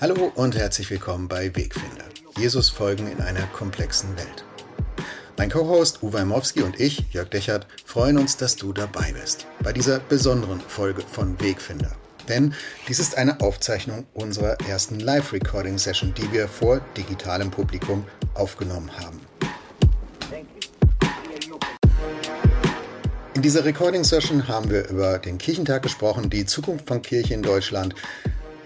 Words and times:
Hallo 0.00 0.30
und 0.36 0.56
herzlich 0.56 0.88
willkommen 0.90 1.26
bei 1.26 1.52
Wegfinder. 1.56 2.04
Jesus 2.38 2.68
folgen 2.68 3.10
in 3.10 3.20
einer 3.20 3.48
komplexen 3.48 4.16
Welt. 4.16 4.44
Mein 5.36 5.50
Co-Host 5.50 6.04
Uwe 6.04 6.24
Mowski 6.24 6.62
und 6.62 6.78
ich, 6.78 7.12
Jörg 7.12 7.30
Dechert, 7.30 7.66
freuen 7.84 8.16
uns, 8.16 8.36
dass 8.36 8.54
du 8.54 8.72
dabei 8.72 9.12
bist 9.20 9.48
bei 9.60 9.72
dieser 9.72 9.98
besonderen 9.98 10.60
Folge 10.60 11.02
von 11.02 11.40
Wegfinder. 11.40 11.90
Denn 12.28 12.54
dies 12.86 13.00
ist 13.00 13.18
eine 13.18 13.40
Aufzeichnung 13.40 14.06
unserer 14.14 14.56
ersten 14.68 15.00
Live-Recording-Session, 15.00 16.14
die 16.14 16.30
wir 16.30 16.46
vor 16.46 16.80
digitalem 16.96 17.50
Publikum 17.50 18.06
aufgenommen 18.34 18.92
haben. 19.00 19.18
In 23.34 23.42
dieser 23.42 23.64
Recording-Session 23.64 24.46
haben 24.46 24.70
wir 24.70 24.88
über 24.90 25.18
den 25.18 25.38
Kirchentag 25.38 25.82
gesprochen, 25.82 26.30
die 26.30 26.46
Zukunft 26.46 26.86
von 26.86 27.02
Kirche 27.02 27.34
in 27.34 27.42
Deutschland, 27.42 27.96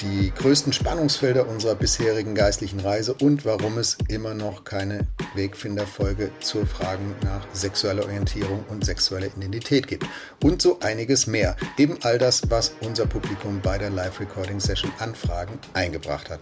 die 0.00 0.32
größten 0.34 0.72
Spannungsfelder 0.72 1.48
unserer 1.48 1.74
bisherigen 1.74 2.34
geistlichen 2.34 2.80
Reise 2.80 3.14
und 3.14 3.44
warum 3.44 3.78
es 3.78 3.96
immer 4.08 4.34
noch 4.34 4.64
keine 4.64 5.06
Wegfinderfolge 5.34 6.30
zu 6.40 6.66
Fragen 6.66 7.14
nach 7.22 7.46
sexueller 7.52 8.04
Orientierung 8.04 8.64
und 8.68 8.84
sexueller 8.84 9.26
Identität 9.26 9.86
gibt. 9.86 10.06
Und 10.42 10.62
so 10.62 10.80
einiges 10.80 11.26
mehr. 11.26 11.56
Eben 11.76 11.98
all 12.02 12.18
das, 12.18 12.50
was 12.50 12.74
unser 12.80 13.06
Publikum 13.06 13.60
bei 13.60 13.78
der 13.78 13.90
Live-Recording-Session 13.90 14.92
an 14.98 15.14
Fragen 15.14 15.58
eingebracht 15.74 16.30
hat. 16.30 16.40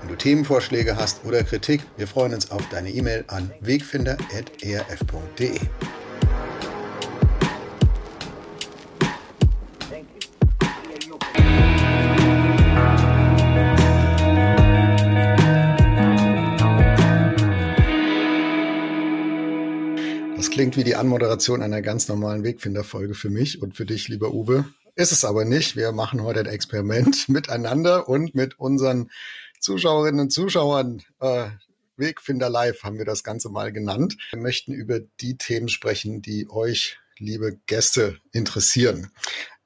Wenn 0.00 0.08
du 0.08 0.16
Themenvorschläge 0.16 0.96
hast 0.96 1.24
oder 1.24 1.42
Kritik, 1.42 1.82
wir 1.96 2.06
freuen 2.06 2.34
uns 2.34 2.50
auf 2.50 2.62
deine 2.70 2.90
E-Mail 2.90 3.24
an 3.28 3.50
wegfinder.erf.de. 3.60 5.60
klingt 20.56 20.78
wie 20.78 20.84
die 20.84 20.96
Anmoderation 20.96 21.60
einer 21.60 21.82
ganz 21.82 22.08
normalen 22.08 22.42
Wegfinderfolge 22.42 23.12
für 23.12 23.28
mich 23.28 23.60
und 23.60 23.76
für 23.76 23.84
dich, 23.84 24.08
lieber 24.08 24.32
Uwe. 24.32 24.64
Ist 24.94 25.12
es 25.12 25.22
aber 25.22 25.44
nicht. 25.44 25.76
Wir 25.76 25.92
machen 25.92 26.22
heute 26.22 26.40
ein 26.40 26.46
Experiment 26.46 27.28
miteinander 27.28 28.08
und 28.08 28.34
mit 28.34 28.58
unseren 28.58 29.10
Zuschauerinnen 29.60 30.18
und 30.18 30.30
Zuschauern. 30.30 31.02
Äh, 31.20 31.50
Wegfinder 31.98 32.48
Live 32.48 32.84
haben 32.84 32.96
wir 32.96 33.04
das 33.04 33.22
Ganze 33.22 33.50
mal 33.50 33.70
genannt. 33.70 34.16
Wir 34.30 34.40
möchten 34.40 34.72
über 34.72 34.98
die 35.20 35.36
Themen 35.36 35.68
sprechen, 35.68 36.22
die 36.22 36.48
euch, 36.48 36.96
liebe 37.18 37.58
Gäste, 37.66 38.16
interessieren. 38.32 39.10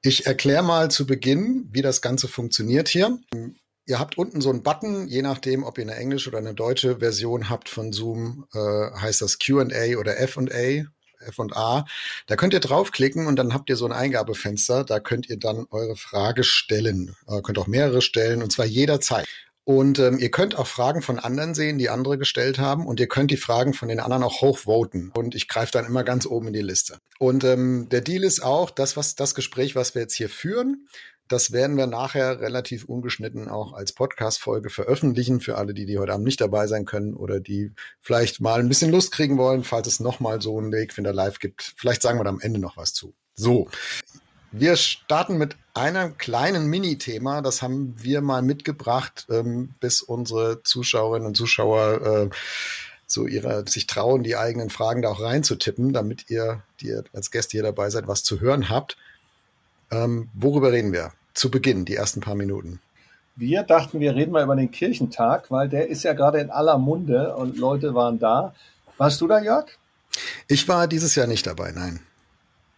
Ich 0.01 0.25
erkläre 0.25 0.63
mal 0.63 0.91
zu 0.91 1.07
Beginn, 1.07 1.69
wie 1.71 1.81
das 1.81 2.01
Ganze 2.01 2.27
funktioniert 2.27 2.89
hier. 2.89 3.17
Ihr 3.91 3.99
habt 3.99 4.17
unten 4.17 4.39
so 4.39 4.49
einen 4.49 4.63
Button, 4.63 5.09
je 5.09 5.21
nachdem, 5.21 5.65
ob 5.65 5.77
ihr 5.77 5.81
eine 5.81 5.97
englische 5.97 6.29
oder 6.29 6.37
eine 6.37 6.53
deutsche 6.53 6.99
Version 6.99 7.49
habt 7.49 7.67
von 7.67 7.91
Zoom, 7.91 8.45
äh, 8.53 8.57
heißt 8.57 9.21
das 9.21 9.37
Q&A 9.37 9.97
oder 9.99 10.17
F&A, 10.17 10.85
F&A. 11.27 11.85
Da 12.25 12.35
könnt 12.37 12.53
ihr 12.53 12.61
draufklicken 12.61 13.27
und 13.27 13.35
dann 13.35 13.53
habt 13.53 13.69
ihr 13.69 13.75
so 13.75 13.83
ein 13.83 13.91
Eingabefenster. 13.91 14.85
Da 14.85 15.01
könnt 15.01 15.29
ihr 15.29 15.37
dann 15.37 15.65
eure 15.71 15.97
Frage 15.97 16.45
stellen. 16.45 17.17
Äh, 17.27 17.41
könnt 17.41 17.59
auch 17.59 17.67
mehrere 17.67 18.01
stellen 18.01 18.41
und 18.41 18.53
zwar 18.53 18.65
jederzeit. 18.65 19.27
Und 19.63 19.99
ähm, 19.99 20.17
ihr 20.17 20.31
könnt 20.31 20.57
auch 20.57 20.67
Fragen 20.67 21.01
von 21.01 21.19
anderen 21.19 21.53
sehen, 21.53 21.77
die 21.77 21.89
andere 21.89 22.17
gestellt 22.17 22.59
haben. 22.59 22.87
Und 22.87 22.99
ihr 22.99 23.07
könnt 23.07 23.29
die 23.29 23.37
Fragen 23.37 23.73
von 23.73 23.89
den 23.89 23.99
anderen 23.99 24.23
auch 24.23 24.41
hochvoten. 24.41 25.11
Und 25.13 25.35
ich 25.35 25.47
greife 25.47 25.71
dann 25.71 25.85
immer 25.85 26.03
ganz 26.03 26.25
oben 26.25 26.47
in 26.47 26.53
die 26.53 26.61
Liste. 26.61 26.97
Und 27.19 27.43
ähm, 27.43 27.87
der 27.89 28.01
Deal 28.01 28.23
ist 28.23 28.41
auch, 28.41 28.71
das, 28.71 28.97
was 28.97 29.15
das 29.15 29.35
Gespräch, 29.35 29.75
was 29.75 29.93
wir 29.93 30.01
jetzt 30.01 30.15
hier 30.15 30.29
führen, 30.29 30.87
das 31.31 31.51
werden 31.51 31.77
wir 31.77 31.87
nachher 31.87 32.41
relativ 32.41 32.85
ungeschnitten 32.85 33.47
auch 33.47 33.73
als 33.73 33.93
Podcast-Folge 33.93 34.69
veröffentlichen 34.69 35.39
für 35.39 35.57
alle, 35.57 35.73
die, 35.73 35.85
die 35.85 35.97
heute 35.97 36.13
Abend 36.13 36.25
nicht 36.25 36.41
dabei 36.41 36.67
sein 36.67 36.85
können 36.85 37.13
oder 37.13 37.39
die 37.39 37.71
vielleicht 38.01 38.41
mal 38.41 38.59
ein 38.59 38.67
bisschen 38.67 38.91
Lust 38.91 39.11
kriegen 39.11 39.37
wollen, 39.37 39.63
falls 39.63 39.87
es 39.87 39.99
nochmal 39.99 40.41
so 40.41 40.57
einen 40.57 40.71
Wegfinder 40.71 41.13
live 41.13 41.39
gibt. 41.39 41.73
Vielleicht 41.77 42.01
sagen 42.01 42.19
wir 42.19 42.23
da 42.23 42.29
am 42.29 42.41
Ende 42.41 42.59
noch 42.59 42.77
was 42.77 42.93
zu. 42.93 43.13
So. 43.33 43.69
Wir 44.51 44.75
starten 44.75 45.37
mit 45.37 45.55
einem 45.73 46.17
kleinen 46.17 46.67
Mini-Thema. 46.67 47.41
Das 47.41 47.61
haben 47.61 47.95
wir 47.97 48.21
mal 48.21 48.41
mitgebracht, 48.41 49.27
ähm, 49.29 49.75
bis 49.79 50.01
unsere 50.01 50.61
Zuschauerinnen 50.63 51.27
und 51.27 51.37
Zuschauer 51.37 52.29
äh, 52.29 52.35
so 53.07 53.27
ihre, 53.27 53.65
sich 53.67 53.87
trauen, 53.87 54.23
die 54.23 54.35
eigenen 54.35 54.69
Fragen 54.69 55.01
da 55.01 55.09
auch 55.09 55.21
reinzutippen, 55.21 55.93
damit 55.93 56.29
ihr, 56.29 56.63
die 56.81 56.87
ihr 56.87 57.03
als 57.13 57.31
Gäste 57.31 57.51
hier 57.51 57.63
dabei 57.63 57.89
seid, 57.89 58.07
was 58.07 58.23
zu 58.23 58.41
hören 58.41 58.69
habt. 58.69 58.97
Ähm, 59.91 60.29
worüber 60.33 60.71
reden 60.71 60.91
wir? 60.91 61.13
Zu 61.33 61.51
Beginn, 61.51 61.85
die 61.85 61.95
ersten 61.95 62.21
paar 62.21 62.35
Minuten? 62.35 62.79
Wir 63.35 63.63
dachten, 63.63 63.99
wir 63.99 64.15
reden 64.15 64.31
mal 64.31 64.43
über 64.43 64.55
den 64.55 64.71
Kirchentag, 64.71 65.49
weil 65.51 65.69
der 65.69 65.87
ist 65.87 66.03
ja 66.03 66.13
gerade 66.13 66.39
in 66.39 66.49
aller 66.49 66.77
Munde 66.77 67.35
und 67.35 67.57
Leute 67.57 67.95
waren 67.95 68.19
da. 68.19 68.53
Warst 68.97 69.21
du 69.21 69.27
da, 69.27 69.41
Jörg? 69.41 69.65
Ich 70.47 70.67
war 70.67 70.87
dieses 70.87 71.15
Jahr 71.15 71.27
nicht 71.27 71.47
dabei, 71.47 71.71
nein. 71.71 72.01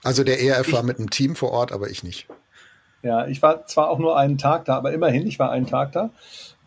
Also 0.04 0.24
der 0.24 0.42
ERF 0.42 0.68
ich, 0.68 0.74
war 0.74 0.84
mit 0.84 1.00
einem 1.00 1.10
Team 1.10 1.36
vor 1.36 1.52
Ort, 1.52 1.72
aber 1.72 1.90
ich 1.90 2.04
nicht. 2.04 2.28
Ja, 3.02 3.28
ich 3.28 3.42
war 3.42 3.66
zwar 3.66 3.90
auch 3.90 4.00
nur 4.00 4.18
einen 4.18 4.38
Tag 4.38 4.66
da, 4.66 4.78
aber 4.78 4.94
immerhin, 4.94 5.28
ich 5.28 5.40
war 5.40 5.52
einen 5.52 5.66
Tag 5.66 5.92
da. 5.92 6.12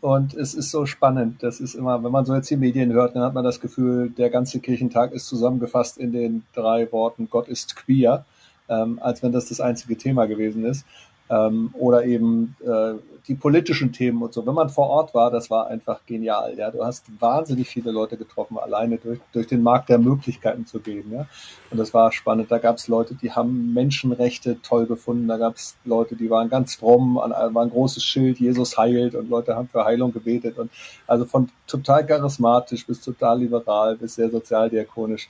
Und 0.00 0.34
es 0.34 0.52
ist 0.52 0.70
so 0.70 0.84
spannend. 0.84 1.42
Das 1.42 1.60
ist 1.60 1.74
immer, 1.74 2.02
wenn 2.04 2.12
man 2.12 2.26
so 2.26 2.34
jetzt 2.34 2.50
die 2.50 2.56
Medien 2.56 2.92
hört, 2.92 3.16
dann 3.16 3.22
hat 3.22 3.34
man 3.34 3.44
das 3.44 3.60
Gefühl, 3.60 4.10
der 4.10 4.30
ganze 4.30 4.60
Kirchentag 4.60 5.12
ist 5.12 5.26
zusammengefasst 5.26 5.96
in 5.96 6.12
den 6.12 6.44
drei 6.54 6.90
Worten 6.92 7.30
Gott 7.30 7.48
ist 7.48 7.76
queer, 7.76 8.24
ähm, 8.68 8.98
als 9.00 9.22
wenn 9.22 9.32
das 9.32 9.48
das 9.48 9.60
einzige 9.60 9.96
Thema 9.96 10.26
gewesen 10.26 10.64
ist 10.64 10.84
ähm, 11.30 11.70
oder 11.74 12.04
eben 12.04 12.56
äh, 12.64 12.94
die 13.28 13.34
politischen 13.34 13.92
Themen 13.92 14.22
und 14.22 14.32
so. 14.32 14.46
Wenn 14.46 14.54
man 14.54 14.68
vor 14.68 14.88
Ort 14.88 15.12
war, 15.12 15.30
das 15.30 15.50
war 15.50 15.66
einfach 15.66 16.00
genial. 16.06 16.54
Ja, 16.56 16.70
du 16.70 16.84
hast 16.84 17.06
wahnsinnig 17.20 17.68
viele 17.68 17.90
Leute 17.90 18.16
getroffen, 18.16 18.56
alleine 18.58 18.98
durch, 18.98 19.18
durch 19.32 19.48
den 19.48 19.62
Markt 19.62 19.88
der 19.88 19.98
Möglichkeiten 19.98 20.66
zu 20.66 20.78
gehen. 20.78 21.10
Ja, 21.12 21.26
und 21.70 21.78
das 21.78 21.92
war 21.92 22.12
spannend. 22.12 22.50
Da 22.50 22.58
gab 22.58 22.76
es 22.76 22.86
Leute, 22.86 23.14
die 23.14 23.32
haben 23.32 23.74
Menschenrechte 23.74 24.60
toll 24.62 24.86
gefunden. 24.86 25.26
Da 25.26 25.38
gab 25.38 25.56
es 25.56 25.76
Leute, 25.84 26.14
die 26.14 26.30
waren 26.30 26.48
ganz 26.48 26.76
fromm, 26.76 27.18
an, 27.18 27.32
war 27.32 27.64
ein 27.64 27.70
großes 27.70 28.04
Schild, 28.04 28.38
Jesus 28.38 28.78
heilt 28.78 29.14
und 29.14 29.28
Leute 29.28 29.56
haben 29.56 29.68
für 29.68 29.84
Heilung 29.84 30.12
gebetet 30.12 30.58
und 30.58 30.70
also 31.06 31.24
von 31.24 31.48
total 31.66 32.06
charismatisch 32.06 32.86
bis 32.86 33.00
total 33.00 33.40
liberal 33.40 33.96
bis 33.96 34.14
sehr 34.14 34.30
sozialdiakonisch 34.30 35.28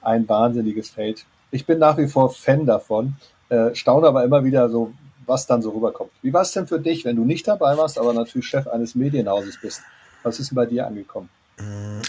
ein 0.00 0.28
wahnsinniges 0.28 0.90
Feld. 0.90 1.24
Ich 1.50 1.66
bin 1.66 1.78
nach 1.78 1.98
wie 1.98 2.06
vor 2.06 2.30
Fan 2.30 2.66
davon. 2.66 3.14
Äh, 3.48 3.74
staune 3.74 4.06
aber 4.06 4.24
immer 4.24 4.44
wieder 4.44 4.68
so, 4.68 4.92
was 5.26 5.46
dann 5.46 5.62
so 5.62 5.70
rüberkommt. 5.70 6.10
Wie 6.22 6.32
war 6.32 6.42
es 6.42 6.52
denn 6.52 6.66
für 6.66 6.80
dich, 6.80 7.04
wenn 7.04 7.16
du 7.16 7.24
nicht 7.24 7.46
dabei 7.48 7.76
warst, 7.76 7.98
aber 7.98 8.12
natürlich 8.12 8.46
Chef 8.46 8.66
eines 8.66 8.94
Medienhauses 8.94 9.58
bist? 9.60 9.82
Was 10.22 10.38
ist 10.40 10.50
denn 10.50 10.56
bei 10.56 10.66
dir 10.66 10.86
angekommen? 10.86 11.28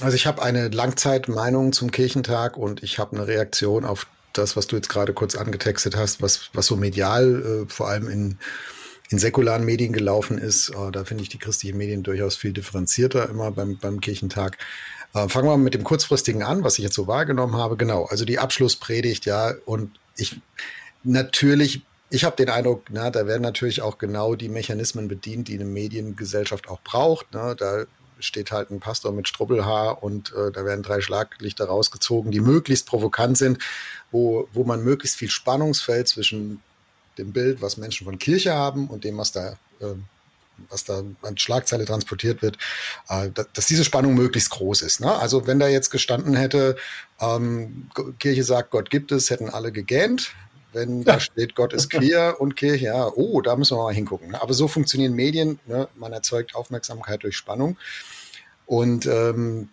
Also 0.02 0.16
ich 0.16 0.26
habe 0.26 0.42
eine 0.42 0.70
Langzeitmeinung 0.70 1.74
zum 1.74 1.92
Kirchentag 1.92 2.58
und 2.58 2.82
ich 2.82 3.00
habe 3.00 3.16
eine 3.16 3.28
Reaktion 3.28 3.86
auf 3.86 4.08
das, 4.34 4.56
was 4.56 4.68
du 4.68 4.76
jetzt 4.76 4.90
gerade 4.90 5.14
kurz 5.14 5.36
angetextet 5.36 5.96
hast, 5.96 6.22
was, 6.22 6.50
was 6.54 6.66
so 6.66 6.76
medial 6.76 7.66
äh, 7.68 7.72
vor 7.72 7.90
allem 7.90 8.10
in, 8.10 8.38
in 9.10 9.20
säkularen 9.20 9.64
Medien 9.64 9.94
gelaufen 9.94 10.38
ist. 10.38 10.70
Äh, 10.70 10.92
da 10.92 11.04
finde 11.04 11.24
ich 11.24 11.30
die 11.30 11.38
christlichen 11.38 11.78
Medien 11.78 12.04
durchaus 12.04 12.36
viel 12.36 12.54
differenzierter 12.54 13.30
immer 13.30 13.52
beim, 13.52 13.78
beim 13.78 14.02
Kirchentag. 14.02 14.58
Äh, 15.14 15.30
fangen 15.30 15.48
wir 15.48 15.58
mal 15.58 15.64
mit 15.64 15.76
dem 15.76 15.84
kurzfristigen 15.84 16.42
an, 16.42 16.64
was 16.64 16.80
ich 16.80 16.84
jetzt 16.84 16.96
so 16.96 17.08
wahrgenommen 17.08 17.56
habe. 17.56 17.78
Genau, 17.78 18.06
also 18.06 18.26
die 18.26 18.40
Abschlusspredigt, 18.40 19.26
ja, 19.26 19.54
und 19.66 19.92
ich 20.18 20.42
natürlich 21.04 21.84
ich 22.14 22.24
habe 22.26 22.36
den 22.36 22.50
Eindruck, 22.50 22.86
na, 22.92 23.10
da 23.10 23.26
werden 23.26 23.42
natürlich 23.42 23.82
auch 23.82 23.98
genau 23.98 24.36
die 24.36 24.48
Mechanismen 24.48 25.08
bedient, 25.08 25.48
die 25.48 25.56
eine 25.56 25.66
Mediengesellschaft 25.66 26.70
auch 26.70 26.80
braucht. 26.82 27.34
Ne? 27.34 27.56
Da 27.58 27.86
steht 28.20 28.52
halt 28.52 28.70
ein 28.70 28.80
Pastor 28.80 29.12
mit 29.12 29.28
Strubbelhaar 29.28 30.04
und 30.04 30.32
äh, 30.34 30.52
da 30.52 30.64
werden 30.64 30.84
drei 30.84 31.02
Schlaglichter 31.02 31.66
rausgezogen, 31.66 32.32
die 32.32 32.40
möglichst 32.40 32.86
provokant 32.86 33.40
sind, 33.40 33.58
wo, 34.12 34.48
wo 34.54 34.64
man 34.64 34.84
möglichst 34.84 35.18
viel 35.18 35.32
Spannungsfeld 35.32 36.08
zwischen 36.08 36.62
dem 37.18 37.34
Bild, 37.34 37.64
was 37.64 37.78
Menschen 37.78 38.06
von 38.06 38.20
Kirche 38.20 38.54
haben 38.54 38.90
und 38.90 39.06
dem, 39.06 39.18
was 39.18 39.32
da, 39.32 39.54
äh, 39.80 39.96
was 40.70 40.84
da 40.84 41.02
an 41.24 41.38
Schlagzeile 41.40 41.86
transportiert 41.86 42.44
wird, 42.44 42.60
äh, 43.10 43.32
dass, 43.32 43.48
dass 43.54 43.66
diese 43.66 43.84
Spannung 43.84 44.14
möglichst 44.14 44.52
groß 44.52 44.84
ist. 44.84 45.00
Ne? 45.00 45.12
Also 45.12 45.48
wenn 45.48 45.58
da 45.58 45.68
jetzt 45.68 45.90
gestanden 45.90 46.36
hätte, 46.36 46.76
ähm, 47.20 47.90
Kirche 48.20 48.44
sagt, 48.44 48.70
Gott 48.70 48.92
gibt 48.92 49.12
es, 49.12 49.32
hätten 49.32 49.50
alle 49.50 49.72
gegähnt 49.72 50.36
wenn 50.74 51.04
da 51.04 51.20
steht, 51.20 51.56
Gott 51.56 51.74
ist 51.74 51.90
queer 51.90 52.38
und 52.40 52.56
Kirche, 52.56 52.86
ja, 52.86 53.08
oh, 53.08 53.42
da 53.42 53.56
müssen 53.56 53.78
wir 53.78 53.84
mal 53.84 53.94
hingucken. 53.94 54.32
Ne? 54.32 54.42
Aber 54.42 54.54
so 54.54 54.68
funktionieren 54.68 55.14
Medien. 55.14 55.60
Ne? 55.66 55.88
Man 55.96 56.14
erzeugt 56.14 56.56
Aufmerksamkeit 56.56 57.24
durch 57.24 57.36
Spannung. 57.38 57.78
Und 58.66 59.06
ähm, 59.06 59.70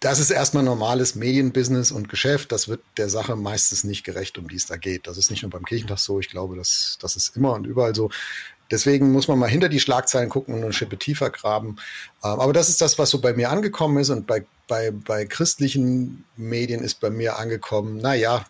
das 0.00 0.18
ist 0.18 0.30
erstmal 0.30 0.62
normales 0.62 1.14
Medienbusiness 1.14 1.92
und 1.92 2.08
Geschäft. 2.08 2.52
Das 2.52 2.68
wird 2.68 2.80
der 2.96 3.10
Sache 3.10 3.36
meistens 3.36 3.84
nicht 3.84 4.02
gerecht, 4.02 4.38
um 4.38 4.48
die 4.48 4.56
es 4.56 4.66
da 4.66 4.76
geht. 4.76 5.06
Das 5.06 5.18
ist 5.18 5.30
nicht 5.30 5.42
nur 5.42 5.50
beim 5.50 5.64
Kirchentag 5.64 5.98
so. 5.98 6.18
Ich 6.20 6.30
glaube, 6.30 6.56
das, 6.56 6.98
das 7.02 7.16
ist 7.16 7.36
immer 7.36 7.52
und 7.52 7.66
überall 7.66 7.94
so. 7.94 8.10
Deswegen 8.70 9.12
muss 9.12 9.28
man 9.28 9.38
mal 9.38 9.50
hinter 9.50 9.68
die 9.68 9.80
Schlagzeilen 9.80 10.30
gucken 10.30 10.54
und 10.54 10.62
eine 10.62 10.72
Schippe 10.72 10.96
tiefer 10.96 11.28
graben. 11.30 11.76
Ähm, 12.24 12.40
aber 12.40 12.52
das 12.52 12.68
ist 12.68 12.80
das, 12.80 12.98
was 12.98 13.10
so 13.10 13.20
bei 13.20 13.34
mir 13.34 13.50
angekommen 13.50 13.98
ist. 13.98 14.10
Und 14.10 14.26
bei, 14.26 14.46
bei, 14.68 14.90
bei 14.90 15.26
christlichen 15.26 16.24
Medien 16.36 16.82
ist 16.82 17.00
bei 17.00 17.10
mir 17.10 17.38
angekommen, 17.38 17.98
na 18.00 18.14
ja, 18.14 18.46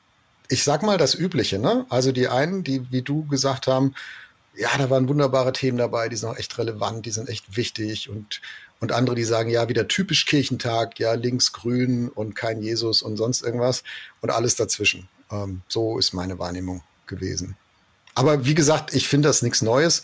ich 0.50 0.64
sag 0.64 0.82
mal 0.82 0.98
das 0.98 1.14
Übliche, 1.14 1.58
ne? 1.58 1.86
Also 1.88 2.12
die 2.12 2.28
einen, 2.28 2.64
die, 2.64 2.90
wie 2.90 3.02
du 3.02 3.26
gesagt 3.26 3.66
haben, 3.66 3.94
ja, 4.54 4.68
da 4.76 4.90
waren 4.90 5.08
wunderbare 5.08 5.52
Themen 5.52 5.78
dabei, 5.78 6.08
die 6.08 6.16
sind 6.16 6.28
auch 6.28 6.36
echt 6.36 6.58
relevant, 6.58 7.06
die 7.06 7.12
sind 7.12 7.28
echt 7.28 7.56
wichtig 7.56 8.10
und 8.10 8.40
und 8.80 8.92
andere, 8.92 9.14
die 9.14 9.24
sagen, 9.24 9.50
ja, 9.50 9.68
wieder 9.68 9.88
typisch 9.88 10.24
Kirchentag, 10.24 10.98
ja, 10.98 11.12
links 11.12 11.52
grün 11.52 12.08
und 12.08 12.34
kein 12.34 12.62
Jesus 12.62 13.02
und 13.02 13.18
sonst 13.18 13.42
irgendwas 13.42 13.82
und 14.22 14.30
alles 14.30 14.56
dazwischen. 14.56 15.06
Ähm, 15.30 15.60
so 15.68 15.98
ist 15.98 16.14
meine 16.14 16.38
Wahrnehmung 16.38 16.82
gewesen. 17.06 17.56
Aber 18.14 18.46
wie 18.46 18.54
gesagt, 18.54 18.94
ich 18.94 19.06
finde 19.06 19.28
das 19.28 19.42
nichts 19.42 19.60
Neues. 19.60 20.02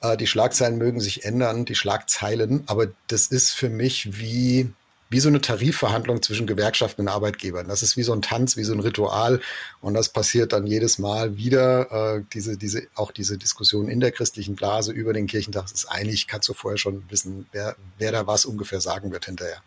Äh, 0.00 0.16
die 0.16 0.26
Schlagzeilen 0.26 0.78
mögen 0.78 1.00
sich 1.00 1.24
ändern, 1.24 1.64
die 1.64 1.76
Schlagzeilen, 1.76 2.64
aber 2.66 2.88
das 3.06 3.28
ist 3.28 3.52
für 3.52 3.68
mich 3.68 4.18
wie, 4.18 4.72
wie 5.10 5.20
so 5.20 5.28
eine 5.28 5.40
Tarifverhandlung 5.40 6.22
zwischen 6.22 6.46
Gewerkschaften 6.46 7.02
und 7.02 7.08
Arbeitgebern. 7.08 7.68
Das 7.68 7.82
ist 7.82 7.96
wie 7.96 8.02
so 8.02 8.12
ein 8.12 8.22
Tanz, 8.22 8.56
wie 8.56 8.64
so 8.64 8.72
ein 8.72 8.80
Ritual. 8.80 9.40
Und 9.80 9.94
das 9.94 10.08
passiert 10.08 10.52
dann 10.52 10.66
jedes 10.66 10.98
Mal 10.98 11.36
wieder. 11.36 12.16
Äh, 12.16 12.22
diese, 12.32 12.56
diese, 12.56 12.82
auch 12.94 13.12
diese 13.12 13.38
Diskussion 13.38 13.88
in 13.88 14.00
der 14.00 14.12
christlichen 14.12 14.56
Blase 14.56 14.92
über 14.92 15.12
den 15.12 15.26
Kirchentag 15.26 15.58
das 15.62 15.72
ist 15.72 15.86
eigentlich, 15.86 16.26
kannst 16.26 16.48
du 16.48 16.54
vorher 16.54 16.78
schon 16.78 17.04
wissen, 17.10 17.46
wer, 17.52 17.76
wer 17.98 18.12
da 18.12 18.26
was 18.26 18.46
ungefähr 18.46 18.80
sagen 18.80 19.10
wird 19.12 19.26
hinterher. 19.26 19.58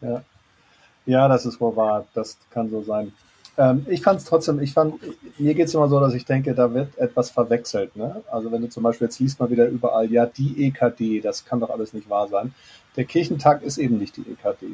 Ja. 0.00 0.22
ja, 1.06 1.28
das 1.28 1.46
ist 1.46 1.60
wohl 1.60 1.74
wahr. 1.76 2.06
Das 2.14 2.36
kann 2.50 2.70
so 2.70 2.82
sein. 2.82 3.12
Ähm, 3.58 3.84
ich 3.88 4.02
fand 4.02 4.20
es 4.20 4.26
trotzdem, 4.26 4.60
ich 4.60 4.72
fand, 4.72 4.94
mir 5.38 5.54
geht 5.54 5.68
es 5.68 5.74
immer 5.74 5.88
so, 5.88 6.00
dass 6.00 6.14
ich 6.14 6.24
denke, 6.24 6.54
da 6.54 6.72
wird 6.72 6.96
etwas 6.98 7.30
verwechselt. 7.30 7.96
Ne? 7.96 8.22
Also 8.30 8.50
wenn 8.52 8.62
du 8.62 8.68
zum 8.68 8.82
Beispiel, 8.82 9.06
jetzt 9.06 9.18
liest 9.20 9.40
mal 9.40 9.50
wieder 9.50 9.66
überall, 9.66 10.10
ja, 10.10 10.26
die 10.26 10.66
EKD, 10.66 11.20
das 11.20 11.44
kann 11.44 11.60
doch 11.60 11.70
alles 11.70 11.92
nicht 11.92 12.08
wahr 12.08 12.28
sein. 12.28 12.54
Der 12.96 13.04
Kirchentag 13.04 13.62
ist 13.62 13.78
eben 13.78 13.98
nicht 13.98 14.16
die 14.16 14.22
EKD. 14.22 14.66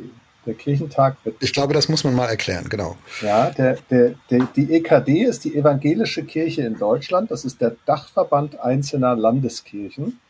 Der 0.46 0.54
Kirchentag 0.54 1.16
wird. 1.24 1.36
Ich 1.40 1.52
glaube, 1.52 1.74
das 1.74 1.88
muss 1.88 2.04
man 2.04 2.14
mal 2.14 2.28
erklären, 2.28 2.68
genau. 2.68 2.96
Ja, 3.20 3.50
der, 3.50 3.78
der, 3.90 4.14
der, 4.30 4.48
die 4.54 4.72
EKD 4.72 5.24
ist 5.24 5.44
die 5.44 5.56
Evangelische 5.56 6.24
Kirche 6.24 6.62
in 6.62 6.78
Deutschland. 6.78 7.30
Das 7.30 7.44
ist 7.44 7.60
der 7.60 7.76
Dachverband 7.84 8.60
einzelner 8.60 9.16
Landeskirchen, 9.16 10.20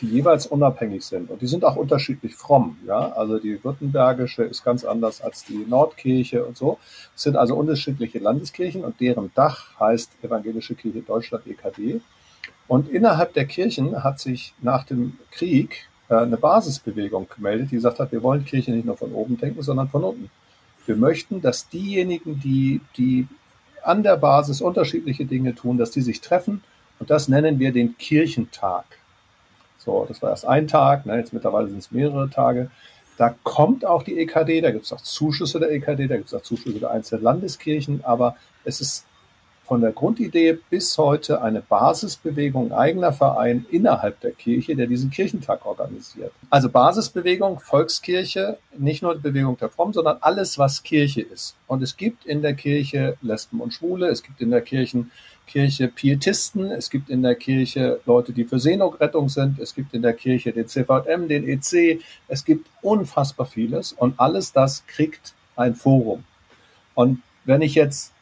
die 0.00 0.06
jeweils 0.06 0.46
unabhängig 0.46 1.04
sind. 1.04 1.30
Und 1.30 1.42
die 1.42 1.48
sind 1.48 1.64
auch 1.64 1.74
unterschiedlich 1.74 2.36
fromm. 2.36 2.78
Ja, 2.86 3.12
also 3.12 3.40
die 3.40 3.62
Württembergische 3.64 4.44
ist 4.44 4.64
ganz 4.64 4.84
anders 4.84 5.20
als 5.20 5.44
die 5.44 5.66
Nordkirche 5.68 6.44
und 6.44 6.56
so. 6.56 6.78
Es 7.16 7.22
sind 7.22 7.36
also 7.36 7.56
unterschiedliche 7.56 8.20
Landeskirchen 8.20 8.84
und 8.84 9.00
deren 9.00 9.32
Dach 9.34 9.78
heißt 9.80 10.12
Evangelische 10.22 10.76
Kirche 10.76 11.00
Deutschland 11.00 11.44
EKD. 11.46 12.00
Und 12.68 12.88
innerhalb 12.88 13.34
der 13.34 13.46
Kirchen 13.46 14.04
hat 14.04 14.20
sich 14.20 14.54
nach 14.60 14.84
dem 14.84 15.18
Krieg 15.32 15.88
eine 16.08 16.36
Basisbewegung 16.36 17.28
gemeldet, 17.34 17.70
die 17.70 17.76
gesagt 17.76 17.98
hat, 17.98 18.12
wir 18.12 18.22
wollen 18.22 18.44
Kirche 18.44 18.70
nicht 18.70 18.84
nur 18.84 18.96
von 18.96 19.12
oben 19.12 19.38
denken, 19.38 19.62
sondern 19.62 19.88
von 19.88 20.04
unten. 20.04 20.30
Wir 20.86 20.96
möchten, 20.96 21.40
dass 21.40 21.68
diejenigen, 21.68 22.38
die, 22.40 22.80
die 22.96 23.26
an 23.82 24.02
der 24.02 24.16
Basis 24.16 24.60
unterschiedliche 24.60 25.24
Dinge 25.24 25.54
tun, 25.54 25.78
dass 25.78 25.90
die 25.90 26.00
sich 26.00 26.20
treffen 26.20 26.62
und 26.98 27.10
das 27.10 27.28
nennen 27.28 27.58
wir 27.58 27.72
den 27.72 27.98
Kirchentag. 27.98 28.84
So, 29.78 30.04
das 30.08 30.22
war 30.22 30.30
erst 30.30 30.46
ein 30.46 30.68
Tag, 30.68 31.06
ne, 31.06 31.16
jetzt 31.16 31.32
mittlerweile 31.32 31.68
sind 31.68 31.78
es 31.78 31.90
mehrere 31.90 32.28
Tage. 32.30 32.70
Da 33.18 33.34
kommt 33.44 33.84
auch 33.84 34.02
die 34.02 34.18
EKD, 34.18 34.60
da 34.60 34.70
gibt 34.70 34.84
es 34.84 34.92
auch 34.92 35.00
Zuschüsse 35.00 35.58
der 35.58 35.70
EKD, 35.70 36.06
da 36.06 36.16
gibt 36.16 36.28
es 36.28 36.34
auch 36.34 36.42
Zuschüsse 36.42 36.78
der 36.78 36.90
einzelnen 36.90 37.24
Landeskirchen, 37.24 38.04
aber 38.04 38.36
es 38.64 38.80
ist 38.80 39.06
von 39.66 39.80
der 39.80 39.92
Grundidee 39.92 40.58
bis 40.70 40.96
heute 40.96 41.42
eine 41.42 41.60
Basisbewegung, 41.60 42.72
eigener 42.72 43.12
Verein 43.12 43.66
innerhalb 43.70 44.20
der 44.20 44.30
Kirche, 44.30 44.76
der 44.76 44.86
diesen 44.86 45.10
Kirchentag 45.10 45.66
organisiert. 45.66 46.32
Also 46.50 46.68
Basisbewegung, 46.68 47.58
Volkskirche, 47.58 48.58
nicht 48.78 49.02
nur 49.02 49.14
die 49.16 49.22
Bewegung 49.22 49.58
der 49.58 49.68
Fromm, 49.68 49.92
sondern 49.92 50.18
alles, 50.20 50.58
was 50.58 50.82
Kirche 50.82 51.22
ist. 51.22 51.56
Und 51.66 51.82
es 51.82 51.96
gibt 51.96 52.26
in 52.26 52.42
der 52.42 52.54
Kirche 52.54 53.16
Lesben 53.22 53.60
und 53.60 53.72
Schwule, 53.72 54.08
es 54.08 54.22
gibt 54.22 54.40
in 54.40 54.50
der 54.50 54.60
Kirchen, 54.60 55.10
Kirche 55.46 55.88
Pietisten, 55.88 56.70
es 56.72 56.90
gibt 56.90 57.08
in 57.08 57.22
der 57.22 57.36
Kirche 57.36 58.00
Leute, 58.04 58.32
die 58.32 58.44
für 58.44 58.58
Seenotrettung 58.58 59.28
sind, 59.28 59.58
es 59.58 59.74
gibt 59.74 59.94
in 59.94 60.02
der 60.02 60.12
Kirche 60.12 60.52
den 60.52 60.66
CVM, 60.66 61.28
den 61.28 61.48
EC, 61.48 62.00
es 62.28 62.44
gibt 62.44 62.68
unfassbar 62.82 63.46
vieles 63.46 63.92
und 63.92 64.18
alles 64.18 64.52
das 64.52 64.84
kriegt 64.86 65.34
ein 65.54 65.74
Forum. 65.74 66.24
Und 66.94 67.22
wenn 67.44 67.62
ich 67.62 67.74
jetzt 67.76 68.12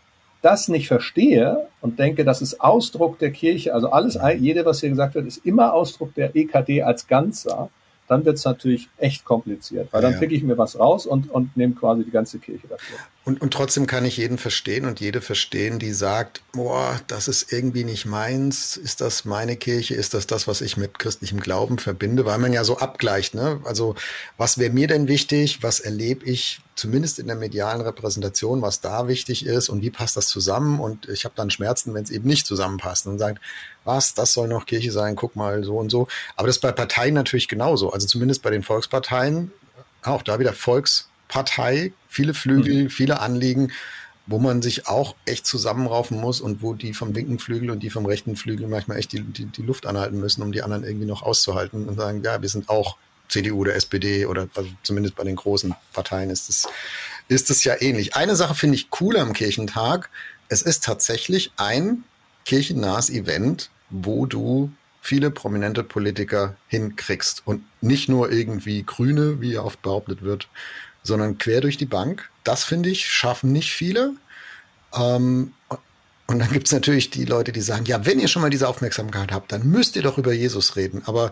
das 0.44 0.68
nicht 0.68 0.88
verstehe 0.88 1.68
und 1.80 1.98
denke, 1.98 2.24
das 2.24 2.42
ist 2.42 2.60
Ausdruck 2.60 3.18
der 3.18 3.30
Kirche, 3.30 3.72
also 3.72 3.90
alles, 3.90 4.18
jede, 4.38 4.64
was 4.66 4.80
hier 4.80 4.90
gesagt 4.90 5.14
wird, 5.14 5.26
ist 5.26 5.44
immer 5.46 5.72
Ausdruck 5.72 6.14
der 6.14 6.36
EKD 6.36 6.82
als 6.82 7.06
Ganzer, 7.06 7.70
dann 8.08 8.24
wird 8.26 8.36
es 8.36 8.44
natürlich 8.44 8.90
echt 8.98 9.24
kompliziert, 9.24 9.88
weil 9.92 10.02
dann 10.02 10.12
ja. 10.12 10.18
pick 10.18 10.32
ich 10.32 10.42
mir 10.42 10.58
was 10.58 10.78
raus 10.78 11.06
und, 11.06 11.30
und 11.30 11.56
nehme 11.56 11.74
quasi 11.74 12.04
die 12.04 12.10
ganze 12.10 12.38
Kirche 12.38 12.68
dafür. 12.68 12.98
Und, 13.26 13.40
und 13.40 13.54
trotzdem 13.54 13.86
kann 13.86 14.04
ich 14.04 14.18
jeden 14.18 14.36
verstehen 14.36 14.84
und 14.84 15.00
jede 15.00 15.22
verstehen, 15.22 15.78
die 15.78 15.94
sagt, 15.94 16.42
boah, 16.52 17.00
das 17.06 17.26
ist 17.26 17.50
irgendwie 17.52 17.84
nicht 17.84 18.04
meins, 18.04 18.76
ist 18.76 19.00
das 19.00 19.24
meine 19.24 19.56
Kirche, 19.56 19.94
ist 19.94 20.12
das 20.12 20.26
das, 20.26 20.46
was 20.46 20.60
ich 20.60 20.76
mit 20.76 20.98
christlichem 20.98 21.40
Glauben 21.40 21.78
verbinde, 21.78 22.26
weil 22.26 22.38
man 22.38 22.52
ja 22.52 22.64
so 22.64 22.76
abgleicht, 22.76 23.34
ne? 23.34 23.62
Also, 23.64 23.94
was 24.36 24.58
wäre 24.58 24.70
mir 24.70 24.88
denn 24.88 25.08
wichtig, 25.08 25.62
was 25.62 25.80
erlebe 25.80 26.26
ich 26.26 26.60
zumindest 26.74 27.18
in 27.18 27.26
der 27.26 27.36
medialen 27.36 27.80
Repräsentation, 27.80 28.60
was 28.60 28.82
da 28.82 29.08
wichtig 29.08 29.46
ist? 29.46 29.70
Und 29.70 29.80
wie 29.80 29.90
passt 29.90 30.18
das 30.18 30.26
zusammen? 30.26 30.78
Und 30.78 31.08
ich 31.08 31.24
habe 31.24 31.34
dann 31.34 31.50
Schmerzen, 31.50 31.94
wenn 31.94 32.04
es 32.04 32.10
eben 32.10 32.28
nicht 32.28 32.46
zusammenpasst 32.46 33.06
und 33.06 33.18
sagt, 33.18 33.40
was, 33.84 34.12
das 34.12 34.34
soll 34.34 34.48
noch 34.48 34.66
Kirche 34.66 34.92
sein, 34.92 35.16
guck 35.16 35.34
mal 35.34 35.64
so 35.64 35.78
und 35.78 35.88
so. 35.88 36.08
Aber 36.36 36.46
das 36.46 36.56
ist 36.56 36.62
bei 36.62 36.72
Parteien 36.72 37.14
natürlich 37.14 37.48
genauso, 37.48 37.90
also 37.90 38.06
zumindest 38.06 38.42
bei 38.42 38.50
den 38.50 38.62
Volksparteien, 38.62 39.50
auch 40.02 40.20
da 40.20 40.38
wieder 40.38 40.52
Volks 40.52 41.08
Partei, 41.34 41.92
viele 42.06 42.32
Flügel, 42.32 42.84
mhm. 42.84 42.90
viele 42.90 43.18
Anliegen, 43.18 43.72
wo 44.28 44.38
man 44.38 44.62
sich 44.62 44.86
auch 44.86 45.16
echt 45.24 45.48
zusammenraufen 45.48 46.20
muss 46.20 46.40
und 46.40 46.62
wo 46.62 46.74
die 46.74 46.94
vom 46.94 47.12
linken 47.12 47.40
Flügel 47.40 47.72
und 47.72 47.82
die 47.82 47.90
vom 47.90 48.06
rechten 48.06 48.36
Flügel 48.36 48.68
manchmal 48.68 48.98
echt 48.98 49.10
die, 49.10 49.20
die, 49.20 49.46
die 49.46 49.62
Luft 49.62 49.84
anhalten 49.84 50.20
müssen, 50.20 50.42
um 50.42 50.52
die 50.52 50.62
anderen 50.62 50.84
irgendwie 50.84 51.08
noch 51.08 51.24
auszuhalten 51.24 51.88
und 51.88 51.96
sagen, 51.96 52.22
ja, 52.22 52.40
wir 52.40 52.48
sind 52.48 52.68
auch 52.68 52.98
CDU 53.28 53.62
oder 53.62 53.74
SPD 53.74 54.26
oder 54.26 54.48
also 54.54 54.70
zumindest 54.84 55.16
bei 55.16 55.24
den 55.24 55.34
großen 55.34 55.74
Parteien 55.92 56.30
ist 56.30 56.48
es, 56.48 56.68
ist 57.26 57.50
es 57.50 57.64
ja 57.64 57.74
ähnlich. 57.82 58.14
Eine 58.14 58.36
Sache 58.36 58.54
finde 58.54 58.76
ich 58.76 58.86
cool 59.00 59.16
am 59.16 59.32
Kirchentag. 59.32 60.10
Es 60.48 60.62
ist 60.62 60.84
tatsächlich 60.84 61.50
ein 61.56 62.04
kirchennahes 62.44 63.10
Event, 63.10 63.70
wo 63.90 64.26
du 64.26 64.70
viele 65.00 65.32
prominente 65.32 65.82
Politiker 65.82 66.54
hinkriegst 66.68 67.42
und 67.44 67.64
nicht 67.80 68.08
nur 68.08 68.30
irgendwie 68.30 68.84
Grüne, 68.84 69.40
wie 69.40 69.58
oft 69.58 69.82
behauptet 69.82 70.22
wird, 70.22 70.48
sondern 71.04 71.38
quer 71.38 71.60
durch 71.60 71.76
die 71.76 71.86
Bank. 71.86 72.28
Das 72.42 72.64
finde 72.64 72.88
ich, 72.88 73.08
schaffen 73.08 73.52
nicht 73.52 73.72
viele. 73.72 74.14
Ähm, 74.94 75.52
und 76.26 76.38
dann 76.38 76.50
gibt 76.50 76.66
es 76.66 76.72
natürlich 76.72 77.10
die 77.10 77.26
Leute, 77.26 77.52
die 77.52 77.60
sagen, 77.60 77.84
ja, 77.84 78.06
wenn 78.06 78.18
ihr 78.18 78.28
schon 78.28 78.42
mal 78.42 78.50
diese 78.50 78.68
Aufmerksamkeit 78.68 79.30
habt, 79.30 79.52
dann 79.52 79.68
müsst 79.68 79.94
ihr 79.94 80.02
doch 80.02 80.18
über 80.18 80.32
Jesus 80.32 80.74
reden. 80.76 81.02
Aber 81.06 81.30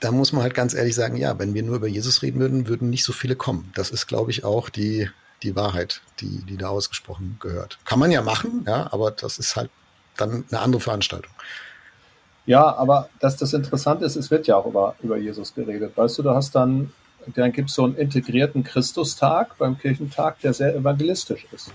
da 0.00 0.12
muss 0.12 0.32
man 0.32 0.42
halt 0.42 0.54
ganz 0.54 0.74
ehrlich 0.74 0.94
sagen, 0.94 1.16
ja, 1.16 1.38
wenn 1.38 1.54
wir 1.54 1.62
nur 1.62 1.76
über 1.76 1.88
Jesus 1.88 2.22
reden 2.22 2.38
würden, 2.38 2.68
würden 2.68 2.90
nicht 2.90 3.04
so 3.04 3.12
viele 3.12 3.34
kommen. 3.34 3.72
Das 3.74 3.90
ist, 3.90 4.06
glaube 4.06 4.30
ich, 4.30 4.44
auch 4.44 4.68
die, 4.68 5.08
die 5.42 5.56
Wahrheit, 5.56 6.02
die, 6.20 6.44
die 6.44 6.56
da 6.56 6.68
ausgesprochen 6.68 7.38
gehört. 7.40 7.78
Kann 7.84 7.98
man 7.98 8.10
ja 8.10 8.22
machen, 8.22 8.64
ja, 8.66 8.92
aber 8.92 9.10
das 9.10 9.38
ist 9.38 9.56
halt 9.56 9.70
dann 10.16 10.44
eine 10.50 10.60
andere 10.60 10.80
Veranstaltung. 10.80 11.32
Ja, 12.44 12.74
aber 12.76 13.08
dass 13.20 13.36
das 13.36 13.52
Interessante 13.52 14.04
ist, 14.04 14.16
es 14.16 14.30
wird 14.30 14.46
ja 14.46 14.56
auch 14.56 14.66
über, 14.66 14.94
über 15.02 15.16
Jesus 15.16 15.54
geredet. 15.54 15.96
Weißt 15.96 16.18
du, 16.18 16.22
du 16.22 16.30
hast 16.30 16.54
dann 16.54 16.92
dann 17.36 17.52
gibt 17.52 17.68
es 17.70 17.74
so 17.74 17.84
einen 17.84 17.96
integrierten 17.96 18.64
Christustag 18.64 19.58
beim 19.58 19.78
Kirchentag, 19.78 20.40
der 20.40 20.52
sehr 20.52 20.74
evangelistisch 20.74 21.46
ist. 21.52 21.72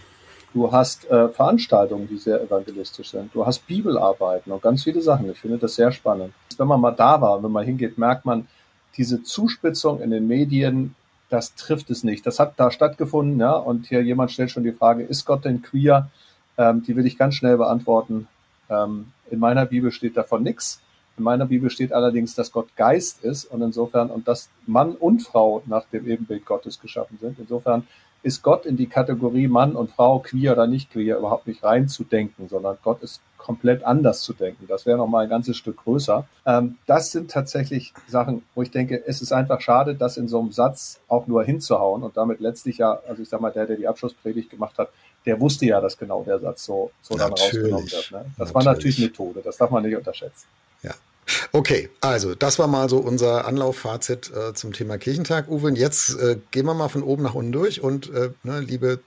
Du 0.54 0.72
hast 0.72 1.10
äh, 1.10 1.30
Veranstaltungen, 1.30 2.08
die 2.08 2.18
sehr 2.18 2.42
evangelistisch 2.42 3.12
sind. 3.12 3.34
Du 3.34 3.46
hast 3.46 3.66
Bibelarbeiten 3.66 4.52
und 4.52 4.62
ganz 4.62 4.84
viele 4.84 5.02
Sachen. 5.02 5.30
Ich 5.32 5.40
finde 5.40 5.58
das 5.58 5.76
sehr 5.76 5.92
spannend. 5.92 6.34
Wenn 6.58 6.68
man 6.68 6.80
mal 6.80 6.92
da 6.92 7.20
war, 7.20 7.44
wenn 7.44 7.52
man 7.52 7.66
hingeht, 7.66 7.98
merkt 7.98 8.26
man, 8.26 8.48
diese 8.96 9.24
Zuspitzung 9.24 10.00
in 10.02 10.12
den 10.12 10.28
Medien, 10.28 10.94
das 11.30 11.56
trifft 11.56 11.90
es 11.90 12.04
nicht. 12.04 12.28
Das 12.28 12.40
hat 12.40 12.54
da 12.58 12.70
stattgefunden, 12.70 13.40
ja. 13.40 13.54
Und 13.54 13.88
hier 13.88 14.04
jemand 14.04 14.32
stellt 14.32 14.52
schon 14.52 14.64
die 14.64 14.72
Frage, 14.72 15.02
ist 15.02 15.26
Gott 15.26 15.46
denn 15.46 15.64
queer? 15.64 16.12
Ähm, 16.60 16.84
die 16.84 16.96
will 16.96 17.08
ich 17.08 17.18
ganz 17.18 17.34
schnell 17.34 17.58
beantworten. 17.58 18.28
Ähm, 18.70 19.08
in 19.32 19.40
meiner 19.40 19.66
Bibel 19.66 19.92
steht 19.92 20.16
davon 20.16 20.44
nichts. 20.44 20.83
In 21.18 21.24
meiner 21.24 21.46
Bibel 21.46 21.70
steht 21.70 21.94
allerdings, 21.94 22.36
dass 22.36 22.52
Gott 22.52 22.76
Geist 22.76 23.24
ist 23.24 23.46
und 23.46 23.62
insofern 23.62 24.10
und 24.10 24.28
dass 24.28 24.50
Mann 24.66 24.94
und 24.96 25.22
Frau 25.22 25.62
nach 25.66 25.86
dem 25.86 26.08
Ebenbild 26.08 26.46
Gottes 26.46 26.80
geschaffen 26.80 27.18
sind. 27.22 27.38
Insofern 27.40 27.88
ist 28.24 28.42
Gott 28.42 28.66
in 28.66 28.78
die 28.78 28.88
Kategorie 28.88 29.48
Mann 29.48 29.76
und 29.76 29.92
Frau, 29.92 30.20
queer 30.20 30.54
oder 30.54 30.66
nicht 30.66 30.92
queer, 30.92 31.18
überhaupt 31.18 31.46
nicht 31.46 31.62
reinzudenken, 31.64 32.48
sondern 32.48 32.78
Gott 32.82 33.04
ist 33.04 33.22
komplett 33.38 33.84
anders 33.84 34.22
zu 34.22 34.32
denken. 34.32 34.66
Das 34.68 34.86
wäre 34.86 34.98
nochmal 34.98 35.26
ein 35.26 35.30
ganzes 35.30 35.58
Stück 35.58 35.84
größer. 35.84 36.26
Ähm, 36.46 36.78
das 36.88 37.12
sind 37.12 37.30
tatsächlich 37.30 37.94
Sachen, 38.08 38.44
wo 38.56 38.62
ich 38.62 38.72
denke, 38.72 39.04
es 39.06 39.22
ist 39.22 39.34
einfach 39.34 39.60
schade, 39.60 39.96
das 39.96 40.16
in 40.16 40.30
so 40.30 40.40
einem 40.40 40.54
Satz 40.54 41.02
auch 41.10 41.28
nur 41.28 41.44
hinzuhauen 41.44 42.04
und 42.04 42.16
damit 42.16 42.40
letztlich 42.40 42.78
ja, 42.78 43.02
also 43.08 43.22
ich 43.22 43.28
sag 43.28 43.42
mal, 43.42 43.52
der, 43.52 43.66
der 43.66 43.76
die 43.76 43.88
Abschlusspredigt 43.88 44.50
gemacht 44.50 44.78
hat, 44.78 44.90
der 45.26 45.42
wusste 45.42 45.66
ja, 45.66 45.82
dass 45.82 45.98
genau 45.98 46.24
der 46.24 46.40
Satz 46.40 46.64
so, 46.64 46.92
so 47.02 47.16
dann 47.16 47.32
rausgenommen 47.32 47.92
wird. 47.92 48.12
Ne? 48.12 48.26
Das 48.38 48.54
natürlich. 48.54 48.54
war 48.54 48.64
natürlich 48.64 49.00
Methode, 49.00 49.42
das 49.44 49.58
darf 49.58 49.70
man 49.70 49.84
nicht 49.84 49.98
unterschätzen. 49.98 50.48
Okay, 51.52 51.90
also 52.02 52.36
das 52.36 52.60
war 52.60 52.68
mal 52.68 52.90
so 52.90 52.98
unser 52.98 53.46
Anlauffazit 53.46 54.32
äh, 54.32 54.54
zum 54.54 54.74
Thema 54.74 54.98
Kirchentag, 54.98 55.48
Uwe. 55.50 55.68
Und 55.68 55.78
jetzt 55.78 56.16
äh, 56.20 56.38
gehen 56.52 56.66
wir 56.66 56.74
mal 56.74 56.90
von 56.90 57.04
oben 57.04 57.24
nach 57.24 57.34
unten 57.34 57.52
durch 57.52 57.82
und 57.82 58.10
äh, 58.14 58.32
ne, 58.44 58.60
liebe 58.60 59.00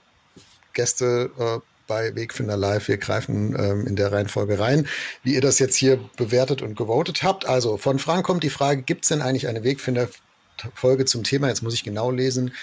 Gäste, 0.73 1.31
äh, 1.37 1.59
bei 1.87 2.13
Wegfinder 2.15 2.57
Live. 2.57 2.87
Wir 2.87 2.97
greifen 2.97 3.55
ähm, 3.57 3.87
in 3.87 3.95
der 3.95 4.11
Reihenfolge 4.11 4.59
rein, 4.59 4.87
wie 5.23 5.33
ihr 5.33 5.41
das 5.41 5.57
jetzt 5.57 5.75
hier 5.75 5.99
bewertet 6.17 6.61
und 6.61 6.75
gewotet 6.75 7.23
habt. 7.23 7.47
Also 7.47 7.77
von 7.77 7.97
Frank 7.97 8.25
kommt 8.25 8.43
die 8.43 8.49
Frage, 8.49 8.83
gibt 8.83 9.05
es 9.05 9.09
denn 9.09 9.21
eigentlich 9.21 9.47
eine 9.47 9.63
Wegfinder-Folge 9.63 11.05
zum 11.05 11.23
Thema? 11.23 11.47
Jetzt 11.47 11.63
muss 11.63 11.73
ich 11.73 11.83
genau 11.83 12.11
lesen. 12.11 12.53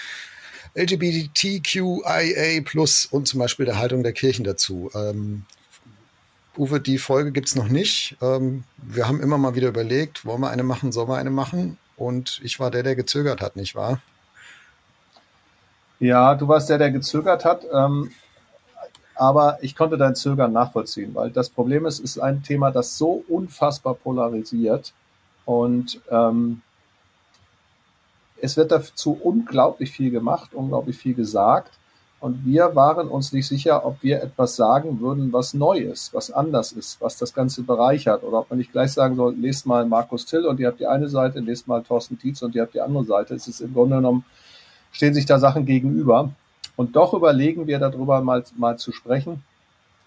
LGBTQIA 0.75 2.61
plus 2.63 3.05
und 3.05 3.27
zum 3.27 3.39
Beispiel 3.39 3.65
der 3.65 3.77
Haltung 3.77 4.03
der 4.03 4.13
Kirchen 4.13 4.43
dazu. 4.43 4.91
Ähm, 4.93 5.45
Uwe, 6.57 6.79
die 6.79 6.97
Folge 6.97 7.31
gibt 7.31 7.47
es 7.47 7.55
noch 7.55 7.67
nicht. 7.67 8.17
Ähm, 8.21 8.63
wir 8.77 9.07
haben 9.07 9.21
immer 9.21 9.37
mal 9.37 9.55
wieder 9.55 9.69
überlegt, 9.69 10.25
wollen 10.25 10.41
wir 10.41 10.49
eine 10.49 10.63
machen, 10.63 10.91
sollen 10.91 11.09
wir 11.09 11.17
eine 11.17 11.29
machen? 11.29 11.77
Und 11.97 12.39
ich 12.43 12.59
war 12.59 12.71
der, 12.71 12.83
der 12.83 12.95
gezögert 12.95 13.41
hat, 13.41 13.55
nicht 13.55 13.75
wahr? 13.75 14.01
Ja, 15.99 16.35
du 16.35 16.47
warst 16.47 16.69
der, 16.69 16.77
der 16.77 16.91
gezögert 16.91 17.45
hat. 17.45 17.65
Ähm, 17.71 18.11
aber 19.15 19.59
ich 19.61 19.75
konnte 19.75 19.97
dein 19.97 20.15
Zögern 20.15 20.51
nachvollziehen, 20.51 21.15
weil 21.15 21.31
das 21.31 21.49
Problem 21.49 21.85
ist, 21.85 21.99
ist 21.99 22.19
ein 22.19 22.43
Thema, 22.43 22.71
das 22.71 22.97
so 22.97 23.23
unfassbar 23.29 23.93
polarisiert 23.93 24.93
und 25.45 26.01
ähm, 26.11 26.61
es 28.41 28.57
wird 28.57 28.71
dazu 28.71 29.17
unglaublich 29.21 29.91
viel 29.91 30.11
gemacht, 30.11 30.53
unglaublich 30.53 30.97
viel 30.97 31.13
gesagt. 31.13 31.71
Und 32.19 32.45
wir 32.45 32.75
waren 32.75 33.07
uns 33.07 33.33
nicht 33.33 33.47
sicher, 33.47 33.85
ob 33.85 34.01
wir 34.01 34.21
etwas 34.21 34.55
sagen 34.55 34.99
würden, 34.99 35.31
was 35.31 35.53
neu 35.53 35.77
ist, 35.77 36.13
was 36.13 36.31
anders 36.31 36.71
ist, 36.71 36.99
was 37.01 37.17
das 37.17 37.33
Ganze 37.33 37.61
bereichert. 37.63 38.23
Oder 38.23 38.39
ob 38.39 38.49
man 38.49 38.57
nicht 38.57 38.71
gleich 38.71 38.93
sagen 38.93 39.15
soll, 39.15 39.35
lest 39.35 39.65
mal 39.65 39.85
Markus 39.85 40.25
Till 40.25 40.45
und 40.45 40.59
ihr 40.59 40.67
habt 40.67 40.79
die 40.79 40.87
eine 40.87 41.07
Seite, 41.07 41.39
lest 41.39 41.67
mal 41.67 41.83
Thorsten 41.83 42.17
Tietz 42.17 42.41
und 42.41 42.55
ihr 42.55 42.63
habt 42.63 42.73
die 42.73 42.81
andere 42.81 43.03
Seite. 43.03 43.35
Es 43.35 43.47
ist 43.47 43.61
im 43.61 43.73
Grunde 43.73 43.97
genommen, 43.97 44.25
stehen 44.91 45.13
sich 45.13 45.25
da 45.25 45.39
Sachen 45.39 45.65
gegenüber. 45.65 46.31
Und 46.75 46.95
doch 46.95 47.13
überlegen 47.13 47.67
wir 47.67 47.79
darüber 47.79 48.21
mal, 48.21 48.43
mal 48.57 48.77
zu 48.77 48.91
sprechen. 48.91 49.43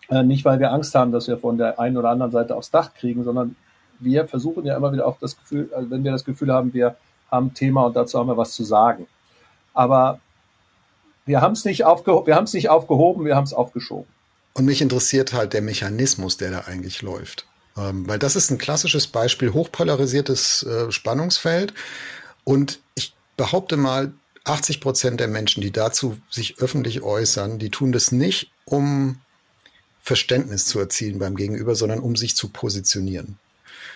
Äh, 0.09 0.23
nicht, 0.23 0.45
weil 0.45 0.59
wir 0.59 0.73
Angst 0.73 0.95
haben, 0.95 1.13
dass 1.13 1.29
wir 1.29 1.39
von 1.39 1.59
der 1.59 1.79
einen 1.79 1.97
oder 1.97 2.11
anderen 2.11 2.33
Seite 2.33 2.57
aufs 2.57 2.71
Dach 2.71 2.95
kriegen, 2.95 3.25
sondern 3.25 3.57
wir 4.01 4.27
versuchen 4.27 4.65
ja 4.65 4.77
immer 4.77 4.93
wieder 4.93 5.07
auch 5.07 5.19
das 5.21 5.37
Gefühl, 5.37 5.71
also 5.75 5.91
wenn 5.91 6.05
wir 6.05 6.13
das 6.13 6.25
Gefühl 6.25 6.53
haben, 6.53 6.73
wir 6.73 6.97
haben 7.31 7.53
Thema 7.55 7.85
und 7.87 7.97
dazu 7.97 8.19
haben 8.19 8.29
wir 8.29 8.37
was 8.37 8.53
zu 8.53 8.65
sagen. 8.65 9.07
Aber 9.75 10.21
wir 11.29 11.41
haben 11.41 11.53
es 11.53 11.65
nicht, 11.65 11.85
aufgeho 11.85 12.27
wir 12.27 12.41
nicht 12.41 12.69
aufgehoben, 12.69 13.25
wir 13.25 13.37
haben 13.37 13.45
es 13.45 13.53
aufgeschoben. 13.53 14.09
Und 14.55 14.65
mich 14.65 14.83
interessiert 14.83 15.33
halt 15.33 15.53
der 15.53 15.63
Mechanismus, 15.63 16.37
der 16.37 16.51
da 16.51 16.61
eigentlich 16.61 17.03
läuft. 17.03 17.47
Ähm, 17.77 18.09
weil 18.09 18.19
das 18.19 18.35
ist 18.35 18.51
ein 18.51 18.59
klassisches 18.59 19.07
Beispiel, 19.07 19.53
hochpolarisiertes 19.53 20.65
äh, 20.65 20.91
Spannungsfeld. 20.91 21.75
Und 22.45 22.81
ich 22.97 23.15
behaupte 23.37 23.77
mal, 23.77 24.13
80 24.45 24.81
Prozent 24.81 25.21
der 25.21 25.29
Menschen, 25.29 25.61
die 25.61 25.71
dazu 25.71 26.17
sich 26.31 26.59
öffentlich 26.59 27.03
äußern, 27.03 27.59
die 27.59 27.71
tun 27.71 27.93
das 27.93 28.13
nicht, 28.13 28.51
um 28.65 29.21
Verständnis 30.03 30.65
zu 30.65 30.79
erzielen 30.79 31.19
beim 31.19 31.37
Gegenüber, 31.37 31.75
sondern 31.75 32.01
um 32.01 32.17
sich 32.17 32.35
zu 32.35 32.49
positionieren. 32.49 33.39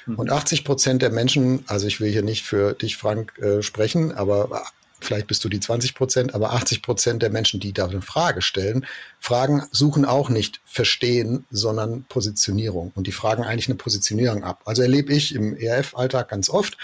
Mhm. 0.07 0.17
Und 0.17 0.31
80 0.31 0.65
Prozent 0.65 1.01
der 1.01 1.11
Menschen, 1.11 1.65
also 1.67 1.87
ich 1.87 2.01
will 2.01 2.12
hier 2.12 2.23
nicht 2.23 2.45
für 2.45 2.75
dich, 2.75 2.99
Frank, 2.99 3.39
äh, 3.39 3.62
sprechen, 3.62 4.12
aber 4.12 4.65
vielleicht 5.04 5.26
bist 5.26 5.44
du 5.44 5.49
die 5.49 5.61
20 5.61 5.94
Prozent, 5.94 6.35
aber 6.35 6.52
80 6.52 6.82
Prozent 6.82 7.23
der 7.23 7.30
Menschen, 7.30 7.61
die 7.61 7.73
da 7.73 7.87
eine 7.87 8.02
Frage 8.02 8.42
stellen, 8.42 8.87
Fragen 9.21 9.62
suchen 9.71 10.04
auch 10.04 10.28
nicht 10.28 10.61
Verstehen, 10.64 11.44
sondern 11.50 12.04
Positionierung. 12.04 12.92
Und 12.94 13.06
die 13.06 13.12
fragen 13.12 13.44
eigentlich 13.44 13.68
eine 13.68 13.76
Positionierung 13.76 14.44
ab. 14.44 14.62
Also 14.64 14.82
erlebe 14.82 15.12
ich 15.12 15.35
im 15.35 15.56
ERF-Alltag 15.56 16.28
ganz 16.28 16.49
oft, 16.49 16.76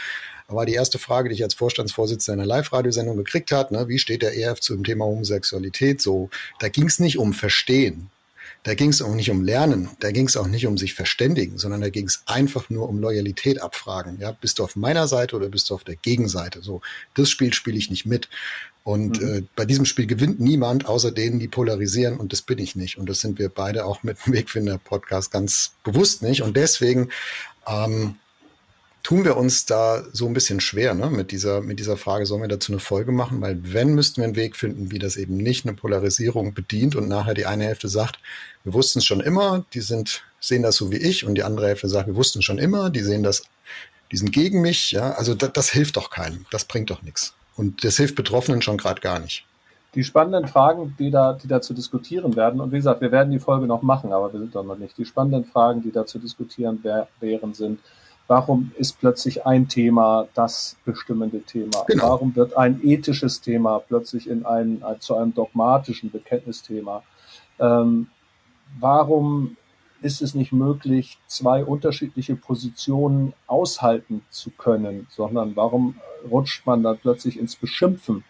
war 0.49 0.65
die 0.65 0.75
erste 0.75 0.99
Frage, 0.99 1.29
die 1.29 1.35
ich 1.35 1.43
als 1.43 1.55
Vorstandsvorsitzender 1.55 2.43
einer 2.43 2.49
Live-Radiosendung 2.49 3.17
gekriegt 3.19 3.53
hat, 3.53 3.71
ne, 3.71 3.87
wie 3.89 3.99
steht 3.99 4.23
der 4.23 4.35
ERF 4.35 4.61
zu 4.61 4.75
dem 4.75 4.85
Thema 4.85 5.05
Homosexualität? 5.05 6.01
So, 6.01 6.31
da 6.59 6.69
ging 6.69 6.87
es 6.87 6.99
nicht 6.99 7.19
um 7.19 7.35
Verstehen. 7.35 8.11
Da 8.63 8.75
ging 8.75 8.91
es 8.91 9.03
auch 9.03 9.15
nicht 9.15 9.31
um 9.31 9.43
Lernen, 9.43 9.91
da 10.01 10.11
ging 10.11 10.27
es 10.27 10.37
auch 10.37 10.47
nicht 10.47 10.67
um 10.67 10.79
sich 10.79 10.95
verständigen, 10.95 11.59
sondern 11.59 11.81
da 11.81 11.91
ging 11.91 12.07
es 12.07 12.23
einfach 12.27 12.71
nur 12.71 12.89
um 12.89 12.99
Loyalität 12.99 13.63
abfragen. 13.63 14.19
Ja, 14.21 14.33
bist 14.33 14.59
du 14.59 14.65
auf 14.65 14.77
meiner 14.77 15.09
Seite 15.09 15.37
oder 15.37 15.49
bist 15.49 15.71
du 15.71 15.75
auf 15.75 15.85
der 15.85 15.97
Gegenseite? 15.97 16.63
So, 16.63 16.81
das 17.15 17.31
Spiel 17.31 17.53
spiele 17.53 17.79
ich 17.79 17.91
nicht 17.91 18.07
mit. 18.07 18.29
Und 18.85 19.21
mhm. 19.21 19.29
äh, 19.29 19.43
bei 19.55 19.67
diesem 19.67 19.85
Spiel 19.85 20.07
gewinnt 20.07 20.41
niemand, 20.41 20.87
außer 20.87 21.13
denen, 21.13 21.39
die 21.39 21.49
polarisieren. 21.49 22.17
Und 22.17 22.33
das 22.33 22.41
bin 22.41 22.59
ich 22.59 22.75
nicht. 22.75 22.97
Und 22.97 23.09
das 23.09 23.21
sind 23.21 23.39
wir 23.39 23.51
beide 23.51 23.85
auch 23.85 24.03
mit 24.03 24.17
dem 24.25 24.33
Wegfinder-Podcast 24.33 25.31
ganz 25.31 25.73
bewusst 25.85 26.23
nicht. 26.23 26.43
Und 26.43 26.57
deswegen 26.57 27.11
ähm, 27.67 28.17
tun 29.03 29.25
wir 29.25 29.37
uns 29.37 29.67
da 29.67 30.03
so 30.13 30.27
ein 30.27 30.35
bisschen 30.35 30.61
schwer 30.61 30.95
ne? 30.95 31.11
mit, 31.11 31.31
dieser, 31.31 31.61
mit 31.61 31.79
dieser 31.79 31.97
Frage, 31.97 32.27
sollen 32.27 32.43
wir 32.43 32.49
dazu 32.49 32.73
eine 32.73 32.81
Folge 32.81 33.13
machen? 33.13 33.41
Weil 33.41 33.59
wenn, 33.63 33.95
müssten 33.95 34.19
wir 34.19 34.25
einen 34.25 34.37
Weg 34.37 34.57
finden, 34.57 34.91
wie 34.91 34.99
das 34.99 35.17
eben 35.17 35.37
nicht 35.37 35.67
eine 35.67 35.77
Polarisierung 35.77 36.55
bedient 36.55 36.97
und 36.97 37.09
nachher 37.09 37.35
die 37.35 37.47
eine 37.47 37.65
Hälfte 37.65 37.89
sagt, 37.89 38.19
wir 38.65 38.75
wussten 38.75 38.99
es 38.99 39.05
schon 39.05 39.21
immer, 39.21 39.65
die 39.73 39.81
sind, 39.81 40.23
sehen 40.41 40.63
das 40.63 40.77
so 40.77 40.91
wie 40.93 40.97
ich 40.97 41.25
und 41.25 41.35
die 41.37 41.43
andere 41.43 41.69
Hälfte 41.69 41.89
sagt, 41.89 42.09
wir 42.09 42.17
wussten 42.17 42.41
es 42.41 42.45
schon 42.45 42.59
immer, 42.59 42.91
die 42.91 43.03
sehen 43.03 43.23
das, 43.23 43.45
die 44.13 44.17
sind 44.17 44.33
gegen 44.33 44.61
mich. 44.61 44.91
Ja? 44.91 45.13
Also 45.13 45.35
das, 45.35 45.53
das 45.53 45.71
hilft 45.71 45.97
doch 45.97 46.11
keinem, 46.11 46.47
das 46.51 46.65
bringt 46.65 46.91
doch 46.91 47.03
nichts. 47.03 47.35
Und 47.57 47.85
das 47.85 47.97
hilft 47.97 48.15
Betroffenen 48.15 48.63
schon 48.63 48.79
gerade 48.79 49.01
gar 49.01 49.19
nicht. 49.19 49.45
Die 49.95 50.05
spannenden 50.05 50.47
Fragen, 50.47 50.95
die 50.99 51.11
da, 51.11 51.33
die 51.33 51.49
da 51.49 51.63
zu 51.63 51.73
diskutieren 51.73 52.37
werden, 52.37 52.61
und 52.61 52.73
wie 52.73 52.77
gesagt, 52.77 53.01
wir 53.01 53.11
werden 53.11 53.33
die 53.33 53.39
Folge 53.39 53.67
noch 53.67 53.83
machen, 53.83 54.13
aber 54.13 54.33
wir 54.33 54.39
sind 54.39 54.55
doch 54.55 54.63
noch 54.63 54.77
nicht. 54.77 54.97
Die 54.99 55.05
spannenden 55.07 55.45
Fragen, 55.47 55.83
die 55.83 55.91
da 55.91 56.05
zu 56.05 56.19
diskutieren 56.19 56.85
wären, 56.85 57.55
sind, 57.55 57.81
Warum 58.29 58.73
ist 58.77 59.01
plötzlich 59.01 59.47
ein 59.47 59.69
Thema 59.69 60.29
das 60.35 60.77
bestimmende 60.85 61.41
Thema? 61.41 61.85
Genau. 61.87 62.11
Warum 62.11 62.37
wird 62.37 62.57
ein 62.59 62.81
ethisches 62.85 63.41
Thema 63.41 63.79
plötzlich 63.79 64.29
in 64.29 64.45
ein, 64.45 64.85
zu 65.01 65.17
einem 65.17 65.35
dogmatischen 65.35 66.11
Bekenntnisthema? 66.11 67.03
Ähm, 67.59 68.09
warum 68.79 69.57
ist 70.03 70.21
es 70.21 70.35
nicht 70.35 70.53
möglich, 70.53 71.19
zwei 71.27 71.65
unterschiedliche 71.65 72.37
Positionen 72.37 73.33
aushalten 73.47 74.21
zu 74.29 74.51
können, 74.51 75.07
sondern 75.11 75.57
warum 75.57 75.97
rutscht 76.31 76.67
man 76.67 76.83
dann 76.83 76.99
plötzlich 76.99 77.39
ins 77.39 77.57
Beschimpfen? 77.57 78.25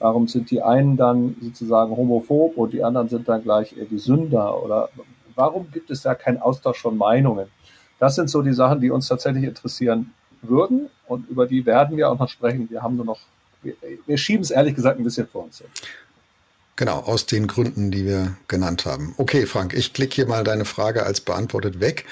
Warum 0.00 0.26
sind 0.26 0.50
die 0.50 0.62
einen 0.62 0.96
dann 0.96 1.36
sozusagen 1.40 1.96
homophob 1.96 2.56
und 2.56 2.72
die 2.72 2.82
anderen 2.82 3.08
sind 3.08 3.28
dann 3.28 3.44
gleich 3.44 3.76
eher 3.76 3.86
die 3.86 3.98
Sünder? 3.98 4.62
Oder 4.62 4.88
warum 5.36 5.70
gibt 5.70 5.90
es 5.90 6.02
da 6.02 6.16
keinen 6.16 6.42
Austausch 6.42 6.82
von 6.82 6.98
Meinungen? 6.98 7.46
Das 7.98 8.14
sind 8.16 8.28
so 8.28 8.42
die 8.42 8.52
Sachen, 8.52 8.80
die 8.80 8.90
uns 8.90 9.08
tatsächlich 9.08 9.44
interessieren 9.44 10.12
würden 10.42 10.88
und 11.06 11.28
über 11.28 11.46
die 11.46 11.64
werden 11.64 11.96
wir 11.96 12.10
auch 12.10 12.18
noch 12.18 12.28
sprechen. 12.28 12.68
Wir 12.70 12.82
haben 12.82 12.96
nur 12.96 13.04
noch, 13.04 13.20
wir, 13.62 13.74
wir 14.06 14.18
schieben 14.18 14.42
es 14.42 14.50
ehrlich 14.50 14.74
gesagt 14.74 14.98
ein 14.98 15.04
bisschen 15.04 15.26
vor 15.26 15.44
uns 15.44 15.58
hin. 15.58 15.68
Genau, 16.76 16.98
aus 17.00 17.26
den 17.26 17.46
Gründen, 17.46 17.92
die 17.92 18.04
wir 18.04 18.36
genannt 18.48 18.84
haben. 18.84 19.14
Okay, 19.16 19.46
Frank, 19.46 19.74
ich 19.74 19.92
klicke 19.92 20.16
hier 20.16 20.26
mal 20.26 20.42
deine 20.42 20.64
Frage 20.64 21.04
als 21.04 21.20
beantwortet 21.20 21.78
weg. 21.78 22.04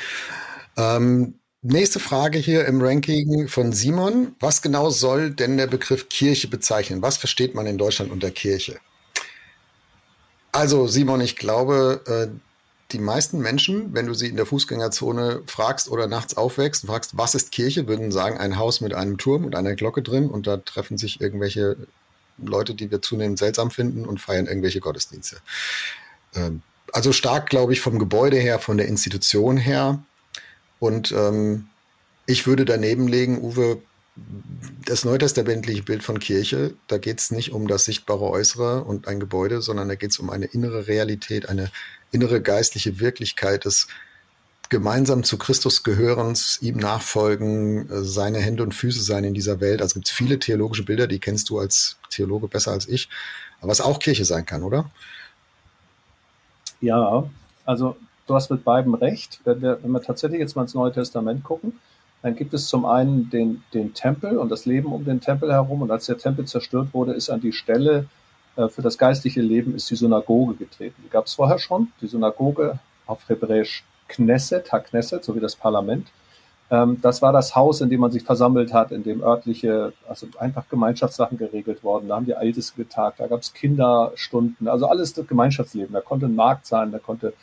Ähm, 0.76 1.34
nächste 1.62 1.98
Frage 1.98 2.38
hier 2.38 2.66
im 2.66 2.80
Ranking 2.80 3.48
von 3.48 3.72
Simon. 3.72 4.36
Was 4.38 4.62
genau 4.62 4.90
soll 4.90 5.30
denn 5.30 5.56
der 5.56 5.66
Begriff 5.66 6.08
Kirche 6.08 6.46
bezeichnen? 6.46 7.02
Was 7.02 7.16
versteht 7.16 7.56
man 7.56 7.66
in 7.66 7.76
Deutschland 7.76 8.12
unter 8.12 8.30
Kirche? 8.30 8.78
Also, 10.52 10.86
Simon, 10.86 11.20
ich 11.20 11.36
glaube, 11.36 12.02
äh, 12.06 12.51
die 12.92 12.98
meisten 12.98 13.40
Menschen, 13.40 13.94
wenn 13.94 14.06
du 14.06 14.14
sie 14.14 14.28
in 14.28 14.36
der 14.36 14.46
Fußgängerzone 14.46 15.42
fragst 15.46 15.88
oder 15.88 16.06
nachts 16.06 16.36
aufwächst 16.36 16.84
und 16.84 16.90
fragst, 16.90 17.16
was 17.16 17.34
ist 17.34 17.52
Kirche, 17.52 17.88
würden 17.88 18.12
sagen, 18.12 18.38
ein 18.38 18.58
Haus 18.58 18.80
mit 18.80 18.94
einem 18.94 19.18
Turm 19.18 19.44
und 19.44 19.54
einer 19.54 19.74
Glocke 19.74 20.02
drin 20.02 20.28
und 20.28 20.46
da 20.46 20.58
treffen 20.58 20.98
sich 20.98 21.20
irgendwelche 21.20 21.76
Leute, 22.38 22.74
die 22.74 22.90
wir 22.90 23.02
zunehmend 23.02 23.38
seltsam 23.38 23.70
finden 23.70 24.04
und 24.04 24.20
feiern 24.20 24.46
irgendwelche 24.46 24.80
Gottesdienste. 24.80 25.38
Ähm, 26.34 26.62
also 26.92 27.12
stark, 27.12 27.48
glaube 27.48 27.72
ich, 27.72 27.80
vom 27.80 27.98
Gebäude 27.98 28.36
her, 28.36 28.58
von 28.58 28.76
der 28.76 28.86
Institution 28.88 29.56
her. 29.56 30.02
Und 30.78 31.12
ähm, 31.12 31.68
ich 32.26 32.46
würde 32.46 32.64
daneben 32.64 33.08
legen, 33.08 33.42
Uwe, 33.42 33.80
das 34.84 35.04
neutestamentliche 35.04 35.82
Bild 35.82 36.02
von 36.02 36.18
Kirche, 36.18 36.74
da 36.86 36.98
geht 36.98 37.20
es 37.20 37.30
nicht 37.30 37.52
um 37.52 37.66
das 37.66 37.86
sichtbare 37.86 38.28
Äußere 38.28 38.84
und 38.84 39.08
ein 39.08 39.20
Gebäude, 39.20 39.62
sondern 39.62 39.88
da 39.88 39.94
geht 39.94 40.10
es 40.10 40.18
um 40.18 40.28
eine 40.28 40.46
innere 40.46 40.86
Realität, 40.86 41.48
eine 41.48 41.70
innere 42.12 42.40
geistliche 42.40 43.00
Wirklichkeit 43.00 43.64
des 43.64 43.88
gemeinsam 44.68 45.22
zu 45.22 45.36
Christus 45.36 45.82
gehörens, 45.82 46.58
ihm 46.62 46.78
nachfolgen, 46.78 47.90
äh, 47.90 48.02
seine 48.04 48.38
Hände 48.38 48.62
und 48.62 48.74
Füße 48.74 49.02
sein 49.02 49.24
in 49.24 49.34
dieser 49.34 49.60
Welt. 49.60 49.82
Also 49.82 49.94
gibt 49.94 50.06
es 50.06 50.12
viele 50.12 50.38
theologische 50.38 50.84
Bilder, 50.84 51.06
die 51.06 51.18
kennst 51.18 51.50
du 51.50 51.58
als 51.58 51.98
Theologe 52.08 52.48
besser 52.48 52.72
als 52.72 52.88
ich, 52.88 53.10
aber 53.60 53.70
was 53.70 53.82
auch 53.82 53.98
Kirche 53.98 54.24
sein 54.24 54.46
kann, 54.46 54.62
oder? 54.62 54.90
Ja, 56.80 57.24
also 57.66 57.96
du 58.26 58.34
hast 58.34 58.50
mit 58.50 58.64
beiden 58.64 58.94
recht. 58.94 59.40
Wenn 59.44 59.60
wir, 59.60 59.78
wenn 59.82 59.90
wir 59.90 60.00
tatsächlich 60.00 60.40
jetzt 60.40 60.56
mal 60.56 60.62
ins 60.62 60.74
Neue 60.74 60.92
Testament 60.92 61.44
gucken, 61.44 61.74
dann 62.22 62.34
gibt 62.34 62.54
es 62.54 62.66
zum 62.66 62.86
einen 62.86 63.28
den, 63.30 63.62
den 63.74 63.94
Tempel 63.94 64.38
und 64.38 64.48
das 64.48 64.64
Leben 64.64 64.92
um 64.92 65.04
den 65.04 65.20
Tempel 65.20 65.52
herum. 65.52 65.82
Und 65.82 65.90
als 65.90 66.06
der 66.06 66.18
Tempel 66.18 66.46
zerstört 66.46 66.88
wurde, 66.92 67.12
ist 67.12 67.30
an 67.30 67.40
die 67.40 67.52
Stelle 67.52 68.06
für 68.54 68.82
das 68.82 68.98
geistliche 68.98 69.40
Leben 69.40 69.74
ist 69.74 69.90
die 69.90 69.96
Synagoge 69.96 70.54
getreten. 70.54 71.02
Die 71.04 71.10
gab 71.10 71.26
es 71.26 71.34
vorher 71.34 71.58
schon. 71.58 71.88
Die 72.00 72.06
Synagoge 72.06 72.78
auf 73.06 73.28
Hebräisch 73.28 73.84
Knesset, 74.08 74.70
Ha-Knesset, 74.72 75.24
so 75.24 75.34
wie 75.34 75.40
das 75.40 75.56
Parlament. 75.56 76.08
Ähm, 76.70 76.98
das 77.00 77.22
war 77.22 77.32
das 77.32 77.54
Haus, 77.54 77.80
in 77.80 77.90
dem 77.90 78.00
man 78.00 78.10
sich 78.10 78.22
versammelt 78.22 78.72
hat, 78.72 78.92
in 78.92 79.02
dem 79.02 79.22
örtliche, 79.22 79.92
also 80.08 80.26
einfach 80.38 80.68
Gemeinschaftssachen 80.68 81.38
geregelt 81.38 81.84
worden. 81.84 82.08
Da 82.08 82.16
haben 82.16 82.26
die 82.26 82.32
Ältesten 82.32 82.82
getagt, 82.82 83.20
da 83.20 83.26
gab 83.26 83.40
es 83.40 83.52
Kinderstunden, 83.52 84.68
also 84.68 84.86
alles 84.86 85.12
das 85.12 85.26
Gemeinschaftsleben. 85.26 85.92
Da 85.92 86.00
konnte 86.00 86.26
ein 86.26 86.34
Markt 86.34 86.66
sein, 86.66 86.90
da 86.92 86.98
konnte, 86.98 87.34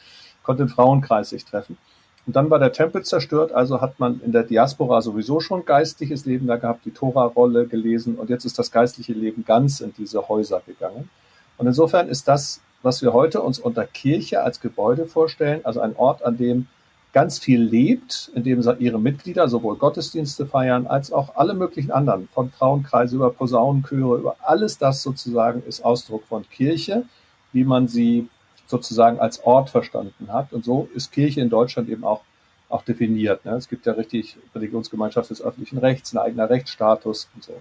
konnte 0.43 0.63
ein 0.63 0.69
Frauenkreis 0.69 1.29
sich 1.29 1.45
treffen. 1.45 1.77
Und 2.25 2.35
dann 2.35 2.49
war 2.49 2.59
der 2.59 2.71
Tempel 2.71 3.03
zerstört, 3.03 3.51
also 3.51 3.81
hat 3.81 3.99
man 3.99 4.21
in 4.23 4.31
der 4.31 4.43
Diaspora 4.43 5.01
sowieso 5.01 5.39
schon 5.39 5.65
geistliches 5.65 6.25
Leben 6.25 6.47
da 6.47 6.57
gehabt, 6.57 6.85
die 6.85 6.91
Tora-Rolle 6.91 7.65
gelesen 7.65 8.15
und 8.15 8.29
jetzt 8.29 8.45
ist 8.45 8.59
das 8.59 8.71
geistliche 8.71 9.13
Leben 9.13 9.45
ganz 9.45 9.79
in 9.79 9.93
diese 9.97 10.27
Häuser 10.27 10.61
gegangen. 10.65 11.09
Und 11.57 11.67
insofern 11.67 12.07
ist 12.07 12.27
das, 12.27 12.61
was 12.81 13.01
wir 13.01 13.13
heute 13.13 13.41
uns 13.41 13.59
unter 13.59 13.85
Kirche 13.85 14.43
als 14.43 14.61
Gebäude 14.61 15.05
vorstellen, 15.05 15.61
also 15.63 15.81
ein 15.81 15.95
Ort, 15.95 16.23
an 16.23 16.37
dem 16.37 16.67
ganz 17.11 17.39
viel 17.39 17.61
lebt, 17.61 18.31
indem 18.35 18.61
ihre 18.79 18.99
Mitglieder 18.99 19.49
sowohl 19.49 19.77
Gottesdienste 19.77 20.45
feiern 20.45 20.85
als 20.85 21.11
auch 21.11 21.35
alle 21.35 21.53
möglichen 21.53 21.91
anderen, 21.91 22.29
von 22.31 22.51
Frauenkreise 22.51 23.15
über 23.15 23.31
Posaunenchöre, 23.31 24.19
über 24.19 24.35
alles 24.41 24.77
das 24.77 25.01
sozusagen 25.01 25.63
ist 25.67 25.83
Ausdruck 25.83 26.23
von 26.27 26.47
Kirche, 26.49 27.03
wie 27.51 27.63
man 27.63 27.87
sie 27.87 28.29
sozusagen 28.69 29.19
als 29.19 29.43
Ort 29.43 29.71
verstanden 29.71 30.31
hat. 30.31 30.53
Und 30.53 30.63
so 30.63 30.87
ist 30.93 31.11
Kirche 31.11 31.41
in 31.41 31.49
Deutschland 31.49 31.89
eben 31.89 32.03
auch, 32.03 32.21
auch 32.69 32.83
definiert. 32.83 33.43
Ne? 33.43 33.53
Es 33.53 33.67
gibt 33.67 33.87
ja 33.87 33.93
richtig 33.93 34.37
Religionsgemeinschaft 34.53 35.31
des 35.31 35.41
öffentlichen 35.41 35.79
Rechts, 35.79 36.13
ein 36.13 36.19
eigener 36.19 36.49
Rechtsstatus 36.49 37.27
und 37.33 37.43
so. 37.43 37.53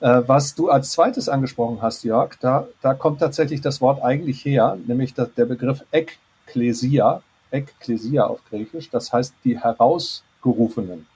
Äh, 0.00 0.22
was 0.26 0.54
du 0.54 0.70
als 0.70 0.92
zweites 0.92 1.28
angesprochen 1.28 1.82
hast, 1.82 2.04
Jörg, 2.04 2.36
da, 2.40 2.66
da 2.80 2.94
kommt 2.94 3.20
tatsächlich 3.20 3.60
das 3.60 3.82
Wort 3.82 4.02
eigentlich 4.02 4.44
her, 4.44 4.78
nämlich 4.86 5.12
der 5.12 5.44
Begriff 5.44 5.84
Ekklesia, 5.92 7.22
Ekklesia 7.50 8.24
auf 8.24 8.40
Griechisch, 8.48 8.88
das 8.88 9.12
heißt 9.12 9.34
die 9.44 9.58
Herausgerufenen. 9.60 11.06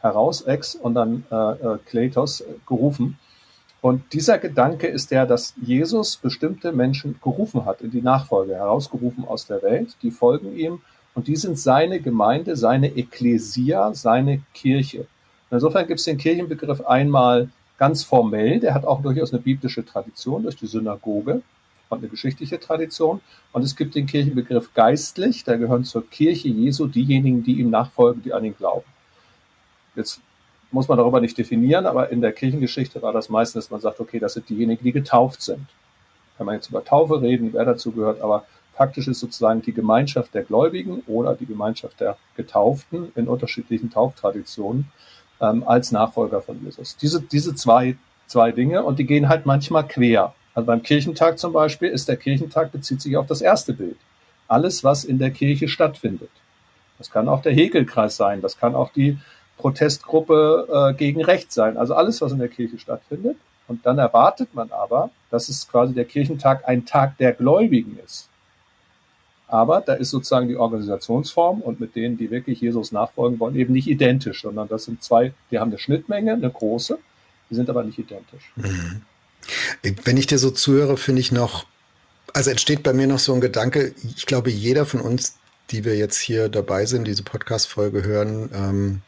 Heraus, 0.00 0.42
ex 0.42 0.74
und 0.74 0.94
dann 0.94 1.24
äh, 1.30 1.34
äh, 1.34 1.78
Kletos, 1.86 2.40
äh, 2.40 2.44
gerufen. 2.66 3.18
Und 3.84 4.14
dieser 4.14 4.38
Gedanke 4.38 4.86
ist 4.86 5.10
der, 5.10 5.26
dass 5.26 5.52
Jesus 5.60 6.16
bestimmte 6.16 6.72
Menschen 6.72 7.20
gerufen 7.22 7.66
hat 7.66 7.82
in 7.82 7.90
die 7.90 8.00
Nachfolge, 8.00 8.54
herausgerufen 8.54 9.28
aus 9.28 9.46
der 9.46 9.62
Welt, 9.62 9.94
die 10.00 10.10
folgen 10.10 10.56
ihm 10.56 10.80
und 11.12 11.26
die 11.26 11.36
sind 11.36 11.58
seine 11.58 12.00
Gemeinde, 12.00 12.56
seine 12.56 12.96
Ekklesia, 12.96 13.92
seine 13.92 14.40
Kirche. 14.54 15.06
Insofern 15.50 15.86
gibt 15.86 16.00
es 16.00 16.06
den 16.06 16.16
Kirchenbegriff 16.16 16.80
einmal 16.86 17.50
ganz 17.76 18.04
formell, 18.04 18.58
der 18.58 18.72
hat 18.72 18.86
auch 18.86 19.02
durchaus 19.02 19.34
eine 19.34 19.42
biblische 19.42 19.84
Tradition 19.84 20.44
durch 20.44 20.56
die 20.56 20.66
Synagoge 20.66 21.42
und 21.90 21.98
eine 21.98 22.08
geschichtliche 22.08 22.58
Tradition. 22.58 23.20
Und 23.52 23.64
es 23.64 23.76
gibt 23.76 23.96
den 23.96 24.06
Kirchenbegriff 24.06 24.72
geistlich, 24.72 25.44
da 25.44 25.56
gehören 25.56 25.84
zur 25.84 26.08
Kirche 26.08 26.48
Jesu 26.48 26.86
diejenigen, 26.86 27.42
die 27.42 27.60
ihm 27.60 27.68
nachfolgen, 27.68 28.22
die 28.22 28.32
an 28.32 28.46
ihn 28.46 28.56
glauben. 28.56 28.86
Jetzt 29.94 30.22
muss 30.74 30.88
man 30.88 30.98
darüber 30.98 31.20
nicht 31.20 31.38
definieren, 31.38 31.86
aber 31.86 32.10
in 32.10 32.20
der 32.20 32.32
Kirchengeschichte 32.32 33.00
war 33.00 33.12
das 33.12 33.28
meistens, 33.28 33.64
dass 33.64 33.70
man 33.70 33.80
sagt, 33.80 34.00
okay, 34.00 34.18
das 34.18 34.34
sind 34.34 34.48
diejenigen, 34.48 34.82
die 34.82 34.92
getauft 34.92 35.40
sind. 35.40 35.66
Kann 36.36 36.46
man 36.46 36.56
jetzt 36.56 36.68
über 36.68 36.84
Taufe 36.84 37.22
reden, 37.22 37.52
wer 37.52 37.64
dazu 37.64 37.92
gehört, 37.92 38.20
aber 38.20 38.44
faktisch 38.74 39.06
ist 39.06 39.20
sozusagen 39.20 39.62
die 39.62 39.72
Gemeinschaft 39.72 40.34
der 40.34 40.42
Gläubigen 40.42 41.02
oder 41.06 41.36
die 41.36 41.46
Gemeinschaft 41.46 42.00
der 42.00 42.16
Getauften 42.36 43.12
in 43.14 43.28
unterschiedlichen 43.28 43.90
Tauftraditionen 43.90 44.90
ähm, 45.40 45.62
als 45.64 45.92
Nachfolger 45.92 46.42
von 46.42 46.62
Jesus. 46.64 46.96
Diese, 46.96 47.22
diese 47.22 47.54
zwei, 47.54 47.96
zwei 48.26 48.50
Dinge 48.50 48.82
und 48.82 48.98
die 48.98 49.06
gehen 49.06 49.28
halt 49.28 49.46
manchmal 49.46 49.86
quer. 49.86 50.34
Also 50.54 50.66
beim 50.66 50.82
Kirchentag 50.82 51.38
zum 51.38 51.52
Beispiel 51.52 51.88
ist 51.88 52.08
der 52.08 52.16
Kirchentag 52.16 52.72
bezieht 52.72 53.00
sich 53.00 53.16
auf 53.16 53.28
das 53.28 53.40
erste 53.40 53.72
Bild. 53.72 53.96
Alles, 54.48 54.82
was 54.82 55.04
in 55.04 55.20
der 55.20 55.30
Kirche 55.30 55.68
stattfindet. 55.68 56.30
Das 56.98 57.10
kann 57.10 57.28
auch 57.28 57.42
der 57.42 57.52
Hegelkreis 57.52 58.16
sein, 58.16 58.40
das 58.40 58.58
kann 58.58 58.74
auch 58.74 58.92
die 58.92 59.18
Protestgruppe 59.58 60.92
äh, 60.92 60.94
gegen 60.94 61.24
Recht 61.24 61.52
sein. 61.52 61.76
Also 61.76 61.94
alles, 61.94 62.20
was 62.20 62.32
in 62.32 62.38
der 62.38 62.48
Kirche 62.48 62.78
stattfindet. 62.78 63.36
Und 63.66 63.86
dann 63.86 63.98
erwartet 63.98 64.54
man 64.54 64.70
aber, 64.70 65.10
dass 65.30 65.48
es 65.48 65.66
quasi 65.68 65.94
der 65.94 66.04
Kirchentag 66.04 66.68
ein 66.68 66.84
Tag 66.84 67.16
der 67.18 67.32
Gläubigen 67.32 67.98
ist. 68.04 68.28
Aber 69.46 69.80
da 69.80 69.94
ist 69.94 70.10
sozusagen 70.10 70.48
die 70.48 70.56
Organisationsform 70.56 71.60
und 71.60 71.78
mit 71.78 71.94
denen, 71.94 72.16
die 72.16 72.30
wirklich 72.30 72.60
Jesus 72.60 72.92
nachfolgen 72.92 73.38
wollen, 73.38 73.56
eben 73.56 73.72
nicht 73.72 73.86
identisch, 73.86 74.42
sondern 74.42 74.68
das 74.68 74.84
sind 74.84 75.02
zwei, 75.02 75.32
die 75.50 75.58
haben 75.58 75.70
eine 75.70 75.78
Schnittmenge, 75.78 76.32
eine 76.32 76.50
große, 76.50 76.98
die 77.50 77.54
sind 77.54 77.70
aber 77.70 77.84
nicht 77.84 77.98
identisch. 77.98 78.52
Mhm. 78.56 79.02
Wenn 80.04 80.16
ich 80.16 80.26
dir 80.26 80.38
so 80.38 80.50
zuhöre, 80.50 80.96
finde 80.96 81.20
ich 81.20 81.30
noch, 81.30 81.66
also 82.32 82.50
entsteht 82.50 82.82
bei 82.82 82.92
mir 82.92 83.06
noch 83.06 83.18
so 83.18 83.34
ein 83.34 83.40
Gedanke, 83.40 83.94
ich 84.16 84.26
glaube, 84.26 84.50
jeder 84.50 84.86
von 84.86 85.00
uns, 85.00 85.36
die 85.70 85.84
wir 85.84 85.96
jetzt 85.96 86.18
hier 86.18 86.48
dabei 86.48 86.86
sind, 86.86 87.06
diese 87.06 87.22
Podcast-Folge 87.22 88.02
hören, 88.02 88.50
ähm, 88.54 89.02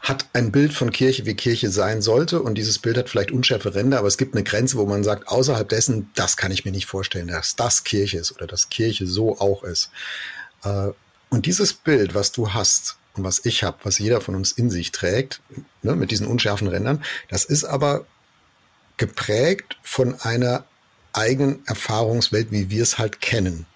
hat 0.00 0.26
ein 0.32 0.50
Bild 0.50 0.72
von 0.72 0.90
Kirche, 0.90 1.26
wie 1.26 1.34
Kirche 1.34 1.70
sein 1.70 2.00
sollte. 2.00 2.42
Und 2.42 2.56
dieses 2.56 2.78
Bild 2.78 2.96
hat 2.96 3.10
vielleicht 3.10 3.32
unschärfe 3.32 3.74
Ränder, 3.74 3.98
aber 3.98 4.08
es 4.08 4.16
gibt 4.16 4.34
eine 4.34 4.44
Grenze, 4.44 4.76
wo 4.78 4.86
man 4.86 5.04
sagt, 5.04 5.28
außerhalb 5.28 5.68
dessen, 5.68 6.10
das 6.14 6.36
kann 6.36 6.52
ich 6.52 6.64
mir 6.64 6.70
nicht 6.70 6.86
vorstellen, 6.86 7.28
dass 7.28 7.56
das 7.56 7.84
Kirche 7.84 8.18
ist 8.18 8.32
oder 8.32 8.46
dass 8.46 8.70
Kirche 8.70 9.06
so 9.06 9.38
auch 9.38 9.62
ist. 9.62 9.90
Äh, 10.64 10.88
und 11.28 11.46
dieses 11.46 11.74
Bild, 11.74 12.14
was 12.14 12.32
du 12.32 12.54
hast 12.54 12.96
und 13.14 13.24
was 13.24 13.44
ich 13.44 13.62
habe, 13.62 13.78
was 13.84 13.98
jeder 13.98 14.20
von 14.20 14.34
uns 14.34 14.52
in 14.52 14.70
sich 14.70 14.90
trägt, 14.90 15.40
ne, 15.82 15.94
mit 15.94 16.10
diesen 16.10 16.26
unschärfen 16.26 16.68
Rändern, 16.68 17.04
das 17.28 17.44
ist 17.44 17.64
aber 17.64 18.06
geprägt 18.96 19.76
von 19.82 20.18
einer 20.20 20.64
eigenen 21.12 21.66
Erfahrungswelt, 21.66 22.50
wie 22.50 22.70
wir 22.70 22.82
es 22.82 22.98
halt 22.98 23.20
kennen. 23.20 23.66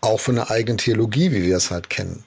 Auch 0.00 0.20
von 0.20 0.38
einer 0.38 0.50
eigenen 0.50 0.78
Theologie, 0.78 1.30
wie 1.32 1.42
wir 1.42 1.56
es 1.56 1.70
halt 1.70 1.90
kennen. 1.90 2.24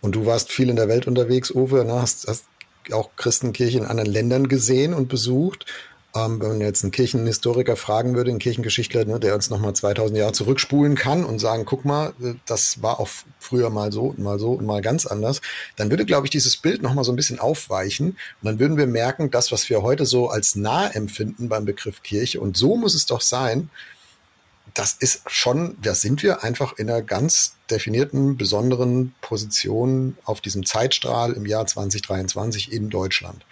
Und 0.00 0.14
du 0.14 0.26
warst 0.26 0.50
viel 0.50 0.70
in 0.70 0.76
der 0.76 0.88
Welt 0.88 1.06
unterwegs, 1.06 1.50
Uwe, 1.50 1.84
ne? 1.84 1.94
hast, 1.94 2.26
hast 2.26 2.44
auch 2.92 3.10
Christenkirche 3.16 3.78
in 3.78 3.84
anderen 3.84 4.10
Ländern 4.10 4.48
gesehen 4.48 4.94
und 4.94 5.08
besucht. 5.08 5.66
Ähm, 6.12 6.40
wenn 6.40 6.48
man 6.48 6.60
jetzt 6.60 6.82
einen 6.82 6.90
Kirchenhistoriker 6.90 7.76
fragen 7.76 8.16
würde, 8.16 8.30
einen 8.30 8.40
Kirchengeschichtler, 8.40 9.04
ne, 9.04 9.20
der 9.20 9.36
uns 9.36 9.48
nochmal 9.48 9.74
2000 9.74 10.18
Jahre 10.18 10.32
zurückspulen 10.32 10.96
kann 10.96 11.24
und 11.24 11.38
sagen, 11.38 11.64
guck 11.64 11.84
mal, 11.84 12.14
äh, 12.20 12.34
das 12.46 12.82
war 12.82 12.98
auch 12.98 13.08
früher 13.38 13.70
mal 13.70 13.92
so 13.92 14.06
und 14.06 14.18
mal 14.18 14.40
so 14.40 14.54
und 14.54 14.66
mal 14.66 14.82
ganz 14.82 15.06
anders, 15.06 15.40
dann 15.76 15.88
würde, 15.88 16.04
glaube 16.04 16.26
ich, 16.26 16.30
dieses 16.30 16.56
Bild 16.56 16.82
nochmal 16.82 17.04
so 17.04 17.12
ein 17.12 17.16
bisschen 17.16 17.38
aufweichen. 17.38 18.08
Und 18.08 18.16
dann 18.42 18.58
würden 18.58 18.76
wir 18.76 18.88
merken, 18.88 19.30
das, 19.30 19.52
was 19.52 19.70
wir 19.70 19.82
heute 19.82 20.04
so 20.04 20.28
als 20.28 20.56
nah 20.56 20.88
empfinden 20.88 21.48
beim 21.48 21.64
Begriff 21.64 22.02
Kirche, 22.02 22.40
und 22.40 22.56
so 22.56 22.76
muss 22.76 22.96
es 22.96 23.06
doch 23.06 23.20
sein, 23.20 23.70
das 24.74 24.94
ist 24.98 25.22
schon, 25.26 25.76
da 25.82 25.94
sind 25.94 26.22
wir 26.22 26.42
einfach 26.44 26.78
in 26.78 26.90
einer 26.90 27.02
ganz 27.02 27.54
definierten, 27.70 28.36
besonderen 28.36 29.14
Position 29.20 30.16
auf 30.24 30.40
diesem 30.40 30.66
Zeitstrahl 30.66 31.32
im 31.32 31.46
Jahr 31.46 31.66
2023 31.66 32.72
in 32.72 32.90
Deutschland. 32.90 33.44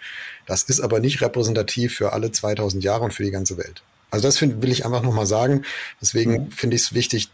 Das 0.45 0.63
ist 0.63 0.79
aber 0.79 0.99
nicht 0.99 1.21
repräsentativ 1.21 1.95
für 1.95 2.13
alle 2.13 2.31
2000 2.31 2.83
Jahre 2.83 3.05
und 3.05 3.13
für 3.13 3.23
die 3.23 3.31
ganze 3.31 3.57
Welt. 3.57 3.83
Also 4.11 4.27
das 4.27 4.37
find, 4.37 4.61
will 4.61 4.71
ich 4.71 4.85
einfach 4.85 5.03
nochmal 5.03 5.27
sagen. 5.27 5.63
Deswegen 6.01 6.45
mhm. 6.45 6.51
finde 6.51 6.75
ich 6.75 6.83
es 6.83 6.93
wichtig, 6.93 7.29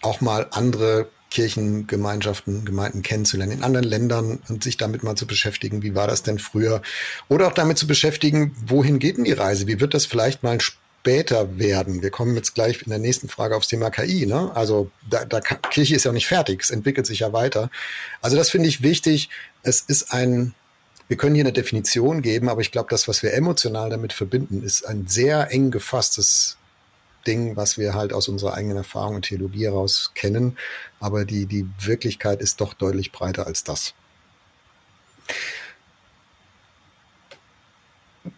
auch 0.00 0.20
mal 0.20 0.48
andere 0.50 1.08
Kirchengemeinschaften, 1.30 2.64
Gemeinden 2.66 3.02
kennenzulernen 3.02 3.52
in 3.52 3.64
anderen 3.64 3.86
Ländern 3.86 4.42
und 4.48 4.62
sich 4.62 4.76
damit 4.76 5.02
mal 5.02 5.16
zu 5.16 5.26
beschäftigen, 5.26 5.82
wie 5.82 5.94
war 5.94 6.06
das 6.06 6.22
denn 6.22 6.38
früher? 6.38 6.82
Oder 7.28 7.46
auch 7.46 7.54
damit 7.54 7.78
zu 7.78 7.86
beschäftigen, 7.86 8.54
wohin 8.66 8.98
geht 8.98 9.16
denn 9.16 9.24
die 9.24 9.32
Reise? 9.32 9.66
Wie 9.66 9.80
wird 9.80 9.94
das 9.94 10.04
vielleicht 10.04 10.42
mal 10.42 10.58
später 11.02 11.58
werden. 11.58 12.00
Wir 12.00 12.12
kommen 12.12 12.36
jetzt 12.36 12.54
gleich 12.54 12.80
in 12.82 12.90
der 12.90 13.00
nächsten 13.00 13.28
Frage 13.28 13.56
aufs 13.56 13.66
Thema 13.66 13.90
KI. 13.90 14.24
Ne? 14.24 14.54
Also 14.54 14.88
da, 15.10 15.24
da, 15.24 15.40
Kirche 15.40 15.96
ist 15.96 16.04
ja 16.04 16.12
nicht 16.12 16.28
fertig, 16.28 16.62
es 16.62 16.70
entwickelt 16.70 17.06
sich 17.06 17.18
ja 17.18 17.32
weiter. 17.32 17.70
Also 18.20 18.36
das 18.36 18.50
finde 18.50 18.68
ich 18.68 18.82
wichtig. 18.82 19.28
Es 19.64 19.80
ist 19.80 20.12
ein, 20.12 20.54
wir 21.08 21.16
können 21.16 21.34
hier 21.34 21.42
eine 21.42 21.52
Definition 21.52 22.22
geben, 22.22 22.48
aber 22.48 22.60
ich 22.60 22.70
glaube, 22.70 22.88
das, 22.88 23.08
was 23.08 23.24
wir 23.24 23.34
emotional 23.34 23.90
damit 23.90 24.12
verbinden, 24.12 24.62
ist 24.62 24.86
ein 24.86 25.08
sehr 25.08 25.50
eng 25.50 25.72
gefasstes 25.72 26.56
Ding, 27.26 27.56
was 27.56 27.78
wir 27.78 27.94
halt 27.94 28.12
aus 28.12 28.28
unserer 28.28 28.54
eigenen 28.54 28.76
Erfahrung 28.76 29.16
und 29.16 29.22
Theologie 29.22 29.64
heraus 29.64 30.12
kennen. 30.14 30.56
Aber 31.00 31.24
die, 31.24 31.46
die 31.46 31.66
Wirklichkeit 31.80 32.40
ist 32.40 32.60
doch 32.60 32.74
deutlich 32.74 33.10
breiter 33.10 33.48
als 33.48 33.64
das. 33.64 33.94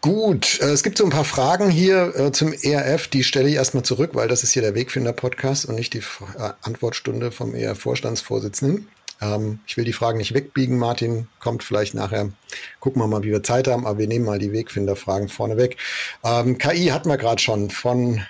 Gut, 0.00 0.60
äh, 0.60 0.70
es 0.70 0.82
gibt 0.82 0.96
so 0.96 1.04
ein 1.04 1.10
paar 1.10 1.24
Fragen 1.24 1.68
hier 1.68 2.14
äh, 2.16 2.32
zum 2.32 2.54
ERF, 2.54 3.08
die 3.08 3.22
stelle 3.22 3.48
ich 3.48 3.56
erstmal 3.56 3.82
zurück, 3.82 4.10
weil 4.14 4.28
das 4.28 4.42
ist 4.42 4.52
hier 4.52 4.62
der 4.62 4.74
Wegfinder-Podcast 4.74 5.66
und 5.66 5.74
nicht 5.74 5.92
die 5.92 5.98
äh, 5.98 6.52
Antwortstunde 6.62 7.30
vom 7.30 7.54
ERF-Vorstandsvorsitzenden. 7.54 8.88
Ähm, 9.20 9.60
ich 9.66 9.76
will 9.76 9.84
die 9.84 9.92
Fragen 9.92 10.18
nicht 10.18 10.32
wegbiegen. 10.32 10.78
Martin 10.78 11.28
kommt 11.38 11.62
vielleicht 11.62 11.94
nachher. 11.94 12.30
Gucken 12.80 13.02
wir 13.02 13.08
mal, 13.08 13.22
wie 13.24 13.30
wir 13.30 13.42
Zeit 13.42 13.68
haben, 13.68 13.86
aber 13.86 13.98
wir 13.98 14.08
nehmen 14.08 14.24
mal 14.24 14.38
die 14.38 14.52
Wegfinder-Fragen 14.52 15.28
vorne 15.28 15.58
weg. 15.58 15.76
Ähm, 16.24 16.56
KI 16.56 16.86
hatten 16.86 17.10
wir 17.10 17.18
gerade 17.18 17.42
schon 17.42 17.68
von 17.68 18.22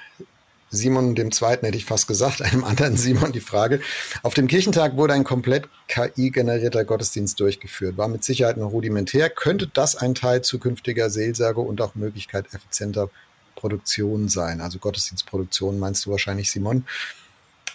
Simon 0.75 1.15
dem 1.15 1.33
Zweiten 1.33 1.65
hätte 1.67 1.79
ich 1.79 1.85
fast 1.85 2.07
gesagt, 2.07 2.43
einem 2.43 2.65
anderen 2.65 2.97
Simon 2.97 3.33
die 3.33 3.41
Frage. 3.41 3.81
Auf 4.23 4.35
dem 4.35 4.47
Kirchentag 4.47 4.97
wurde 4.97 5.15
ein 5.15 5.25
komplett 5.25 5.69
KI-generierter 5.89 6.85
Gottesdienst 6.85 7.39
durchgeführt. 7.41 7.97
War 7.97 8.09
mit 8.09 8.25
Sicherheit 8.25 8.57
noch 8.57 8.73
rudimentär. 8.73 9.31
Könnte 9.31 9.69
das 9.73 9.97
ein 9.97 10.15
Teil 10.15 10.43
zukünftiger 10.43 11.11
Seelsorge 11.11 11.61
und 11.61 11.81
auch 11.81 11.95
Möglichkeit 11.95 12.47
effizienter 12.53 13.11
Produktion 13.55 14.29
sein? 14.29 14.61
Also 14.61 14.79
Gottesdienstproduktion 14.79 15.79
meinst 15.79 16.05
du 16.07 16.11
wahrscheinlich, 16.11 16.51
Simon. 16.51 16.85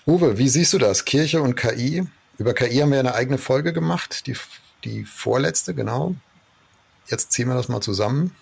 Uwe, 0.05 0.37
wie 0.37 0.49
siehst 0.49 0.73
du 0.73 0.77
das? 0.77 1.05
Kirche 1.05 1.41
und 1.41 1.55
KI? 1.55 2.05
Über 2.37 2.53
KI 2.53 2.77
haben 2.79 2.91
wir 2.91 2.99
eine 2.99 3.15
eigene 3.15 3.37
Folge 3.37 3.73
gemacht. 3.73 4.27
Die 4.27 4.35
die 4.83 5.05
vorletzte, 5.05 5.73
genau. 5.73 6.15
Jetzt 7.07 7.31
ziehen 7.31 7.47
wir 7.47 7.55
das 7.55 7.69
mal 7.69 7.81
zusammen. 7.81 8.35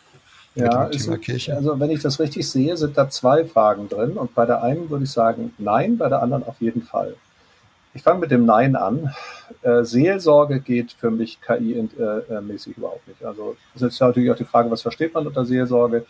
Ja, 0.58 0.86
ist, 0.86 1.10
also 1.50 1.80
wenn 1.80 1.92
ich 1.92 2.02
das 2.02 2.20
richtig 2.20 2.50
sehe, 2.50 2.76
sind 2.78 2.98
da 2.98 3.10
zwei 3.10 3.46
Fragen 3.46 3.90
drin. 3.90 4.12
Und 4.14 4.34
bei 4.34 4.46
der 4.46 4.64
einen 4.64 4.90
würde 4.90 5.04
ich 5.04 5.12
sagen 5.12 5.54
nein, 5.58 5.98
bei 5.98 6.10
der 6.10 6.22
anderen 6.22 6.44
auf 6.44 6.60
jeden 6.60 6.82
Fall. 6.82 7.16
Ich 7.94 8.04
fange 8.04 8.20
mit 8.20 8.32
dem 8.32 8.46
Nein 8.46 8.76
an. 8.76 9.14
Äh, 9.62 9.84
Seelsorge 9.84 10.60
geht 10.60 10.92
für 10.92 11.10
mich 11.10 11.40
KI-mäßig 11.42 12.76
äh, 12.76 12.78
überhaupt 12.78 13.08
nicht. 13.08 13.24
Also 13.24 13.56
es 13.76 13.82
ist 13.82 14.00
natürlich 14.00 14.30
auch 14.30 14.36
die 14.36 14.46
Frage, 14.46 14.70
was 14.70 14.82
versteht 14.82 15.14
man 15.14 15.26
unter 15.26 15.46
Seelsorge? 15.46 16.06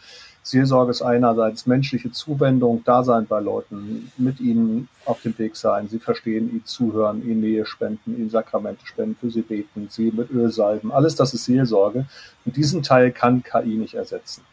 Seelsorge 0.50 0.92
ist 0.92 1.02
einerseits 1.02 1.66
menschliche 1.66 2.12
Zuwendung, 2.12 2.84
Dasein 2.86 3.28
bei 3.28 3.42
Leuten, 3.42 4.12
mit 4.18 4.40
ihnen 4.40 4.88
auf 5.04 5.22
dem 5.22 5.38
Weg 5.38 5.58
sein, 5.58 5.90
sie 5.90 6.00
verstehen, 6.00 6.50
ihnen 6.50 6.66
zuhören, 6.66 7.22
ihnen 7.22 7.42
Nähe 7.42 7.66
spenden, 7.66 8.18
ihnen 8.18 8.30
Sakramente 8.30 8.86
spenden, 8.86 9.18
für 9.20 9.30
sie 9.30 9.42
beten, 9.42 9.88
sie 9.90 10.12
mit 10.12 10.32
Öl 10.32 10.50
salben. 10.50 10.92
Alles 10.92 11.16
das 11.16 11.34
ist 11.34 11.46
Seelsorge. 11.46 12.06
Und 12.46 12.56
diesen 12.56 12.82
Teil 12.82 13.12
kann 13.12 13.44
KI 13.44 13.76
nicht 13.76 13.96
ersetzen. 13.96 14.44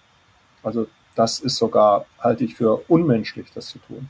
Also 0.64 0.88
das 1.14 1.38
ist 1.38 1.56
sogar, 1.56 2.06
halte 2.18 2.44
ich 2.44 2.56
für 2.56 2.82
unmenschlich, 2.88 3.46
das 3.54 3.68
zu 3.68 3.78
tun. 3.78 4.08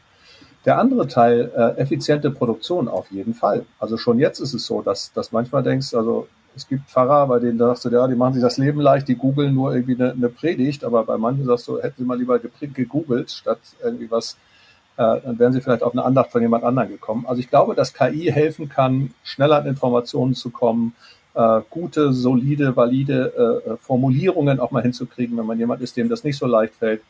Der 0.64 0.78
andere 0.78 1.06
Teil, 1.06 1.52
äh, 1.54 1.78
effiziente 1.78 2.30
Produktion 2.30 2.88
auf 2.88 3.10
jeden 3.10 3.34
Fall. 3.34 3.66
Also 3.78 3.98
schon 3.98 4.18
jetzt 4.18 4.40
ist 4.40 4.54
es 4.54 4.64
so, 4.64 4.80
dass, 4.80 5.12
dass 5.12 5.32
manchmal 5.32 5.62
denkst, 5.62 5.92
also 5.92 6.28
es 6.56 6.68
gibt 6.68 6.88
Pfarrer, 6.88 7.26
bei 7.26 7.38
denen 7.38 7.58
sagst 7.58 7.84
du, 7.84 7.88
ja, 7.90 8.06
die 8.06 8.14
machen 8.14 8.34
sich 8.34 8.42
das 8.42 8.58
Leben 8.58 8.80
leicht, 8.80 9.08
die 9.08 9.16
googeln 9.16 9.54
nur 9.54 9.74
irgendwie 9.74 9.94
eine, 9.94 10.12
eine 10.12 10.28
Predigt, 10.28 10.84
aber 10.84 11.04
bei 11.04 11.16
manchen 11.16 11.44
sagst 11.44 11.66
du, 11.68 11.80
hätten 11.80 11.96
sie 11.98 12.04
mal 12.04 12.18
lieber 12.18 12.38
gegoogelt, 12.38 13.30
statt 13.30 13.58
irgendwie 13.82 14.10
was, 14.10 14.36
äh, 14.96 15.20
dann 15.20 15.38
wären 15.38 15.52
sie 15.52 15.60
vielleicht 15.60 15.82
auf 15.82 15.92
eine 15.92 16.04
Andacht 16.04 16.30
von 16.30 16.42
jemand 16.42 16.64
anderem 16.64 16.88
gekommen. 16.88 17.24
Also 17.26 17.40
ich 17.40 17.50
glaube, 17.50 17.74
dass 17.74 17.92
KI 17.92 18.30
helfen 18.32 18.68
kann, 18.68 19.12
schneller 19.24 19.56
an 19.56 19.66
Informationen 19.66 20.34
zu 20.34 20.50
kommen, 20.50 20.94
äh, 21.34 21.60
gute, 21.70 22.12
solide, 22.12 22.76
valide 22.76 23.62
äh, 23.66 23.76
Formulierungen 23.78 24.60
auch 24.60 24.70
mal 24.70 24.82
hinzukriegen, 24.82 25.36
wenn 25.36 25.46
man 25.46 25.58
jemand 25.58 25.82
ist, 25.82 25.96
dem 25.96 26.08
das 26.08 26.22
nicht 26.22 26.38
so 26.38 26.46
leicht 26.46 26.74
fällt. 26.74 27.02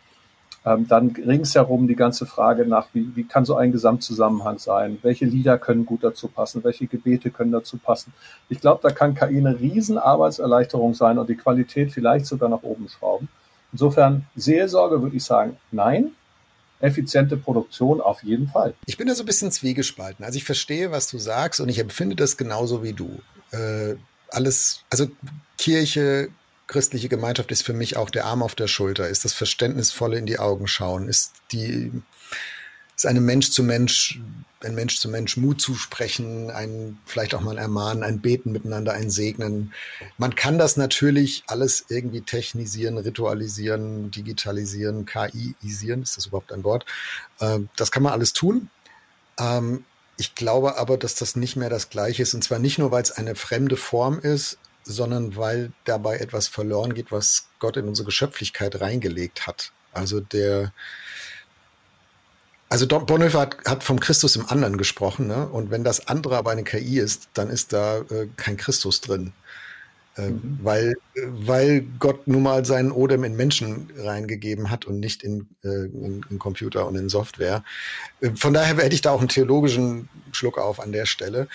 Ähm, 0.67 0.89
dann 0.89 1.11
ringsherum 1.11 1.89
die 1.89 1.97
ganze 1.97 2.25
Frage 2.25 2.67
nach, 2.67 2.87
wie, 2.95 3.15
wie 3.15 3.25
kann 3.25 3.45
so 3.45 3.55
ein 3.55 3.71
Gesamtzusammenhang 3.71 4.59
sein? 4.59 4.99
Welche 5.03 5.27
Lieder 5.27 5.59
können 5.59 5.85
gut 5.85 6.03
dazu 6.03 6.27
passen? 6.29 6.65
Welche 6.65 6.87
Gebete 6.87 7.31
können 7.31 7.53
dazu 7.53 7.77
passen? 7.77 8.15
Ich 8.49 8.61
glaube, 8.61 8.81
da 8.83 8.91
kann 8.91 9.15
KI 9.15 9.39
eine 9.39 9.61
riesen 9.61 9.99
Arbeitserleichterung 9.99 10.95
sein 10.95 11.19
und 11.19 11.29
die 11.29 11.37
Qualität 11.37 11.93
vielleicht 11.93 12.25
sogar 12.25 12.49
nach 12.49 12.63
oben 12.63 12.89
schrauben. 12.89 13.29
Insofern 13.73 14.25
Seelsorge 14.37 15.03
würde 15.03 15.17
ich 15.17 15.25
sagen, 15.25 15.57
nein. 15.71 16.13
Effiziente 16.81 17.37
Produktion 17.37 18.01
auf 18.01 18.23
jeden 18.23 18.49
Fall. 18.49 18.75
Ich 18.85 18.97
bin 18.97 19.07
da 19.07 19.15
so 19.15 19.23
ein 19.23 19.27
bisschen 19.27 19.51
zwiegespalten. 19.51 20.25
Also 20.25 20.37
ich 20.37 20.45
verstehe, 20.45 20.91
was 20.91 21.09
du 21.09 21.19
sagst 21.19 21.61
und 21.61 21.69
ich 21.69 21.79
empfinde 21.79 22.17
das 22.17 22.37
genauso 22.37 22.83
wie 22.83 22.93
du. 22.93 23.21
Äh, 23.53 23.97
alles, 24.29 24.83
also 24.91 25.07
Kirche, 25.57 26.29
christliche 26.67 27.09
Gemeinschaft 27.09 27.51
ist 27.51 27.63
für 27.63 27.73
mich 27.73 27.97
auch 27.97 28.11
der 28.11 28.25
Arm 28.25 28.43
auf 28.43 28.55
der 28.55 28.69
Schulter, 28.69 29.09
ist 29.09 29.25
das 29.25 29.33
Verständnisvolle 29.33 30.19
in 30.19 30.27
die 30.27 30.39
Augen 30.39 30.67
schauen, 30.67 31.09
ist 31.09 31.33
die, 31.53 31.93
ist 32.97 33.07
eine 33.07 33.21
Mensch 33.21 33.51
zu 33.51 33.63
Mensch, 33.63 34.21
ein 34.63 34.75
Mensch 34.75 34.99
zu 34.99 35.09
Mensch 35.09 35.37
Mut 35.37 35.61
zusprechen, 35.61 36.51
ein, 36.51 36.99
vielleicht 37.05 37.35
auch 37.35 37.43
mal 37.43 37.59
ermahnen, 37.59 38.03
ein 38.03 38.21
Beten 38.21 38.53
miteinander, 38.53 38.95
ein 38.95 39.11
Segnen. 39.11 39.75
Man 40.17 40.35
kann 40.35 40.59
das 40.59 40.77
natürlich 40.77 41.45
alles 41.47 41.85
irgendwie 41.89 42.23
technisieren, 42.23 42.97
ritualisieren, 42.97 44.11
digitalisieren, 44.11 45.05
KI-isieren, 45.05 46.03
ist 46.03 46.17
das 46.17 46.27
überhaupt 46.27 46.53
ein 46.53 46.65
Wort? 46.65 46.87
Ähm, 47.41 47.69
das 47.77 47.91
kann 47.91 48.03
man 48.03 48.13
alles 48.13 48.33
tun. 48.33 48.71
Ähm, 49.39 49.85
ich 50.17 50.35
glaube 50.35 50.79
aber, 50.79 50.97
dass 50.97 51.17
das 51.17 51.37
nicht 51.37 51.57
mehr 51.57 51.71
das 51.71 51.91
Gleiche 51.91 52.23
ist. 52.23 52.35
Und 52.35 52.45
zwar 52.45 52.59
nicht 52.59 52.79
nur, 52.79 52.91
weil 52.91 53.03
es 53.03 53.11
eine 53.11 53.35
fremde 53.35 53.77
Form 53.77 54.19
ist, 54.19 54.59
sondern 54.85 55.37
weil 55.37 55.73
dabei 55.85 56.19
etwas 56.19 56.49
verloren 56.49 56.95
geht, 56.95 57.11
was 57.11 57.49
Gott 57.59 57.77
in 57.77 57.89
unsere 57.89 58.07
Geschöpflichkeit 58.07 58.81
reingelegt 58.81 59.47
hat. 59.47 59.73
Also 59.93 60.21
der, 60.21 60.73
also 62.69 62.87
Bonhoeffer 62.87 63.41
hat, 63.41 63.57
hat 63.67 63.85
vom 63.85 64.01
Christus 64.01 64.37
im 64.37 64.49
anderen 64.49 64.77
gesprochen, 64.77 65.27
ne? 65.27 65.49
Und 65.49 65.71
wenn 65.71 65.85
das 65.85 66.09
andere 66.09 66.37
aber 66.37 66.51
eine 66.51 66.65
KI 66.65 66.99
ist, 66.99 67.29
dann 67.35 67.49
ist 67.49 67.73
da 67.73 67.99
äh, 67.99 68.29
kein 68.37 68.57
Christus 68.57 69.01
drin. 69.01 69.33
Äh, 70.17 70.31
mhm. 70.31 70.59
weil, 70.63 70.95
weil 71.17 71.85
Gott 71.99 72.29
nun 72.29 72.45
mal 72.45 72.65
seinen 72.65 72.93
Odem 72.93 73.25
in 73.25 73.35
Menschen 73.35 73.91
reingegeben 73.97 74.71
hat 74.71 74.85
und 74.85 75.01
nicht 75.01 75.25
in, 75.25 75.49
äh, 75.65 75.87
in, 75.87 76.25
in 76.31 76.39
Computer 76.39 76.87
und 76.87 76.95
in 76.95 77.09
Software. 77.09 77.65
Äh, 78.21 78.31
von 78.37 78.55
daher 78.55 78.77
hätte 78.77 78.95
ich 78.95 79.01
da 79.01 79.11
auch 79.11 79.19
einen 79.19 79.29
theologischen 79.29 80.09
Schluck 80.31 80.59
auf 80.59 80.79
an 80.79 80.93
der 80.93 81.07
Stelle. 81.07 81.49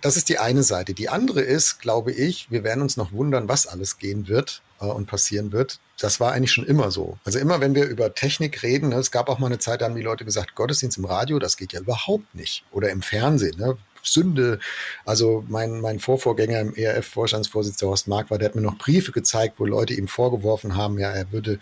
Das 0.00 0.16
ist 0.16 0.28
die 0.28 0.38
eine 0.38 0.62
Seite. 0.62 0.94
Die 0.94 1.08
andere 1.08 1.40
ist, 1.40 1.80
glaube 1.80 2.12
ich, 2.12 2.50
wir 2.50 2.62
werden 2.62 2.82
uns 2.82 2.96
noch 2.96 3.12
wundern, 3.12 3.48
was 3.48 3.66
alles 3.66 3.98
gehen 3.98 4.28
wird 4.28 4.62
äh, 4.80 4.84
und 4.86 5.06
passieren 5.06 5.50
wird. 5.50 5.80
Das 5.98 6.20
war 6.20 6.32
eigentlich 6.32 6.52
schon 6.52 6.66
immer 6.66 6.92
so. 6.92 7.18
Also 7.24 7.40
immer, 7.40 7.60
wenn 7.60 7.74
wir 7.74 7.86
über 7.86 8.14
Technik 8.14 8.62
reden, 8.62 8.90
ne, 8.90 8.96
es 8.96 9.10
gab 9.10 9.28
auch 9.28 9.40
mal 9.40 9.46
eine 9.46 9.58
Zeit, 9.58 9.80
da 9.80 9.86
haben 9.86 9.96
die 9.96 10.02
Leute 10.02 10.24
gesagt, 10.24 10.54
Gottesdienst 10.54 10.98
im 10.98 11.04
Radio, 11.04 11.40
das 11.40 11.56
geht 11.56 11.72
ja 11.72 11.80
überhaupt 11.80 12.32
nicht. 12.34 12.64
Oder 12.70 12.90
im 12.90 13.02
Fernsehen. 13.02 13.58
Ne? 13.58 13.76
Sünde. 14.02 14.58
Also 15.04 15.44
mein, 15.48 15.80
mein 15.80 15.98
Vorvorgänger 16.00 16.60
im 16.60 16.74
ERF-Vorstandsvorsitzender 16.74 17.90
Horst 17.90 18.08
Marquardt, 18.08 18.40
der 18.40 18.48
hat 18.48 18.54
mir 18.54 18.62
noch 18.62 18.78
Briefe 18.78 19.12
gezeigt, 19.12 19.54
wo 19.58 19.64
Leute 19.64 19.94
ihm 19.94 20.08
vorgeworfen 20.08 20.76
haben, 20.76 20.98
ja, 20.98 21.10
er 21.10 21.32
würde 21.32 21.58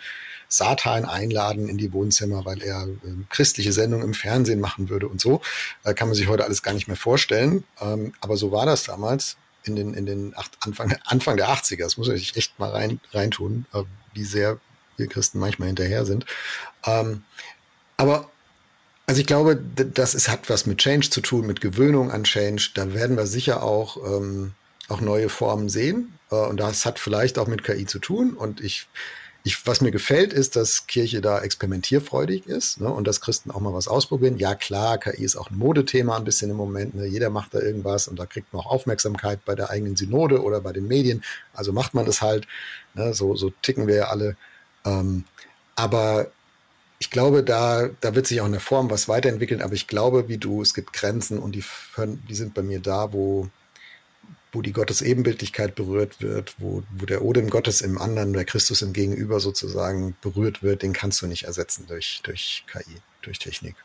Satan 0.49 1.05
einladen 1.05 1.67
in 1.67 1.77
die 1.77 1.91
Wohnzimmer, 1.91 2.45
weil 2.45 2.61
er 2.61 2.87
äh, 2.87 3.11
christliche 3.29 3.73
Sendungen 3.73 4.05
im 4.05 4.13
Fernsehen 4.13 4.59
machen 4.59 4.89
würde 4.89 5.07
und 5.07 5.19
so. 5.19 5.41
Äh, 5.83 5.93
kann 5.93 6.07
man 6.07 6.15
sich 6.15 6.27
heute 6.27 6.45
alles 6.45 6.63
gar 6.63 6.73
nicht 6.73 6.87
mehr 6.87 6.97
vorstellen. 6.97 7.63
Ähm, 7.81 8.13
aber 8.21 8.37
so 8.37 8.51
war 8.51 8.65
das 8.65 8.83
damals 8.83 9.37
in 9.63 9.75
den, 9.75 9.93
in 9.93 10.05
den 10.05 10.37
acht, 10.37 10.57
Anfang, 10.61 10.95
Anfang 11.03 11.37
der 11.37 11.49
80er. 11.49 11.79
Das 11.79 11.97
muss 11.97 12.07
man 12.07 12.17
sich 12.17 12.35
echt 12.37 12.57
mal 12.59 12.69
rein, 12.69 12.99
reintun, 13.11 13.65
äh, 13.73 13.83
wie 14.13 14.23
sehr 14.23 14.59
wir 14.95 15.07
Christen 15.07 15.39
manchmal 15.39 15.67
hinterher 15.67 16.05
sind. 16.05 16.25
Ähm, 16.85 17.23
aber 17.97 18.29
also 19.07 19.21
ich 19.21 19.25
glaube, 19.25 19.55
das 19.55 20.13
ist, 20.13 20.27
hat 20.27 20.49
was 20.49 20.65
mit 20.65 20.79
Change 20.79 21.09
zu 21.09 21.21
tun, 21.21 21.47
mit 21.47 21.61
Gewöhnung 21.61 22.11
an 22.11 22.25
Change. 22.25 22.71
Da 22.73 22.93
werden 22.93 23.15
wir 23.15 23.25
sicher 23.25 23.63
auch, 23.63 23.97
ähm, 24.05 24.51
auch 24.89 24.99
neue 24.99 25.29
Formen 25.29 25.69
sehen. 25.69 26.13
Äh, 26.29 26.35
und 26.35 26.59
das 26.59 26.85
hat 26.85 26.99
vielleicht 26.99 27.39
auch 27.39 27.47
mit 27.47 27.63
KI 27.63 27.85
zu 27.85 27.99
tun. 27.99 28.33
Und 28.33 28.59
ich, 28.59 28.85
ich, 29.45 29.65
was 29.65 29.79
mir 29.79 29.91
gefällt, 29.91 30.33
ist, 30.33 30.57
dass 30.57 30.87
Kirche 30.87 31.21
da 31.21 31.39
experimentierfreudig 31.39 32.47
ist 32.47 32.81
ne, 32.81 32.91
und 32.91 33.07
dass 33.07 33.21
Christen 33.21 33.49
auch 33.49 33.61
mal 33.61 33.73
was 33.73 33.87
ausprobieren. 33.87 34.39
Ja, 34.39 34.55
klar, 34.55 34.97
KI 34.97 35.23
ist 35.23 35.37
auch 35.37 35.51
ein 35.51 35.57
Modethema 35.57 36.17
ein 36.17 36.25
bisschen 36.25 36.51
im 36.51 36.57
Moment. 36.57 36.93
Ne? 36.93 37.05
Jeder 37.05 37.29
macht 37.29 37.53
da 37.53 37.59
irgendwas 37.61 38.09
und 38.09 38.19
da 38.19 38.25
kriegt 38.25 38.51
man 38.51 38.61
auch 38.61 38.69
Aufmerksamkeit 38.69 39.45
bei 39.45 39.55
der 39.55 39.69
eigenen 39.69 39.95
Synode 39.95 40.43
oder 40.43 40.59
bei 40.59 40.73
den 40.73 40.85
Medien. 40.85 41.23
Also 41.53 41.71
macht 41.71 41.93
man 41.93 42.05
das 42.05 42.21
halt. 42.21 42.45
Ne? 42.93 43.13
So, 43.13 43.37
so 43.37 43.53
ticken 43.61 43.87
wir 43.87 43.95
ja 43.95 44.07
alle. 44.09 44.35
Ähm, 44.83 45.23
aber 45.77 46.29
ich 46.99 47.11
glaube, 47.11 47.43
da, 47.43 47.89
da 48.01 48.15
wird 48.15 48.27
sich 48.27 48.41
auch 48.41 48.45
in 48.45 48.53
der 48.53 48.61
Form 48.61 48.89
was 48.89 49.07
weiterentwickeln, 49.07 49.61
aber 49.61 49.73
ich 49.73 49.87
glaube, 49.87 50.27
wie 50.27 50.37
du, 50.37 50.61
es 50.61 50.73
gibt 50.73 50.93
Grenzen 50.93 51.37
und 51.37 51.53
die, 51.53 51.63
die 52.27 52.35
sind 52.35 52.53
bei 52.53 52.63
mir 52.63 52.79
da, 52.79 53.13
wo, 53.13 53.47
wo 54.51 54.61
die 54.61 54.73
Gottesebenbildlichkeit 54.73 55.75
berührt 55.75 56.21
wird, 56.21 56.55
wo, 56.57 56.81
wo 56.97 57.05
der 57.05 57.23
Odem 57.23 57.49
Gottes 57.49 57.81
im 57.81 57.99
anderen, 57.99 58.33
der 58.33 58.45
Christus 58.45 58.81
im 58.81 58.93
Gegenüber 58.93 59.39
sozusagen 59.39 60.15
berührt 60.21 60.63
wird, 60.63 60.81
den 60.81 60.93
kannst 60.93 61.21
du 61.21 61.27
nicht 61.27 61.43
ersetzen 61.43 61.85
durch, 61.87 62.21
durch 62.23 62.63
KI, 62.71 62.97
durch 63.21 63.37
Technik. 63.37 63.75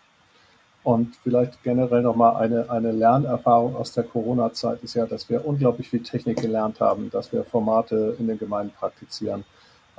Und 0.82 1.14
vielleicht 1.22 1.62
generell 1.62 2.02
nochmal 2.02 2.42
eine, 2.42 2.68
eine 2.68 2.90
Lernerfahrung 2.90 3.76
aus 3.76 3.92
der 3.92 4.04
Corona-Zeit 4.04 4.82
ist 4.82 4.94
ja, 4.94 5.06
dass 5.06 5.28
wir 5.28 5.46
unglaublich 5.46 5.90
viel 5.90 6.02
Technik 6.02 6.40
gelernt 6.40 6.80
haben, 6.80 7.10
dass 7.10 7.32
wir 7.32 7.44
Formate 7.44 8.16
in 8.18 8.26
den 8.26 8.38
Gemeinden 8.38 8.74
praktizieren 8.74 9.44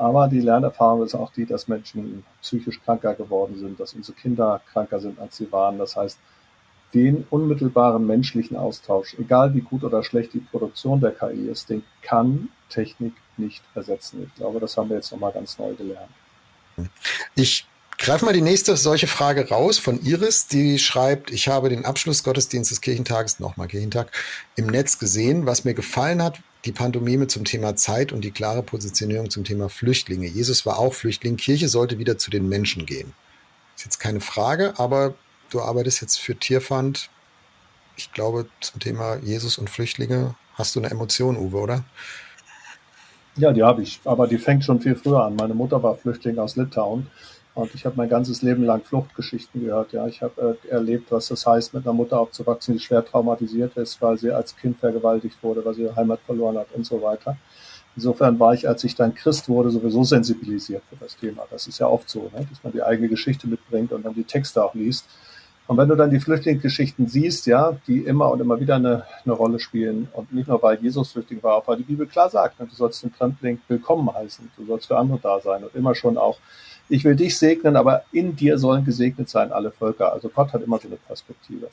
aber 0.03 0.27
die 0.27 0.41
Lernerfahrung 0.41 1.05
ist 1.05 1.15
auch 1.15 1.31
die, 1.31 1.45
dass 1.45 1.69
Menschen 1.69 2.25
psychisch 2.41 2.81
kranker 2.83 3.13
geworden 3.13 3.57
sind, 3.57 3.79
dass 3.79 3.93
unsere 3.93 4.17
Kinder 4.17 4.59
kranker 4.73 4.99
sind, 4.99 5.17
als 5.17 5.37
sie 5.37 5.49
waren. 5.49 5.77
Das 5.77 5.95
heißt, 5.95 6.19
den 6.93 7.25
unmittelbaren 7.29 8.05
menschlichen 8.05 8.57
Austausch, 8.57 9.15
egal 9.17 9.53
wie 9.53 9.61
gut 9.61 9.81
oder 9.85 10.03
schlecht 10.03 10.33
die 10.33 10.41
Produktion 10.41 10.99
der 10.99 11.11
KI 11.11 11.47
ist, 11.47 11.69
den 11.69 11.83
kann 12.01 12.49
Technik 12.67 13.13
nicht 13.37 13.63
ersetzen. 13.75 14.23
Ich 14.27 14.35
glaube, 14.35 14.59
das 14.59 14.75
haben 14.75 14.89
wir 14.89 14.97
jetzt 14.97 15.11
nochmal 15.13 15.31
ganz 15.31 15.57
neu 15.57 15.73
gelernt. 15.73 16.11
Ich 17.35 17.65
greife 18.03 18.25
mal 18.25 18.33
die 18.33 18.41
nächste 18.41 18.75
solche 18.75 19.07
Frage 19.07 19.47
raus 19.47 19.79
von 19.79 20.01
Iris, 20.03 20.47
die 20.47 20.77
schreibt, 20.77 21.31
ich 21.31 21.47
habe 21.47 21.69
den 21.69 21.85
Abschlussgottesdienst 21.85 22.69
des 22.69 22.81
Kirchentages, 22.81 23.39
nochmal 23.39 23.69
Kirchentag, 23.69 24.11
im 24.57 24.67
Netz 24.67 24.99
gesehen. 24.99 25.45
Was 25.45 25.63
mir 25.63 25.73
gefallen 25.73 26.21
hat, 26.21 26.41
die 26.65 26.73
Pantomime 26.73 27.27
zum 27.27 27.45
Thema 27.45 27.77
Zeit 27.77 28.11
und 28.11 28.25
die 28.25 28.31
klare 28.31 28.61
Positionierung 28.61 29.29
zum 29.29 29.45
Thema 29.45 29.69
Flüchtlinge. 29.69 30.27
Jesus 30.27 30.65
war 30.65 30.79
auch 30.79 30.93
Flüchtling. 30.93 31.37
Kirche 31.37 31.69
sollte 31.69 31.97
wieder 31.97 32.17
zu 32.17 32.29
den 32.29 32.49
Menschen 32.49 32.85
gehen. 32.85 33.13
Ist 33.77 33.85
jetzt 33.85 33.99
keine 33.99 34.19
Frage, 34.19 34.73
aber 34.77 35.13
du 35.49 35.61
arbeitest 35.61 36.01
jetzt 36.01 36.19
für 36.19 36.35
Tierfund. 36.35 37.09
Ich 37.95 38.11
glaube, 38.11 38.47
zum 38.59 38.81
Thema 38.81 39.15
Jesus 39.23 39.57
und 39.57 39.69
Flüchtlinge 39.69 40.35
hast 40.55 40.75
du 40.75 40.81
eine 40.81 40.91
Emotion, 40.91 41.37
Uwe, 41.37 41.57
oder? 41.57 41.85
Ja, 43.37 43.53
die 43.53 43.63
habe 43.63 43.81
ich. 43.81 44.01
Aber 44.03 44.27
die 44.27 44.37
fängt 44.37 44.65
schon 44.65 44.81
viel 44.81 44.95
früher 44.95 45.23
an. 45.23 45.37
Meine 45.37 45.53
Mutter 45.53 45.81
war 45.81 45.95
Flüchtling 45.95 46.37
aus 46.37 46.57
Litauen. 46.57 47.07
Und 47.55 47.75
ich 47.75 47.85
habe 47.85 47.95
mein 47.97 48.09
ganzes 48.09 48.41
Leben 48.41 48.63
lang 48.63 48.83
Fluchtgeschichten 48.83 49.63
gehört. 49.63 49.93
Ja, 49.93 50.07
ich 50.07 50.21
habe 50.23 50.57
äh, 50.63 50.67
erlebt, 50.69 51.11
was 51.11 51.27
das 51.27 51.45
heißt, 51.45 51.73
mit 51.73 51.85
einer 51.85 51.93
Mutter 51.93 52.19
aufzuwachsen, 52.19 52.73
die 52.73 52.79
schwer 52.79 53.05
traumatisiert 53.05 53.77
ist, 53.77 54.01
weil 54.01 54.17
sie 54.17 54.31
als 54.31 54.55
Kind 54.55 54.79
vergewaltigt 54.79 55.37
wurde, 55.43 55.63
weil 55.63 55.75
sie 55.75 55.83
ihre 55.83 55.95
Heimat 55.95 56.19
verloren 56.25 56.57
hat 56.57 56.67
und 56.73 56.85
so 56.85 57.01
weiter. 57.01 57.37
Insofern 57.95 58.39
war 58.39 58.55
ich, 58.55 58.67
als 58.67 58.83
ich 58.83 58.95
dann 58.95 59.13
Christ 59.13 59.47
wurde, 59.49 59.69
sowieso 59.69 60.03
sensibilisiert 60.03 60.81
für 60.89 60.95
das 60.95 61.15
Thema. 61.15 61.43
Das 61.51 61.67
ist 61.67 61.77
ja 61.77 61.87
oft 61.87 62.09
so, 62.09 62.31
ne? 62.35 62.47
dass 62.49 62.63
man 62.63 62.73
die 62.73 62.81
eigene 62.81 63.07
Geschichte 63.07 63.47
mitbringt 63.47 63.91
und 63.91 64.03
dann 64.03 64.15
die 64.15 64.23
Texte 64.23 64.63
auch 64.63 64.73
liest. 64.73 65.05
Und 65.65 65.77
wenn 65.77 65.87
du 65.87 65.95
dann 65.95 66.09
die 66.09 66.19
Flüchtlingsgeschichten 66.19 67.07
siehst, 67.07 67.45
ja, 67.45 67.77
die 67.87 67.99
immer 67.99 68.29
und 68.31 68.41
immer 68.41 68.59
wieder 68.59 68.75
eine, 68.75 69.05
eine 69.23 69.33
Rolle 69.33 69.59
spielen 69.59 70.09
und 70.13 70.33
nicht 70.33 70.47
nur 70.49 70.61
weil 70.61 70.77
Jesus 70.81 71.11
Flüchtling 71.11 71.41
war, 71.41 71.55
auch 71.55 71.67
weil 71.67 71.77
die 71.77 71.83
Bibel 71.83 72.05
klar 72.05 72.29
sagt, 72.29 72.59
ne, 72.59 72.65
du 72.65 72.75
sollst 72.75 73.03
den 73.03 73.11
Fremdling 73.11 73.61
willkommen 73.67 74.13
heißen, 74.13 74.51
du 74.57 74.65
sollst 74.65 74.87
für 74.87 74.97
andere 74.97 75.19
da 75.21 75.39
sein 75.39 75.63
und 75.63 75.73
immer 75.73 75.95
schon 75.95 76.17
auch, 76.17 76.37
ich 76.93 77.03
will 77.03 77.15
dich 77.15 77.38
segnen, 77.39 77.75
aber 77.75 78.03
in 78.12 78.36
dir 78.36 78.60
sollen 78.60 78.86
gesegnet 78.86 79.27
sein 79.27 79.51
alle 79.51 79.71
Völker. 79.71 80.13
Also 80.13 80.29
Gott 80.29 80.53
hat 80.53 80.62
immer 80.62 80.77
so 80.77 80.88
eine 80.88 80.97
Perspektive. 80.97 81.67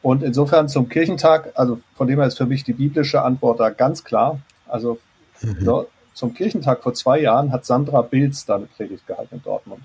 Und 0.00 0.22
insofern 0.22 0.68
zum 0.68 0.88
Kirchentag, 0.88 1.52
also 1.54 1.80
von 1.96 2.06
dem 2.06 2.18
her 2.18 2.28
ist 2.28 2.38
für 2.38 2.46
mich 2.46 2.62
die 2.62 2.72
biblische 2.72 3.22
Antwort 3.22 3.58
da 3.58 3.70
ganz 3.70 4.04
klar. 4.04 4.38
Also 4.68 4.98
mhm. 5.42 5.64
so, 5.64 5.88
zum 6.12 6.34
Kirchentag 6.34 6.84
vor 6.84 6.94
zwei 6.94 7.20
Jahren 7.20 7.50
hat 7.50 7.64
Sandra 7.64 8.02
Bilz 8.02 8.46
da 8.46 8.56
eine 8.56 8.66
Predigt 8.66 9.06
gehalten 9.08 9.36
in 9.36 9.42
Dortmund. 9.42 9.82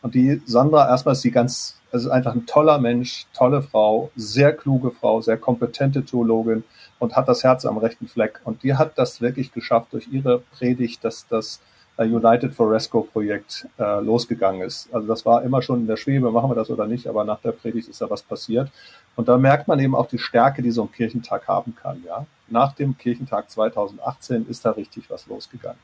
Und 0.00 0.14
die 0.14 0.40
Sandra, 0.46 0.88
erstmal 0.88 1.14
ist 1.14 1.22
sie 1.22 1.32
ganz 1.32 1.76
es 1.94 2.04
ist 2.04 2.10
einfach 2.10 2.34
ein 2.34 2.46
toller 2.46 2.78
Mensch, 2.78 3.26
tolle 3.34 3.62
Frau, 3.62 4.10
sehr 4.16 4.52
kluge 4.52 4.90
Frau, 4.90 5.22
sehr 5.22 5.36
kompetente 5.36 6.04
Theologin 6.04 6.64
und 6.98 7.14
hat 7.14 7.28
das 7.28 7.44
Herz 7.44 7.64
am 7.64 7.78
rechten 7.78 8.08
Fleck. 8.08 8.40
Und 8.44 8.64
die 8.64 8.74
hat 8.74 8.98
das 8.98 9.20
wirklich 9.20 9.52
geschafft 9.52 9.92
durch 9.92 10.08
ihre 10.10 10.40
Predigt, 10.40 11.04
dass 11.04 11.28
das 11.28 11.60
United 12.02 12.52
for 12.52 12.70
Rescue 12.70 13.04
Projekt 13.04 13.68
äh, 13.78 14.00
losgegangen 14.00 14.62
ist. 14.62 14.92
Also 14.92 15.06
das 15.06 15.24
war 15.24 15.42
immer 15.42 15.62
schon 15.62 15.80
in 15.80 15.86
der 15.86 15.96
Schwebe, 15.96 16.30
machen 16.30 16.50
wir 16.50 16.56
das 16.56 16.68
oder 16.70 16.86
nicht, 16.86 17.06
aber 17.06 17.24
nach 17.24 17.40
der 17.40 17.52
Predigt 17.52 17.88
ist 17.88 18.00
da 18.00 18.10
was 18.10 18.22
passiert. 18.22 18.70
Und 19.16 19.28
da 19.28 19.38
merkt 19.38 19.68
man 19.68 19.78
eben 19.78 19.94
auch 19.94 20.08
die 20.08 20.18
Stärke, 20.18 20.60
die 20.60 20.72
so 20.72 20.82
ein 20.82 20.90
Kirchentag 20.90 21.46
haben 21.46 21.76
kann. 21.76 22.02
Ja, 22.04 22.26
nach 22.48 22.72
dem 22.72 22.98
Kirchentag 22.98 23.48
2018 23.50 24.46
ist 24.48 24.64
da 24.64 24.72
richtig 24.72 25.08
was 25.08 25.26
losgegangen. 25.26 25.78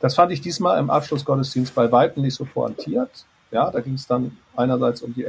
Das 0.00 0.14
fand 0.14 0.32
ich 0.32 0.40
diesmal 0.40 0.78
im 0.78 0.88
Abschlussgottesdienst 0.90 1.74
bei 1.74 1.92
weitem 1.92 2.22
nicht 2.22 2.34
so 2.34 2.46
pointiert. 2.46 3.26
Ja, 3.50 3.70
da 3.70 3.80
ging 3.80 3.94
es 3.94 4.06
dann 4.06 4.36
einerseits 4.56 5.02
um 5.02 5.14
die 5.14 5.24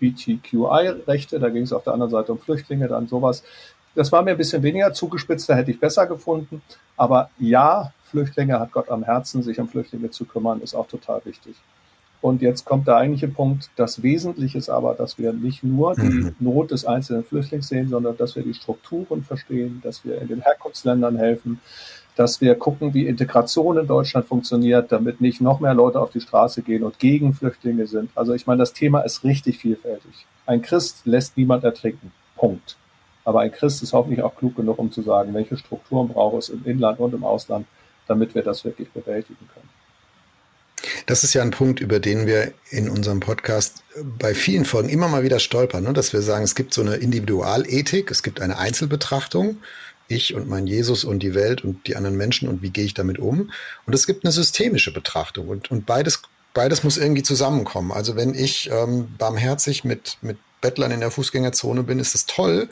LGBTQI-Rechte, 0.00 1.38
da 1.38 1.50
ging 1.50 1.62
es 1.62 1.72
auf 1.72 1.84
der 1.84 1.92
anderen 1.92 2.10
Seite 2.10 2.32
um 2.32 2.38
Flüchtlinge, 2.38 2.88
dann 2.88 3.06
sowas. 3.06 3.42
Das 3.94 4.12
war 4.12 4.22
mir 4.22 4.32
ein 4.32 4.36
bisschen 4.36 4.62
weniger 4.62 4.92
zugespitzt, 4.92 5.48
da 5.48 5.54
hätte 5.54 5.70
ich 5.70 5.80
besser 5.80 6.06
gefunden. 6.06 6.62
Aber 6.96 7.30
ja, 7.38 7.92
Flüchtlinge 8.04 8.58
hat 8.58 8.72
Gott 8.72 8.88
am 8.88 9.02
Herzen, 9.04 9.42
sich 9.42 9.58
um 9.58 9.68
Flüchtlinge 9.68 10.10
zu 10.10 10.24
kümmern, 10.24 10.60
ist 10.60 10.74
auch 10.74 10.86
total 10.86 11.24
wichtig. 11.24 11.56
Und 12.22 12.42
jetzt 12.42 12.66
kommt 12.66 12.86
der 12.86 12.96
eigentliche 12.96 13.28
Punkt. 13.28 13.70
Das 13.76 14.02
Wesentliche 14.02 14.58
ist 14.58 14.68
aber, 14.68 14.94
dass 14.94 15.18
wir 15.18 15.32
nicht 15.32 15.64
nur 15.64 15.94
die 15.94 16.02
mhm. 16.02 16.36
Not 16.38 16.70
des 16.70 16.84
einzelnen 16.84 17.24
Flüchtlings 17.24 17.68
sehen, 17.68 17.88
sondern 17.88 18.16
dass 18.16 18.36
wir 18.36 18.42
die 18.42 18.52
Strukturen 18.52 19.24
verstehen, 19.24 19.80
dass 19.82 20.04
wir 20.04 20.20
in 20.20 20.28
den 20.28 20.42
Herkunftsländern 20.42 21.16
helfen, 21.16 21.60
dass 22.16 22.42
wir 22.42 22.54
gucken, 22.56 22.92
wie 22.92 23.06
Integration 23.06 23.78
in 23.78 23.86
Deutschland 23.86 24.26
funktioniert, 24.26 24.92
damit 24.92 25.22
nicht 25.22 25.40
noch 25.40 25.60
mehr 25.60 25.72
Leute 25.72 26.00
auf 26.00 26.10
die 26.10 26.20
Straße 26.20 26.60
gehen 26.60 26.82
und 26.82 26.98
gegen 26.98 27.32
Flüchtlinge 27.32 27.86
sind. 27.86 28.10
Also 28.14 28.34
ich 28.34 28.46
meine, 28.46 28.58
das 28.58 28.74
Thema 28.74 29.00
ist 29.00 29.24
richtig 29.24 29.58
vielfältig. 29.58 30.26
Ein 30.44 30.60
Christ 30.60 31.06
lässt 31.06 31.38
niemand 31.38 31.64
ertrinken. 31.64 32.12
Punkt. 32.36 32.76
Aber 33.24 33.40
ein 33.40 33.52
Christ 33.52 33.82
ist 33.82 33.92
hoffentlich 33.92 34.22
auch 34.22 34.36
klug 34.36 34.56
genug, 34.56 34.78
um 34.78 34.90
zu 34.90 35.02
sagen, 35.02 35.34
welche 35.34 35.56
Strukturen 35.56 36.08
braucht 36.08 36.38
es 36.38 36.48
im 36.48 36.64
Inland 36.64 37.00
und 37.00 37.14
im 37.14 37.24
Ausland, 37.24 37.66
damit 38.06 38.34
wir 38.34 38.42
das 38.42 38.64
wirklich 38.64 38.90
bewältigen 38.90 39.48
können. 39.54 39.68
Das 41.06 41.24
ist 41.24 41.34
ja 41.34 41.42
ein 41.42 41.50
Punkt, 41.50 41.80
über 41.80 42.00
den 42.00 42.26
wir 42.26 42.52
in 42.70 42.88
unserem 42.88 43.20
Podcast 43.20 43.82
bei 44.18 44.34
vielen 44.34 44.64
Folgen 44.64 44.88
immer 44.88 45.08
mal 45.08 45.22
wieder 45.22 45.38
stolpern, 45.38 45.84
ne? 45.84 45.92
dass 45.92 46.12
wir 46.12 46.22
sagen, 46.22 46.42
es 46.42 46.54
gibt 46.54 46.72
so 46.72 46.80
eine 46.80 46.96
Individualethik, 46.96 48.10
es 48.10 48.22
gibt 48.22 48.40
eine 48.40 48.58
Einzelbetrachtung 48.58 49.58
ich 50.10 50.34
und 50.34 50.48
mein 50.48 50.66
Jesus 50.66 51.04
und 51.04 51.20
die 51.20 51.34
Welt 51.34 51.64
und 51.64 51.86
die 51.86 51.96
anderen 51.96 52.16
Menschen 52.16 52.48
und 52.48 52.62
wie 52.62 52.70
gehe 52.70 52.84
ich 52.84 52.94
damit 52.94 53.18
um. 53.18 53.50
Und 53.86 53.94
es 53.94 54.06
gibt 54.06 54.24
eine 54.24 54.32
systemische 54.32 54.92
Betrachtung 54.92 55.48
und, 55.48 55.70
und 55.70 55.86
beides, 55.86 56.22
beides 56.52 56.82
muss 56.82 56.96
irgendwie 56.96 57.22
zusammenkommen. 57.22 57.92
Also 57.92 58.16
wenn 58.16 58.34
ich 58.34 58.70
ähm, 58.72 59.08
barmherzig 59.18 59.84
mit, 59.84 60.18
mit 60.20 60.38
Bettlern 60.60 60.90
in 60.90 61.00
der 61.00 61.10
Fußgängerzone 61.10 61.84
bin, 61.84 61.98
ist 61.98 62.14
das 62.14 62.26
toll. 62.26 62.68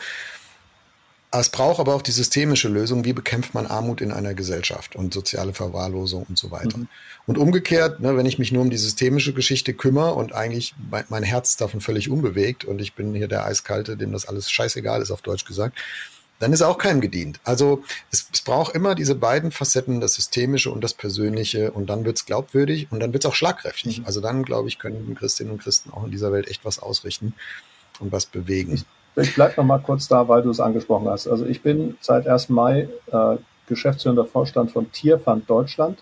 Es 1.30 1.50
braucht 1.50 1.78
aber 1.78 1.94
auch 1.94 2.00
die 2.00 2.10
systemische 2.10 2.68
Lösung, 2.68 3.04
wie 3.04 3.12
bekämpft 3.12 3.52
man 3.52 3.66
Armut 3.66 4.00
in 4.00 4.12
einer 4.12 4.32
Gesellschaft 4.32 4.96
und 4.96 5.12
soziale 5.12 5.52
Verwahrlosung 5.52 6.24
und 6.26 6.38
so 6.38 6.50
weiter. 6.50 6.78
Mhm. 6.78 6.88
Und 7.26 7.36
umgekehrt, 7.36 8.00
ne, 8.00 8.16
wenn 8.16 8.24
ich 8.24 8.38
mich 8.38 8.50
nur 8.50 8.62
um 8.62 8.70
die 8.70 8.78
systemische 8.78 9.34
Geschichte 9.34 9.74
kümmere 9.74 10.14
und 10.14 10.32
eigentlich 10.32 10.74
mein, 10.90 11.04
mein 11.10 11.22
Herz 11.22 11.58
davon 11.58 11.82
völlig 11.82 12.08
unbewegt 12.08 12.64
und 12.64 12.80
ich 12.80 12.94
bin 12.94 13.14
hier 13.14 13.28
der 13.28 13.44
Eiskalte, 13.44 13.98
dem 13.98 14.12
das 14.12 14.26
alles 14.26 14.50
scheißegal 14.50 15.02
ist, 15.02 15.10
auf 15.10 15.20
Deutsch 15.20 15.44
gesagt, 15.44 15.78
dann 16.38 16.52
ist 16.52 16.62
auch 16.62 16.78
keinem 16.78 17.00
gedient. 17.02 17.40
Also 17.44 17.82
es, 18.10 18.28
es 18.32 18.40
braucht 18.40 18.74
immer 18.74 18.94
diese 18.94 19.14
beiden 19.14 19.50
Facetten, 19.50 20.00
das 20.00 20.14
Systemische 20.14 20.70
und 20.70 20.82
das 20.82 20.94
Persönliche 20.94 21.72
und 21.72 21.88
dann 21.90 22.06
wird's 22.06 22.24
glaubwürdig 22.24 22.88
und 22.90 23.00
dann 23.00 23.12
wird's 23.12 23.26
auch 23.26 23.34
schlagkräftig. 23.34 24.00
Mhm. 24.00 24.06
Also 24.06 24.20
dann, 24.20 24.44
glaube 24.44 24.68
ich, 24.68 24.78
können 24.78 25.14
Christinnen 25.14 25.52
und 25.52 25.62
Christen 25.62 25.90
auch 25.92 26.04
in 26.04 26.10
dieser 26.10 26.32
Welt 26.32 26.48
echt 26.48 26.64
was 26.64 26.78
ausrichten 26.78 27.34
und 27.98 28.12
was 28.12 28.24
bewegen. 28.24 28.74
Ich, 28.74 28.84
ich 29.18 29.34
bleib 29.34 29.56
noch 29.56 29.64
mal 29.64 29.78
kurz 29.78 30.08
da, 30.08 30.28
weil 30.28 30.42
du 30.42 30.50
es 30.50 30.60
angesprochen 30.60 31.08
hast. 31.08 31.26
Also 31.26 31.46
ich 31.46 31.62
bin 31.62 31.96
seit 32.00 32.26
1. 32.26 32.48
Mai 32.48 32.88
äh, 33.10 33.36
geschäftsführender 33.66 34.24
Vorstand 34.24 34.70
von 34.70 34.90
Tierfund 34.92 35.48
Deutschland. 35.48 35.98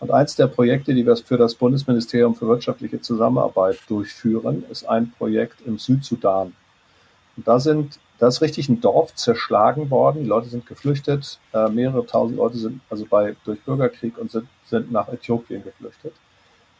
Und 0.00 0.12
eins 0.12 0.36
der 0.36 0.46
Projekte, 0.46 0.94
die 0.94 1.04
wir 1.04 1.16
für 1.16 1.36
das 1.36 1.54
Bundesministerium 1.54 2.36
für 2.36 2.46
wirtschaftliche 2.46 3.00
Zusammenarbeit 3.00 3.78
durchführen, 3.88 4.64
ist 4.70 4.88
ein 4.88 5.12
Projekt 5.18 5.60
im 5.66 5.78
Südsudan. 5.78 6.54
Und 7.36 7.48
da 7.48 7.58
sind 7.58 7.98
da 8.18 8.26
ist 8.26 8.40
richtig 8.40 8.68
ein 8.68 8.80
Dorf 8.80 9.14
zerschlagen 9.14 9.90
worden. 9.90 10.24
Die 10.24 10.28
Leute 10.28 10.48
sind 10.48 10.66
geflüchtet. 10.66 11.38
Äh, 11.52 11.68
mehrere 11.68 12.04
tausend 12.04 12.36
Leute 12.36 12.58
sind 12.58 12.80
also 12.90 13.06
bei, 13.06 13.36
durch 13.44 13.60
Bürgerkrieg 13.60 14.18
und 14.18 14.30
sind, 14.30 14.48
sind 14.66 14.90
nach 14.90 15.08
Äthiopien 15.08 15.62
geflüchtet. 15.62 16.12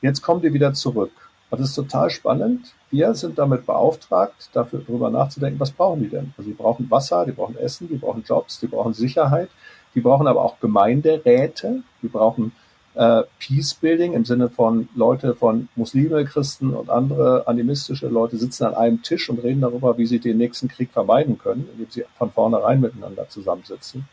Jetzt 0.03 0.21
kommen 0.21 0.43
die 0.43 0.53
wieder 0.53 0.75
zurück. 0.75 1.13
Und 1.51 1.61
das 1.61 1.71
ist 1.71 1.77
total 1.77 2.11
spannend. 2.11 2.75
Wir 2.91 3.15
sind 3.15 3.39
damit 3.39 3.65
beauftragt, 3.65 4.51
dafür 4.53 4.83
darüber 4.87 5.11
nachzudenken, 5.11 5.59
was 5.61 5.71
brauchen 5.71 6.03
die 6.03 6.09
denn? 6.09 6.35
Also 6.37 6.51
die 6.51 6.57
brauchen 6.57 6.91
Wasser, 6.91 7.25
die 7.25 7.33
brauchen 7.33 7.57
Essen, 7.57 7.89
die 7.89 7.97
brauchen 7.97 8.23
Jobs, 8.27 8.61
die 8.61 8.67
brauchen 8.67 8.93
Sicherheit, 8.93 9.49
die 9.95 10.01
brauchen 10.01 10.27
aber 10.27 10.45
auch 10.45 10.61
Gemeinderäte, 10.61 11.83
die 12.03 12.09
brauchen 12.09 12.53
äh, 12.95 13.23
Peace-Building 13.39 14.13
im 14.13 14.25
Sinne 14.25 14.51
von 14.51 14.89
Leute 14.95 15.35
von 15.35 15.69
Muslime, 15.77 16.25
Christen 16.25 16.75
und 16.75 16.91
andere 16.91 17.47
animistische 17.47 18.09
Leute 18.09 18.37
sitzen 18.37 18.65
an 18.65 18.75
einem 18.75 19.03
Tisch 19.03 19.31
und 19.31 19.43
reden 19.43 19.61
darüber, 19.61 19.97
wie 19.97 20.07
sie 20.07 20.19
den 20.19 20.37
nächsten 20.37 20.69
Krieg 20.69 20.91
vermeiden 20.91 21.39
können, 21.39 21.69
indem 21.73 21.91
sie 21.91 22.05
von 22.19 22.31
vornherein 22.33 22.81
miteinander 22.81 23.29
zusammensitzen. 23.29 24.09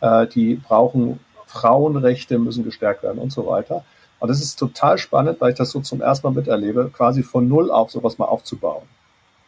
Äh, 0.00 0.26
die 0.28 0.54
brauchen 0.54 1.20
Frauenrechte, 1.46 2.38
müssen 2.38 2.64
gestärkt 2.64 3.02
werden 3.02 3.18
und 3.18 3.32
so 3.32 3.46
weiter. 3.46 3.84
Und 4.22 4.28
das 4.28 4.40
ist 4.40 4.56
total 4.56 4.98
spannend, 4.98 5.40
weil 5.40 5.50
ich 5.50 5.58
das 5.58 5.70
so 5.70 5.80
zum 5.80 6.00
ersten 6.00 6.28
Mal 6.28 6.34
miterlebe, 6.34 6.92
quasi 6.92 7.24
von 7.24 7.48
Null 7.48 7.72
auf 7.72 7.90
sowas 7.90 8.18
mal 8.18 8.26
aufzubauen. 8.26 8.84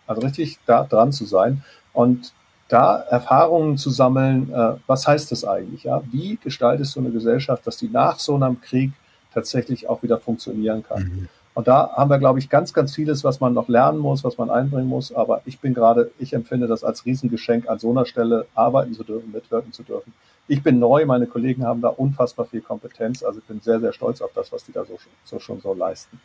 Also 0.05 0.23
richtig 0.23 0.59
da 0.67 0.83
dran 0.83 1.13
zu 1.13 1.27
sein. 1.27 1.63
Und 1.93 2.33
da 2.67 2.97
Erfahrungen 2.97 3.79
zu 3.79 3.91
sammeln, 3.91 4.53
äh, 4.53 4.73
was 4.89 5.07
heißt 5.07 5.31
das 5.31 5.45
eigentlich? 5.45 5.85
Ja? 5.85 6.03
Wie 6.11 6.41
gestaltest 6.43 6.97
du 6.97 7.01
eine 7.01 7.13
Gesellschaft, 7.13 7.65
dass 7.69 7.77
die 7.77 7.89
nach 7.89 8.19
so 8.19 8.35
einem 8.35 8.61
Krieg 8.61 8.91
tatsächlich 9.33 9.89
auch 9.89 10.03
wieder 10.03 10.19
funktionieren 10.19 10.83
kann? 10.83 11.05
Mhm. 11.05 11.29
Und 11.55 11.69
da 11.69 11.93
haben 11.97 12.11
wir, 12.11 12.19
glaube 12.19 12.41
ich, 12.41 12.51
ganz, 12.51 12.75
ganz 12.75 12.95
vieles, 12.95 13.23
was 13.23 13.41
man 13.41 13.55
noch 13.55 13.69
lernen 13.69 13.99
muss, 13.99 14.25
was 14.25 14.39
man 14.39 14.51
einbringen 14.51 14.89
muss. 14.89 15.15
Aber 15.15 15.43
ich 15.47 15.61
bin 15.61 15.73
gerade, 15.73 16.11
ich 16.19 16.33
empfinde 16.33 16.67
das 16.67 16.83
als 16.83 17.07
Riesengeschenk, 17.07 17.69
an 17.69 17.79
so 17.79 17.91
einer 17.91 18.07
Stelle 18.07 18.47
arbeiten 18.55 18.93
zu 18.93 19.05
dürfen, 19.05 19.31
mitwirken 19.33 19.73
zu 19.73 19.85
dürfen. 19.85 20.13
Ich 20.49 20.63
bin 20.63 20.79
neu, 20.79 21.07
meine 21.07 21.27
Kollegen 21.27 21.65
haben 21.65 21.81
da 21.81 21.89
unfassbar 21.89 22.47
viel 22.47 22.61
Kompetenz. 22.61 23.23
Also 23.23 23.39
ich 23.39 23.45
bin 23.45 23.61
sehr, 23.61 23.81
sehr 23.81 23.93
stolz 23.93 24.21
auf 24.21 24.33
das, 24.35 24.53
was 24.53 24.65
die 24.65 24.73
da 24.73 24.85
so, 24.85 24.99
so 25.25 25.39
schon 25.39 25.61
so 25.61 25.73
leisten. 25.75 26.21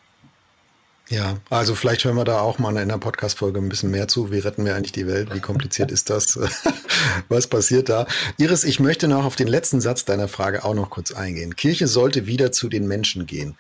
Ja, 1.10 1.38
also 1.50 1.74
vielleicht 1.74 2.06
hören 2.06 2.18
wir 2.18 2.24
da 2.24 2.42
auch 2.42 2.60
mal 2.60 2.72
in 2.72 2.78
einer 2.78 3.00
Podcast-Folge 3.00 3.60
ein 3.60 3.70
bisschen 3.70 3.90
mehr 3.90 4.08
zu. 4.08 4.32
Wie 4.32 4.40
retten 4.40 4.64
wir 4.66 4.76
eigentlich 4.76 4.92
die 4.92 5.08
Welt? 5.08 5.34
Wie 5.34 5.40
kompliziert 5.40 5.92
ist 5.92 6.10
das? 6.12 6.40
Was 7.30 7.48
passiert 7.48 7.90
da? 7.90 8.06
Iris, 8.38 8.64
ich 8.64 8.80
möchte 8.80 9.08
noch 9.08 9.26
auf 9.26 9.36
den 9.36 9.48
letzten 9.48 9.82
Satz 9.82 10.06
deiner 10.06 10.28
Frage 10.28 10.64
auch 10.64 10.76
noch 10.76 10.92
kurz 10.92 11.12
eingehen. 11.12 11.56
Kirche 11.56 11.88
sollte 11.88 12.28
wieder 12.28 12.52
zu 12.52 12.70
den 12.70 12.88
Menschen 12.88 13.26
gehen. 13.26 13.56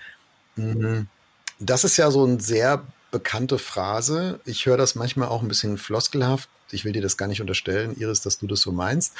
Mhm. 0.57 1.07
Das 1.59 1.83
ist 1.83 1.97
ja 1.97 2.09
so 2.11 2.23
eine 2.23 2.39
sehr 2.39 2.83
bekannte 3.11 3.57
Phrase. 3.57 4.39
Ich 4.45 4.65
höre 4.65 4.77
das 4.77 4.95
manchmal 4.95 5.27
auch 5.27 5.41
ein 5.41 5.47
bisschen 5.47 5.77
floskelhaft. 5.77 6.49
Ich 6.71 6.85
will 6.85 6.93
dir 6.93 7.01
das 7.01 7.17
gar 7.17 7.27
nicht 7.27 7.41
unterstellen, 7.41 7.95
Iris, 7.99 8.21
dass 8.21 8.37
du 8.37 8.47
das 8.47 8.61
so 8.61 8.71
meinst. 8.71 9.13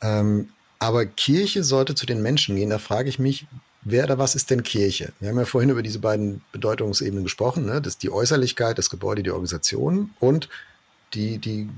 Ähm, 0.00 0.48
aber 0.78 1.06
Kirche 1.06 1.64
sollte 1.64 1.94
zu 1.94 2.06
den 2.06 2.22
Menschen 2.22 2.56
gehen. 2.56 2.70
Da 2.70 2.78
frage 2.78 3.08
ich 3.08 3.18
mich, 3.18 3.46
wer 3.82 4.04
oder 4.04 4.18
was 4.18 4.34
ist 4.34 4.50
denn 4.50 4.62
Kirche? 4.62 5.12
Wir 5.20 5.30
haben 5.30 5.38
ja 5.38 5.44
vorhin 5.44 5.70
über 5.70 5.82
diese 5.82 5.98
beiden 5.98 6.42
Bedeutungsebenen 6.52 7.24
gesprochen, 7.24 7.66
ne? 7.66 7.80
das 7.80 7.94
ist 7.94 8.02
die 8.02 8.10
Äußerlichkeit, 8.10 8.78
das 8.78 8.90
Gebäude, 8.90 9.22
die 9.22 9.30
Organisation 9.30 10.10
und 10.20 10.48
die, 11.14 11.38
die 11.38 11.68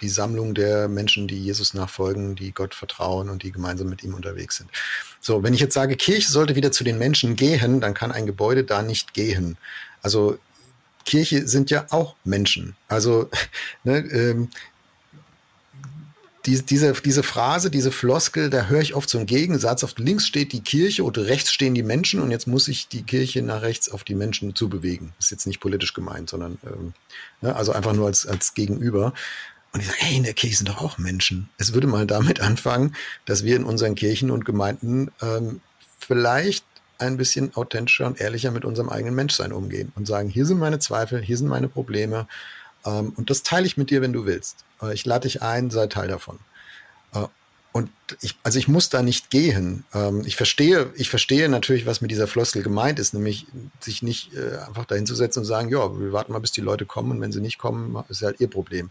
die 0.00 0.08
Sammlung 0.08 0.54
der 0.54 0.88
Menschen, 0.88 1.28
die 1.28 1.38
Jesus 1.38 1.74
nachfolgen, 1.74 2.36
die 2.36 2.52
Gott 2.52 2.74
vertrauen 2.74 3.30
und 3.30 3.42
die 3.42 3.52
gemeinsam 3.52 3.88
mit 3.88 4.02
ihm 4.02 4.14
unterwegs 4.14 4.56
sind. 4.56 4.70
So, 5.20 5.42
wenn 5.42 5.54
ich 5.54 5.60
jetzt 5.60 5.74
sage, 5.74 5.96
Kirche 5.96 6.30
sollte 6.30 6.56
wieder 6.56 6.72
zu 6.72 6.84
den 6.84 6.98
Menschen 6.98 7.36
gehen, 7.36 7.80
dann 7.80 7.94
kann 7.94 8.12
ein 8.12 8.26
Gebäude 8.26 8.64
da 8.64 8.82
nicht 8.82 9.14
gehen. 9.14 9.56
Also 10.02 10.38
Kirche 11.04 11.46
sind 11.48 11.70
ja 11.70 11.86
auch 11.90 12.16
Menschen. 12.24 12.76
Also 12.88 13.30
ne, 13.84 13.98
ähm, 13.98 14.48
die, 16.46 16.62
diese, 16.62 16.92
diese 16.92 17.22
Phrase, 17.22 17.70
diese 17.70 17.90
Floskel, 17.90 18.50
da 18.50 18.66
höre 18.66 18.80
ich 18.80 18.94
oft 18.94 19.10
so 19.10 19.18
einen 19.18 19.26
Gegensatz. 19.26 19.82
Auf 19.82 19.94
links 19.98 20.26
steht 20.26 20.52
die 20.52 20.60
Kirche 20.60 21.02
und 21.02 21.18
rechts 21.18 21.52
stehen 21.52 21.74
die 21.74 21.82
Menschen 21.82 22.20
und 22.20 22.30
jetzt 22.30 22.46
muss 22.46 22.68
ich 22.68 22.88
die 22.88 23.02
Kirche 23.02 23.42
nach 23.42 23.62
rechts 23.62 23.88
auf 23.88 24.04
die 24.04 24.14
Menschen 24.14 24.54
zubewegen. 24.54 25.12
Ist 25.18 25.30
jetzt 25.30 25.46
nicht 25.46 25.60
politisch 25.60 25.92
gemeint, 25.92 26.30
sondern 26.30 26.58
ähm, 26.64 26.92
ne, 27.40 27.54
also 27.56 27.72
einfach 27.72 27.94
nur 27.94 28.06
als, 28.06 28.26
als 28.26 28.54
Gegenüber. 28.54 29.12
Und 29.76 29.82
ich 29.82 29.88
sage, 29.88 29.98
hey, 30.00 30.16
in 30.16 30.22
der 30.22 30.32
Kirche 30.32 30.56
sind 30.56 30.70
doch 30.70 30.80
auch 30.80 30.96
Menschen. 30.96 31.50
Es 31.58 31.74
würde 31.74 31.86
mal 31.86 32.06
damit 32.06 32.40
anfangen, 32.40 32.96
dass 33.26 33.44
wir 33.44 33.56
in 33.56 33.64
unseren 33.64 33.94
Kirchen 33.94 34.30
und 34.30 34.46
Gemeinden 34.46 35.10
ähm, 35.20 35.60
vielleicht 35.98 36.64
ein 36.96 37.18
bisschen 37.18 37.54
authentischer 37.54 38.06
und 38.06 38.18
ehrlicher 38.18 38.50
mit 38.52 38.64
unserem 38.64 38.88
eigenen 38.88 39.14
Menschsein 39.14 39.52
umgehen 39.52 39.92
und 39.94 40.06
sagen, 40.06 40.30
hier 40.30 40.46
sind 40.46 40.56
meine 40.56 40.78
Zweifel, 40.78 41.20
hier 41.20 41.36
sind 41.36 41.48
meine 41.48 41.68
Probleme 41.68 42.26
ähm, 42.86 43.12
und 43.16 43.28
das 43.28 43.42
teile 43.42 43.66
ich 43.66 43.76
mit 43.76 43.90
dir, 43.90 44.00
wenn 44.00 44.14
du 44.14 44.24
willst. 44.24 44.64
Äh, 44.80 44.94
ich 44.94 45.04
lade 45.04 45.28
dich 45.28 45.42
ein, 45.42 45.68
sei 45.68 45.88
Teil 45.88 46.08
davon. 46.08 46.38
Äh, 47.12 47.26
und 47.72 47.90
ich, 48.22 48.38
also 48.44 48.58
ich 48.58 48.68
muss 48.68 48.88
da 48.88 49.02
nicht 49.02 49.28
gehen. 49.28 49.84
Ähm, 49.92 50.22
ich 50.24 50.36
verstehe, 50.36 50.90
ich 50.94 51.10
verstehe 51.10 51.50
natürlich, 51.50 51.84
was 51.84 52.00
mit 52.00 52.10
dieser 52.10 52.28
Floskel 52.28 52.62
gemeint 52.62 52.98
ist, 52.98 53.12
nämlich 53.12 53.46
sich 53.80 54.02
nicht 54.02 54.32
äh, 54.32 54.56
einfach 54.66 54.86
dahin 54.86 55.04
zu 55.04 55.14
setzen 55.14 55.40
und 55.40 55.44
sagen, 55.44 55.68
ja, 55.68 56.00
wir 56.00 56.14
warten 56.14 56.32
mal, 56.32 56.38
bis 56.38 56.52
die 56.52 56.62
Leute 56.62 56.86
kommen 56.86 57.10
und 57.10 57.20
wenn 57.20 57.32
sie 57.32 57.42
nicht 57.42 57.58
kommen, 57.58 58.02
ist 58.08 58.22
halt 58.22 58.40
ihr 58.40 58.48
Problem. 58.48 58.90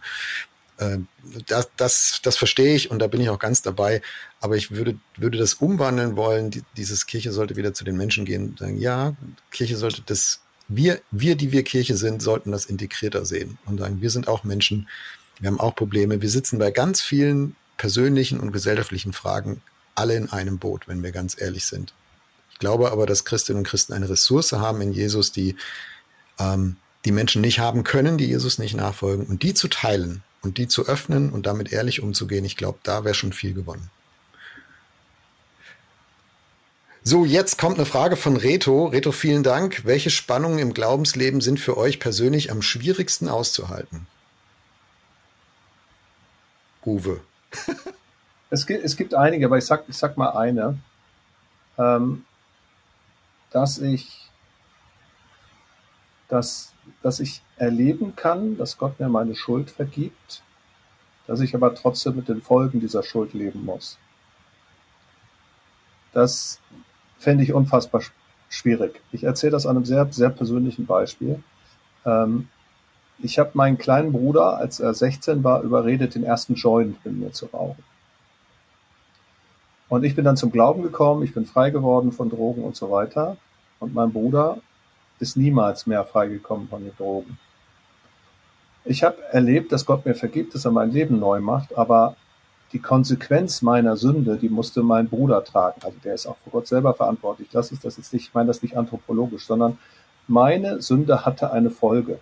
Ähm, 0.80 1.08
das, 1.48 1.70
das, 1.78 2.20
das 2.24 2.38
verstehe 2.38 2.76
ich 2.76 2.92
und 2.92 3.00
da 3.00 3.08
bin 3.08 3.22
ich 3.22 3.30
auch 3.30 3.40
ganz 3.40 3.62
dabei. 3.62 4.02
Aber 4.42 4.56
ich 4.56 4.72
würde, 4.72 4.98
würde 5.18 5.38
das 5.38 5.56
umwandeln 5.56 6.16
wollen. 6.16 6.52
Die, 6.52 6.64
dieses 6.78 7.06
Kirche 7.06 7.32
sollte 7.32 7.56
wieder 7.56 7.74
zu 7.74 7.84
den 7.84 7.98
Menschen 7.98 8.26
gehen 8.26 8.50
und 8.50 8.60
sagen, 8.60 8.78
ja, 8.78 9.16
Kirche 9.52 9.78
sollte 9.78 10.02
das, 10.06 10.42
wir, 10.68 11.02
wir, 11.12 11.36
die 11.36 11.52
wir 11.52 11.64
Kirche 11.64 11.96
sind, 11.96 12.22
sollten 12.22 12.52
das 12.52 12.66
integrierter 12.66 13.26
sehen 13.26 13.58
und 13.66 13.80
sagen, 13.80 14.02
wir 14.02 14.10
sind 14.10 14.28
auch 14.28 14.44
Menschen, 14.44 14.88
wir 15.40 15.48
haben 15.48 15.60
auch 15.60 15.76
Probleme. 15.76 16.22
Wir 16.22 16.30
sitzen 16.30 16.60
bei 16.60 16.72
ganz 16.72 17.02
vielen 17.02 17.56
persönlichen 17.78 18.40
und 18.40 18.52
gesellschaftlichen 18.52 19.14
Fragen 19.14 19.62
alle 19.96 20.16
in 20.16 20.30
einem 20.30 20.60
Boot, 20.60 20.88
wenn 20.88 21.04
wir 21.04 21.12
ganz 21.12 21.40
ehrlich 21.40 21.66
sind. 21.66 21.94
Ich 22.52 22.60
glaube 22.60 22.92
aber, 22.92 23.06
dass 23.06 23.26
Christinnen 23.26 23.60
und 23.60 23.68
Christen 23.68 23.94
eine 23.94 24.10
Ressource 24.10 24.54
haben 24.54 24.82
in 24.82 24.94
Jesus, 24.94 25.32
die 25.32 25.56
ähm, 26.40 26.78
die 27.06 27.12
Menschen 27.12 27.42
nicht 27.42 27.60
haben 27.60 27.84
können, 27.84 28.18
die 28.18 28.26
Jesus 28.26 28.58
nicht 28.58 28.76
nachfolgen 28.76 29.26
und 29.26 29.44
die 29.44 29.54
zu 29.54 29.68
teilen 29.68 30.24
und 30.46 30.58
die 30.58 30.68
zu 30.68 30.86
öffnen 30.86 31.32
und 31.32 31.46
damit 31.46 31.74
ehrlich 31.74 32.02
umzugehen, 32.02 32.46
ich 32.46 32.56
glaube, 32.56 32.80
da 32.84 33.04
wäre 33.04 33.16
schon 33.16 33.34
viel 33.34 33.54
gewonnen. 33.54 33.90
So, 37.04 37.26
jetzt 37.26 37.60
kommt 37.60 37.78
eine 37.78 37.86
Frage 37.86 38.16
von 38.16 38.38
Reto. 38.38 38.86
Reto, 38.88 39.12
vielen 39.12 39.44
Dank. 39.44 39.86
Welche 39.86 40.10
Spannungen 40.10 40.60
im 40.60 40.74
Glaubensleben 40.74 41.42
sind 41.42 41.60
für 41.60 41.78
euch 41.78 42.00
persönlich 42.00 42.52
am 42.52 42.62
schwierigsten 42.62 43.28
auszuhalten? 43.28 44.08
Uwe. 46.84 47.22
es, 48.50 48.66
gibt, 48.66 48.84
es 48.84 48.98
gibt 48.98 49.14
einige, 49.14 49.46
aber 49.46 49.58
ich 49.58 49.66
sag, 49.66 49.86
ich 49.88 49.98
sag 49.98 50.18
mal 50.18 50.32
eine, 50.32 50.80
ähm, 51.78 52.26
dass 53.52 53.78
ich, 53.78 54.30
dass, 56.28 56.72
dass 57.02 57.20
ich 57.20 57.42
erleben 57.58 58.16
kann, 58.16 58.58
dass 58.58 58.78
Gott 58.78 59.00
mir 59.00 59.10
meine 59.10 59.36
Schuld 59.36 59.70
vergibt, 59.70 60.44
dass 61.28 61.40
ich 61.40 61.56
aber 61.56 61.74
trotzdem 61.74 62.16
mit 62.16 62.28
den 62.28 62.42
Folgen 62.42 62.80
dieser 62.80 63.04
Schuld 63.04 63.34
leben 63.34 63.66
muss. 63.66 63.98
Das 66.14 66.60
fände 67.20 67.44
ich 67.44 67.54
unfassbar 67.54 68.02
schwierig. 68.50 69.02
Ich 69.12 69.24
erzähle 69.24 69.52
das 69.52 69.66
an 69.66 69.76
einem 69.76 69.86
sehr, 69.86 70.08
sehr 70.12 70.30
persönlichen 70.30 70.86
Beispiel. 70.86 71.44
Ähm, 72.06 72.48
ich 73.20 73.40
habe 73.40 73.52
meinen 73.54 73.78
kleinen 73.78 74.12
Bruder, 74.12 74.58
als 74.58 74.80
er 74.80 74.94
16 74.94 75.44
war, 75.44 75.62
überredet, 75.62 76.16
den 76.16 76.24
ersten 76.24 76.56
Joint 76.56 77.04
mit 77.06 77.16
mir 77.18 77.32
zu 77.32 77.48
rauchen. 77.48 77.84
Und 79.88 80.04
ich 80.04 80.16
bin 80.16 80.26
dann 80.26 80.38
zum 80.38 80.52
Glauben 80.52 80.82
gekommen, 80.82 81.24
ich 81.24 81.34
bin 81.34 81.46
frei 81.46 81.70
geworden 81.70 82.12
von 82.12 82.30
Drogen 82.30 82.64
und 82.64 82.76
so 82.76 82.92
weiter. 82.92 83.38
Und 83.80 83.94
mein 83.94 84.12
Bruder 84.12 84.58
ist 85.20 85.38
niemals 85.38 85.88
mehr 85.88 86.04
freigekommen 86.04 86.68
von 86.68 86.84
den 86.84 86.96
Drogen. 86.96 87.38
Ich 88.84 89.04
habe 89.04 89.18
erlebt, 89.32 89.72
dass 89.72 89.86
Gott 89.86 90.06
mir 90.06 90.16
vergibt, 90.16 90.54
dass 90.54 90.66
er 90.66 90.72
mein 90.72 90.92
Leben 90.92 91.20
neu 91.20 91.40
macht, 91.40 91.76
aber 91.78 92.16
die 92.72 92.80
Konsequenz 92.80 93.62
meiner 93.62 93.96
Sünde, 93.96 94.38
die 94.38 94.50
musste 94.50 94.84
mein 94.84 95.08
Bruder 95.08 95.44
tragen. 95.44 95.82
Also 95.84 95.98
der 96.04 96.14
ist 96.14 96.28
auch 96.28 96.38
vor 96.44 96.52
Gott 96.52 96.68
selber 96.68 96.94
verantwortlich. 96.94 97.48
Das 97.52 97.72
ist 97.72 97.86
das 97.86 97.98
jetzt 97.98 98.14
nicht, 98.14 98.28
ich 98.28 98.34
meine 98.34 98.48
das 98.48 98.62
nicht 98.62 98.78
anthropologisch, 98.78 99.46
sondern 99.46 99.78
meine 100.28 100.82
Sünde 100.82 101.26
hatte 101.26 101.52
eine 101.52 101.70
Folge. 101.70 102.20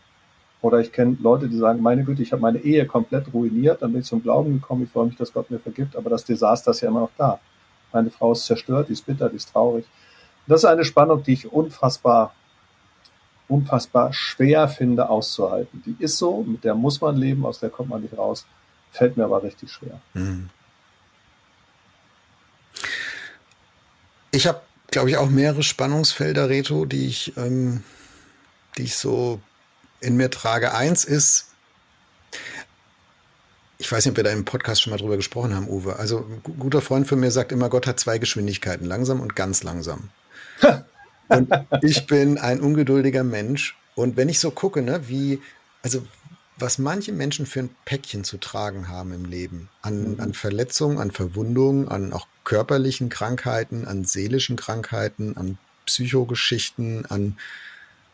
Oder 0.62 0.80
ich 0.80 0.94
kenne 0.94 1.18
Leute, 1.22 1.50
die 1.50 1.58
sagen, 1.58 1.82
meine 1.82 2.04
Güte, 2.06 2.22
ich 2.22 2.32
habe 2.32 2.42
meine 2.42 2.60
Ehe 2.60 2.86
komplett 2.86 3.34
ruiniert, 3.34 3.82
dann 3.82 3.92
bin 3.92 4.02
ich 4.02 4.08
zum 4.08 4.24
Glauben 4.24 4.54
gekommen, 4.54 4.84
ich 4.84 4.92
freue 4.92 5.08
mich, 5.08 5.18
dass 5.18 5.34
Gott 5.34 5.52
mir 5.52 5.60
vergibt, 5.60 5.96
aber 5.96 6.10
das 6.10 6.24
Desaster 6.24 6.72
ist 6.72 6.82
ja 6.82 6.88
immer 6.88 7.02
noch 7.02 7.12
da. 7.18 7.40
Meine 7.92 8.10
Frau 8.10 8.32
ist 8.32 8.46
zerstört, 8.46 8.88
die 8.88 8.94
ist 8.94 9.06
bitter, 9.06 9.30
die 9.30 9.36
ist 9.36 9.52
traurig. 9.52 9.86
Das 10.48 10.62
ist 10.62 10.66
eine 10.66 10.86
Spannung, 10.86 11.24
die 11.24 11.34
ich 11.34 11.52
unfassbar 11.52 12.34
unfassbar 13.54 14.14
schwer 14.14 14.68
finde 14.68 15.10
auszuhalten. 15.10 15.84
Die 15.86 15.96
ist 16.04 16.18
so, 16.18 16.44
mit 16.44 16.64
der 16.64 16.74
muss 16.74 17.02
man 17.02 17.16
leben, 17.16 17.46
aus 17.46 17.60
der 17.60 17.70
kommt 17.70 17.90
man 17.90 18.02
nicht 18.02 18.18
raus. 18.18 18.46
Fällt 18.92 19.18
mir 19.18 19.26
aber 19.26 19.44
richtig 19.44 19.72
schwer. 19.72 20.02
Hm. 20.14 20.50
Ich 24.32 24.48
habe, 24.48 24.62
glaube 24.90 25.12
ich, 25.12 25.18
auch 25.18 25.30
mehrere 25.30 25.62
Spannungsfelder, 25.62 26.50
Reto, 26.50 26.86
die 26.86 27.08
ich, 27.08 27.38
ähm, 27.38 27.84
die 28.78 28.84
ich 28.84 28.96
so 28.96 29.40
in 30.00 30.18
mir 30.18 30.32
trage. 30.32 30.74
Eins 30.74 31.06
ist, 31.06 31.50
ich 33.78 33.92
weiß 33.92 34.06
nicht, 34.06 34.14
ob 34.14 34.18
wir 34.18 34.24
da 34.24 34.32
im 34.32 34.46
Podcast 34.46 34.82
schon 34.82 34.92
mal 34.92 34.98
drüber 34.98 35.18
gesprochen 35.18 35.56
haben, 35.56 35.68
Uwe. 35.68 35.98
Also 35.98 36.26
ein 36.28 36.42
guter 36.60 36.82
Freund 36.82 37.08
von 37.08 37.20
mir 37.20 37.30
sagt 37.30 37.52
immer, 37.52 37.70
Gott 37.70 37.86
hat 37.86 38.00
zwei 38.00 38.18
Geschwindigkeiten, 38.18 38.88
langsam 38.88 39.22
und 39.22 39.36
ganz 39.36 39.62
langsam. 39.62 40.10
Und 41.28 41.52
ich 41.82 42.06
bin 42.08 42.38
ein 42.38 42.60
ungeduldiger 42.60 43.24
Mensch. 43.24 43.78
Und 43.96 44.18
wenn 44.18 44.30
ich 44.30 44.40
so 44.40 44.52
gucke, 44.52 44.82
ne, 44.82 45.08
wie, 45.08 45.42
also 45.82 46.06
was 46.58 46.78
manche 46.78 47.12
Menschen 47.12 47.46
für 47.46 47.62
ein 47.62 47.76
Päckchen 47.86 48.24
zu 48.24 48.38
tragen 48.38 48.88
haben 48.88 49.14
im 49.14 49.26
Leben, 49.26 49.70
an, 49.82 50.14
mhm. 50.14 50.20
an 50.20 50.34
Verletzungen, 50.34 51.00
an 51.00 51.12
Verwundungen, 51.12 51.88
an 51.88 52.14
auch 52.14 52.28
körperlichen 52.44 53.10
Krankheiten, 53.10 53.88
an 53.88 54.06
seelischen 54.06 54.56
Krankheiten, 54.56 55.38
an 55.38 55.58
Psychogeschichten, 55.86 57.06
an 57.08 57.38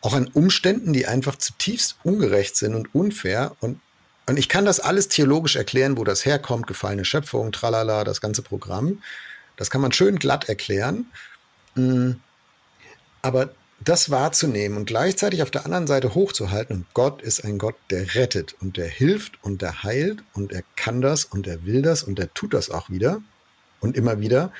auch 0.02 0.14
an 0.14 0.28
Umständen, 0.28 0.92
die 0.92 1.06
einfach 1.06 1.36
zutiefst 1.36 1.96
ungerecht 2.04 2.56
sind 2.56 2.74
und 2.74 2.94
unfair. 2.94 3.54
Und, 3.60 3.80
und 4.26 4.38
ich 4.38 4.48
kann 4.48 4.64
das 4.64 4.80
alles 4.80 5.08
theologisch 5.08 5.56
erklären, 5.56 5.98
wo 5.98 6.04
das 6.04 6.24
herkommt, 6.24 6.66
gefallene 6.66 7.04
Schöpfung, 7.04 7.52
tralala, 7.52 8.04
das 8.04 8.20
ganze 8.20 8.42
Programm. 8.42 9.02
Das 9.56 9.68
kann 9.68 9.82
man 9.82 9.92
schön 9.92 10.18
glatt 10.18 10.48
erklären. 10.48 11.06
Mm. 11.74 12.12
Aber 13.22 13.50
das 13.82 14.10
wahrzunehmen 14.10 14.76
und 14.76 14.84
gleichzeitig 14.84 15.42
auf 15.42 15.50
der 15.50 15.64
anderen 15.64 15.86
Seite 15.86 16.14
hochzuhalten, 16.14 16.76
und 16.76 16.86
Gott 16.94 17.22
ist 17.22 17.44
ein 17.44 17.58
Gott, 17.58 17.76
der 17.90 18.14
rettet 18.14 18.54
und 18.60 18.76
der 18.76 18.88
hilft 18.88 19.42
und 19.42 19.62
der 19.62 19.82
heilt 19.82 20.22
und 20.34 20.52
er 20.52 20.62
kann 20.76 21.00
das 21.00 21.24
und 21.24 21.46
er 21.46 21.64
will 21.64 21.82
das 21.82 22.02
und 22.02 22.18
er 22.18 22.32
tut 22.34 22.52
das 22.52 22.70
auch 22.70 22.90
wieder 22.90 23.22
und 23.80 23.96
immer 23.96 24.20
wieder, 24.20 24.52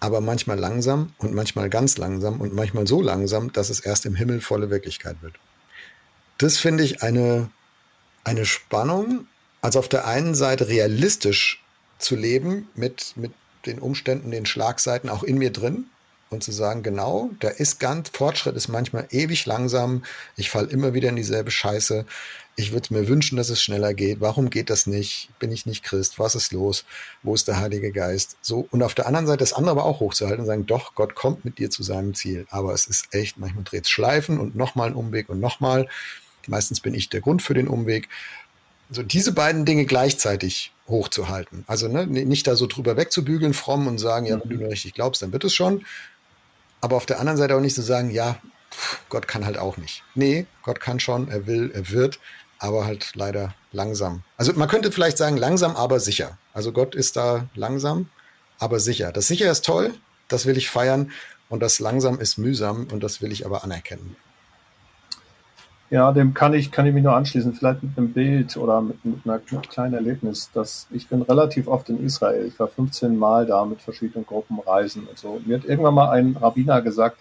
aber 0.00 0.20
manchmal 0.20 0.58
langsam 0.58 1.12
und 1.18 1.32
manchmal 1.32 1.70
ganz 1.70 1.96
langsam 1.98 2.40
und 2.40 2.52
manchmal 2.52 2.88
so 2.88 3.00
langsam, 3.00 3.52
dass 3.52 3.70
es 3.70 3.78
erst 3.78 4.04
im 4.06 4.16
Himmel 4.16 4.40
volle 4.40 4.68
Wirklichkeit 4.68 5.22
wird. 5.22 5.34
Das 6.38 6.58
finde 6.58 6.82
ich 6.82 7.02
eine, 7.02 7.48
eine 8.24 8.44
Spannung, 8.44 9.28
also 9.60 9.78
auf 9.78 9.88
der 9.88 10.08
einen 10.08 10.34
Seite 10.34 10.66
realistisch 10.66 11.62
zu 11.98 12.16
leben 12.16 12.68
mit, 12.74 13.12
mit 13.14 13.30
den 13.64 13.78
Umständen, 13.78 14.32
den 14.32 14.44
Schlagseiten 14.44 15.08
auch 15.08 15.22
in 15.22 15.38
mir 15.38 15.52
drin, 15.52 15.86
und 16.32 16.42
zu 16.42 16.52
sagen, 16.52 16.82
genau, 16.82 17.30
da 17.40 17.48
ist 17.48 17.80
ganz, 17.80 18.10
Fortschritt 18.10 18.56
ist 18.56 18.68
manchmal 18.68 19.06
ewig 19.10 19.46
langsam, 19.46 20.04
ich 20.36 20.50
falle 20.50 20.68
immer 20.68 20.94
wieder 20.94 21.08
in 21.08 21.16
dieselbe 21.16 21.50
Scheiße, 21.50 22.04
ich 22.56 22.72
würde 22.72 22.92
mir 22.92 23.08
wünschen, 23.08 23.36
dass 23.36 23.48
es 23.48 23.62
schneller 23.62 23.94
geht, 23.94 24.20
warum 24.20 24.50
geht 24.50 24.68
das 24.68 24.86
nicht, 24.86 25.30
bin 25.38 25.52
ich 25.52 25.64
nicht 25.66 25.84
Christ, 25.84 26.18
was 26.18 26.34
ist 26.34 26.52
los, 26.52 26.84
wo 27.22 27.34
ist 27.34 27.48
der 27.48 27.60
Heilige 27.60 27.92
Geist, 27.92 28.36
so, 28.42 28.66
und 28.70 28.82
auf 28.82 28.94
der 28.94 29.06
anderen 29.06 29.26
Seite 29.26 29.38
das 29.38 29.52
andere 29.52 29.72
aber 29.72 29.84
auch 29.84 30.00
hochzuhalten 30.00 30.40
und 30.40 30.46
sagen, 30.46 30.66
doch, 30.66 30.94
Gott 30.94 31.14
kommt 31.14 31.44
mit 31.44 31.58
dir 31.58 31.70
zu 31.70 31.82
seinem 31.82 32.14
Ziel, 32.14 32.46
aber 32.50 32.74
es 32.74 32.86
ist 32.86 33.14
echt, 33.14 33.38
manchmal 33.38 33.64
dreht 33.64 33.84
es 33.84 33.90
Schleifen 33.90 34.38
und 34.38 34.56
nochmal 34.56 34.88
ein 34.88 34.94
Umweg 34.94 35.28
und 35.28 35.40
nochmal, 35.40 35.88
meistens 36.46 36.80
bin 36.80 36.94
ich 36.94 37.08
der 37.08 37.20
Grund 37.20 37.42
für 37.42 37.54
den 37.54 37.68
Umweg, 37.68 38.08
so 38.90 39.02
diese 39.02 39.32
beiden 39.32 39.64
Dinge 39.64 39.86
gleichzeitig 39.86 40.72
hochzuhalten. 40.88 41.64
Also 41.66 41.88
ne, 41.88 42.06
nicht 42.06 42.46
da 42.46 42.56
so 42.56 42.66
drüber 42.66 42.96
wegzubügeln, 42.96 43.54
fromm 43.54 43.86
und 43.86 43.98
sagen, 43.98 44.26
ja, 44.26 44.40
wenn 44.40 44.50
du 44.50 44.56
nur 44.56 44.70
richtig 44.70 44.94
glaubst, 44.94 45.22
dann 45.22 45.32
wird 45.32 45.44
es 45.44 45.54
schon, 45.54 45.84
aber 46.82 46.96
auf 46.96 47.06
der 47.06 47.18
anderen 47.18 47.38
Seite 47.38 47.56
auch 47.56 47.60
nicht 47.60 47.74
zu 47.74 47.80
so 47.80 47.86
sagen, 47.86 48.10
ja, 48.10 48.36
Gott 49.08 49.26
kann 49.26 49.46
halt 49.46 49.56
auch 49.56 49.78
nicht. 49.78 50.02
Nee, 50.14 50.46
Gott 50.62 50.80
kann 50.80 51.00
schon, 51.00 51.28
er 51.28 51.46
will, 51.46 51.70
er 51.72 51.90
wird, 51.90 52.20
aber 52.58 52.84
halt 52.84 53.12
leider 53.14 53.54
langsam. 53.70 54.22
Also 54.36 54.52
man 54.54 54.68
könnte 54.68 54.92
vielleicht 54.92 55.16
sagen, 55.16 55.36
langsam, 55.36 55.76
aber 55.76 56.00
sicher. 56.00 56.38
Also 56.52 56.72
Gott 56.72 56.94
ist 56.94 57.16
da 57.16 57.48
langsam, 57.54 58.10
aber 58.58 58.80
sicher. 58.80 59.12
Das 59.12 59.28
sicher 59.28 59.50
ist 59.50 59.64
toll, 59.64 59.94
das 60.28 60.44
will 60.44 60.58
ich 60.58 60.68
feiern. 60.68 61.10
Und 61.48 61.60
das 61.60 61.80
langsam 61.80 62.18
ist 62.18 62.38
mühsam 62.38 62.88
und 62.90 63.02
das 63.02 63.20
will 63.20 63.30
ich 63.30 63.44
aber 63.44 63.62
anerkennen. 63.62 64.16
Ja, 65.92 66.10
dem 66.10 66.32
kann 66.32 66.54
ich, 66.54 66.72
kann 66.72 66.86
ich 66.86 66.94
mich 66.94 67.02
nur 67.02 67.14
anschließen, 67.14 67.52
vielleicht 67.52 67.82
mit 67.82 67.98
einem 67.98 68.14
Bild 68.14 68.56
oder 68.56 68.80
mit, 68.80 69.04
mit 69.04 69.26
einer 69.26 69.38
kleinen 69.38 69.92
Erlebnis. 69.92 70.50
Dass 70.54 70.86
ich 70.90 71.06
bin 71.06 71.20
relativ 71.20 71.68
oft 71.68 71.90
in 71.90 72.02
Israel. 72.02 72.46
Ich 72.46 72.58
war 72.58 72.68
15 72.68 73.14
Mal 73.14 73.44
da 73.44 73.62
mit 73.66 73.82
verschiedenen 73.82 74.24
Gruppenreisen 74.24 75.06
und 75.06 75.18
so. 75.18 75.38
Mir 75.44 75.58
hat 75.58 75.66
irgendwann 75.66 75.92
mal 75.92 76.08
ein 76.08 76.34
Rabbiner 76.40 76.80
gesagt, 76.80 77.18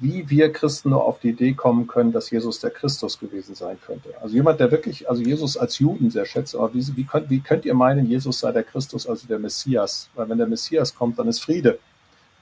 wie 0.00 0.30
wir 0.30 0.54
Christen 0.54 0.88
nur 0.88 1.04
auf 1.04 1.20
die 1.20 1.28
Idee 1.28 1.52
kommen 1.52 1.86
können, 1.86 2.12
dass 2.12 2.30
Jesus 2.30 2.60
der 2.60 2.70
Christus 2.70 3.18
gewesen 3.18 3.54
sein 3.54 3.76
könnte. 3.84 4.14
Also 4.22 4.34
jemand, 4.34 4.58
der 4.58 4.70
wirklich, 4.70 5.06
also 5.06 5.20
Jesus 5.20 5.58
als 5.58 5.78
Juden 5.80 6.10
sehr 6.10 6.24
schätzt, 6.24 6.54
aber 6.54 6.72
wie, 6.72 6.96
wie, 6.96 7.04
könnt, 7.04 7.28
wie 7.28 7.40
könnt 7.40 7.66
ihr 7.66 7.74
meinen, 7.74 8.06
Jesus 8.06 8.40
sei 8.40 8.52
der 8.52 8.64
Christus, 8.64 9.06
also 9.06 9.26
der 9.26 9.38
Messias? 9.38 10.08
Weil 10.14 10.30
wenn 10.30 10.38
der 10.38 10.46
Messias 10.46 10.94
kommt, 10.94 11.18
dann 11.18 11.28
ist 11.28 11.40
Friede. 11.40 11.78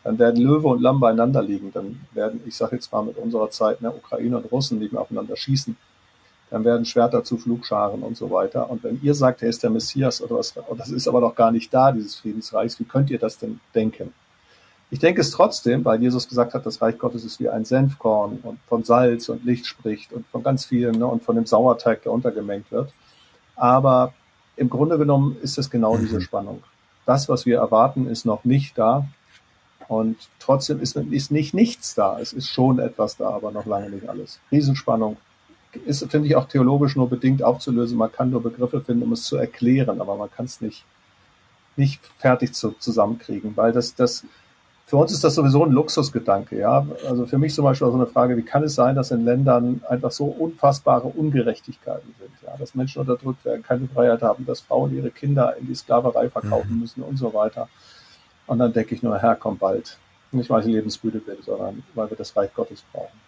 Dann 0.09 0.19
werden 0.19 0.43
Löwe 0.43 0.69
und 0.69 0.81
Lamm 0.81 1.01
beieinander 1.01 1.43
liegen. 1.43 1.71
Dann 1.71 2.01
werden, 2.15 2.41
ich 2.47 2.57
sage 2.57 2.77
jetzt 2.77 2.91
mal 2.91 3.03
mit 3.03 3.19
unserer 3.19 3.51
Zeit, 3.51 3.83
ne, 3.83 3.93
Ukraine 3.93 4.39
und 4.39 4.51
Russen 4.51 4.81
liegen 4.81 4.97
aufeinander 4.97 5.37
schießen. 5.37 5.77
Dann 6.49 6.65
werden 6.65 6.87
Schwerter 6.87 7.25
zu 7.25 7.37
Flugscharen 7.37 8.03
und 8.03 8.17
so 8.17 8.31
weiter. 8.31 8.71
Und 8.71 8.83
wenn 8.83 8.99
ihr 9.03 9.15
sagt, 9.15 9.43
er 9.43 9.51
ist 9.51 9.63
der 9.63 9.69
Messias 9.69 10.23
oder 10.23 10.37
was, 10.37 10.55
und 10.67 10.81
das 10.81 10.89
ist 10.89 11.09
aber 11.09 11.21
doch 11.21 11.35
gar 11.35 11.53
nicht 11.53 11.75
da, 11.75 11.93
dieses 11.93 12.17
Friedensreichs, 12.17 12.81
wie 12.81 12.85
könnt 12.85 13.11
ihr 13.11 13.19
das 13.19 13.37
denn 13.37 13.61
denken? 13.75 14.15
Ich 14.91 14.99
denke 14.99 15.21
es 15.21 15.31
trotzdem, 15.31 15.85
weil 15.85 16.01
Jesus 16.01 16.27
gesagt 16.27 16.55
hat, 16.55 16.65
das 16.65 16.81
Reich 16.81 16.97
Gottes 16.97 17.27
ist 17.27 17.39
wie 17.39 17.51
ein 17.51 17.67
Senfkorn 17.67 18.39
und 18.43 18.59
von 18.67 18.85
Salz 18.85 19.29
und 19.29 19.45
Licht 19.45 19.67
spricht 19.67 20.15
und 20.15 20.27
von 20.29 20.43
ganz 20.43 20.65
vielen 20.65 20.99
ne, 20.99 21.07
und 21.07 21.23
von 21.23 21.37
dem 21.37 21.45
Sauerteig, 21.45 22.05
der 22.05 22.13
untergemengt 22.13 22.73
wird. 22.73 22.91
Aber 23.57 24.15
im 24.57 24.71
Grunde 24.71 24.97
genommen 24.97 25.37
ist 25.43 25.59
es 25.59 25.69
genau 25.69 25.99
diese. 25.99 26.19
Spannung. 26.23 26.63
Das, 27.05 27.29
was 27.29 27.45
wir 27.45 27.59
erwarten, 27.59 28.07
ist 28.09 28.25
noch 28.25 28.45
nicht 28.45 28.79
da. 28.79 29.07
Und 29.89 30.17
trotzdem 30.39 30.81
ist, 30.81 30.97
ist 30.97 31.31
nicht 31.31 31.55
nichts 31.55 31.95
da. 31.95 32.21
Es 32.21 32.35
ist 32.35 32.49
schon 32.49 32.79
etwas 32.79 33.17
da, 33.17 33.31
aber 33.31 33.51
noch 33.51 33.65
lange 33.65 33.91
nicht 33.91 34.09
alles. 34.09 34.39
Riesenspannung. 34.53 35.17
Ist, 35.87 36.11
finde 36.11 36.29
ich, 36.29 36.37
auch 36.37 36.47
theologisch 36.47 36.95
nur 36.95 37.09
bedingt 37.09 37.43
aufzulösen. 37.43 37.97
Man 37.97 38.13
kann 38.13 38.31
nur 38.31 38.43
Begriffe 38.43 38.83
finden, 38.83 39.03
um 39.03 39.13
es 39.13 39.25
zu 39.25 39.37
erklären, 39.37 40.01
aber 40.01 40.17
man 40.17 40.31
kann 40.31 40.45
es 40.45 40.61
nicht, 40.61 40.85
nicht 41.77 42.01
fertig 42.19 42.53
zu, 42.53 42.73
zusammenkriegen, 42.73 43.57
weil 43.57 43.73
das, 43.73 43.95
das, 43.95 44.25
für 44.87 44.97
uns 44.97 45.13
ist 45.13 45.25
das 45.25 45.35
sowieso 45.35 45.65
ein 45.65 45.71
Luxusgedanke, 45.71 46.59
ja. 46.59 46.87
Also 47.07 47.27
für 47.27 47.39
mich 47.39 47.55
zum 47.55 47.65
Beispiel 47.65 47.87
auch 47.87 47.93
so 47.93 47.97
eine 47.99 48.07
Frage, 48.07 48.37
wie 48.37 48.43
kann 48.43 48.63
es 48.63 48.75
sein, 48.75 48.95
dass 48.95 49.11
in 49.11 49.25
Ländern 49.25 49.83
einfach 49.89 50.11
so 50.11 50.25
unfassbare 50.27 51.09
Ungerechtigkeiten 51.09 52.15
sind, 52.19 52.31
ja, 52.47 52.57
dass 52.59 52.75
Menschen 52.75 53.01
unterdrückt 53.01 53.45
werden, 53.45 53.63
keine 53.63 53.89
Freiheit 53.89 54.23
haben, 54.23 54.47
dass 54.47 54.61
Frauen 54.61 54.95
ihre 54.97 55.11
Kinder 55.11 55.57
in 55.59 55.67
die 55.67 55.75
Sklaverei 55.75 56.31
verkaufen 56.31 56.75
mhm. 56.75 56.81
müssen 56.81 57.03
und 57.03 57.19
so 57.19 57.33
weiter. 57.33 57.69
Und 58.49 58.59
dann 58.59 58.73
denke 58.73 58.95
ich 58.95 59.03
nur, 59.03 59.19
Herr, 59.19 59.37
komm 59.37 59.57
bald. 59.57 59.97
Nicht, 60.33 60.51
weil 60.51 60.61
ich 60.63 60.67
lebensmüde 60.67 61.21
bin, 61.21 61.37
sondern 61.45 61.83
weil 61.95 62.11
wir 62.11 62.17
das 62.17 62.37
Reich 62.37 62.53
Gottes 62.53 62.83
brauchen. 62.93 63.19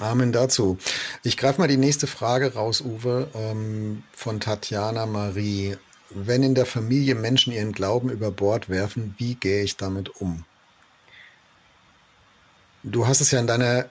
Amen 0.00 0.32
dazu. 0.32 0.76
Ich 1.22 1.36
greife 1.36 1.60
mal 1.60 1.68
die 1.68 1.76
nächste 1.76 2.08
Frage 2.08 2.54
raus, 2.54 2.80
Uwe, 2.80 3.28
ähm, 3.34 4.02
von 4.12 4.40
Tatjana 4.40 5.06
Marie 5.06 5.76
wenn 6.14 6.42
in 6.42 6.54
der 6.54 6.66
Familie 6.66 7.14
Menschen 7.14 7.52
ihren 7.52 7.72
Glauben 7.72 8.08
über 8.08 8.30
Bord 8.30 8.68
werfen, 8.68 9.14
wie 9.18 9.34
gehe 9.34 9.62
ich 9.62 9.76
damit 9.76 10.20
um? 10.20 10.44
Du 12.82 13.06
hast 13.06 13.20
es 13.20 13.30
ja 13.30 13.40
in 13.40 13.46
deiner, 13.46 13.86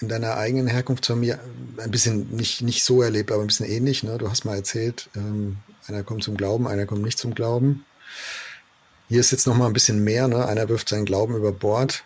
in 0.00 0.08
deiner 0.08 0.36
eigenen 0.36 0.66
Herkunftsfamilie 0.66 1.40
ein 1.78 1.90
bisschen 1.90 2.30
nicht, 2.36 2.62
nicht 2.62 2.84
so 2.84 3.02
erlebt, 3.02 3.32
aber 3.32 3.40
ein 3.40 3.46
bisschen 3.46 3.68
ähnlich. 3.68 4.02
Ne? 4.02 4.18
Du 4.18 4.30
hast 4.30 4.44
mal 4.44 4.56
erzählt, 4.56 5.08
ähm, 5.16 5.56
einer 5.86 6.04
kommt 6.04 6.22
zum 6.22 6.36
Glauben, 6.36 6.68
einer 6.68 6.86
kommt 6.86 7.02
nicht 7.02 7.18
zum 7.18 7.34
Glauben. 7.34 7.84
Hier 9.08 9.20
ist 9.20 9.32
jetzt 9.32 9.46
noch 9.46 9.54
mal 9.54 9.66
ein 9.66 9.72
bisschen 9.72 10.02
mehr. 10.02 10.28
Ne? 10.28 10.46
Einer 10.46 10.68
wirft 10.68 10.88
seinen 10.88 11.04
Glauben 11.04 11.36
über 11.36 11.52
Bord 11.52 12.04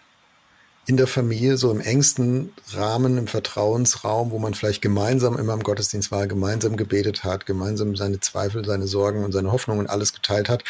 in 0.87 0.97
der 0.97 1.07
Familie, 1.07 1.59
so 1.59 1.71
im 1.71 1.81
engsten 1.81 2.53
Rahmen, 2.73 3.19
im 3.19 3.27
Vertrauensraum, 3.27 4.31
wo 4.31 4.39
man 4.39 4.55
vielleicht 4.55 4.81
gemeinsam 4.81 5.37
immer 5.37 5.53
im 5.53 5.63
Gottesdienst 5.63 6.11
war, 6.11 6.27
gemeinsam 6.27 6.77
gebetet 6.77 7.25
hat, 7.25 7.45
gemeinsam 7.45 7.95
seine 7.95 8.21
Zweifel, 8.21 8.65
seine 8.65 8.87
Sorgen 8.87 9.23
und 9.23 9.33
seine 9.33 9.53
Hoffnungen 9.53 9.87
alles 9.87 10.15
geteilt 10.15 10.49
hat. 10.49 10.65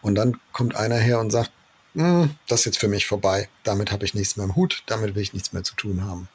Und 0.00 0.14
dann 0.14 0.40
kommt 0.52 0.74
einer 0.74 0.96
her 0.96 1.20
und 1.20 1.30
sagt, 1.30 1.52
hm, 1.94 2.30
das 2.48 2.60
ist 2.60 2.66
jetzt 2.66 2.78
für 2.78 2.88
mich 2.88 3.06
vorbei. 3.06 3.48
Damit 3.62 3.92
habe 3.92 4.06
ich 4.06 4.14
nichts 4.14 4.36
mehr 4.36 4.46
im 4.46 4.56
Hut, 4.56 4.82
damit 4.86 5.14
will 5.14 5.22
ich 5.22 5.34
nichts 5.34 5.52
mehr 5.52 5.64
zu 5.64 5.74
tun 5.74 6.04
haben. 6.04 6.28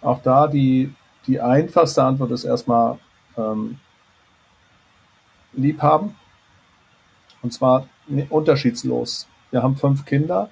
Auch 0.00 0.20
da 0.22 0.48
die, 0.48 0.92
die 1.26 1.40
einfachste 1.40 2.02
Antwort 2.02 2.32
ist 2.32 2.44
erstmal 2.44 2.98
ähm, 3.36 3.78
lieb 5.52 5.80
haben. 5.82 6.16
Und 7.42 7.52
zwar 7.52 7.88
unterschiedslos. 8.30 9.26
Wir 9.50 9.62
haben 9.62 9.76
fünf 9.76 10.04
Kinder 10.04 10.50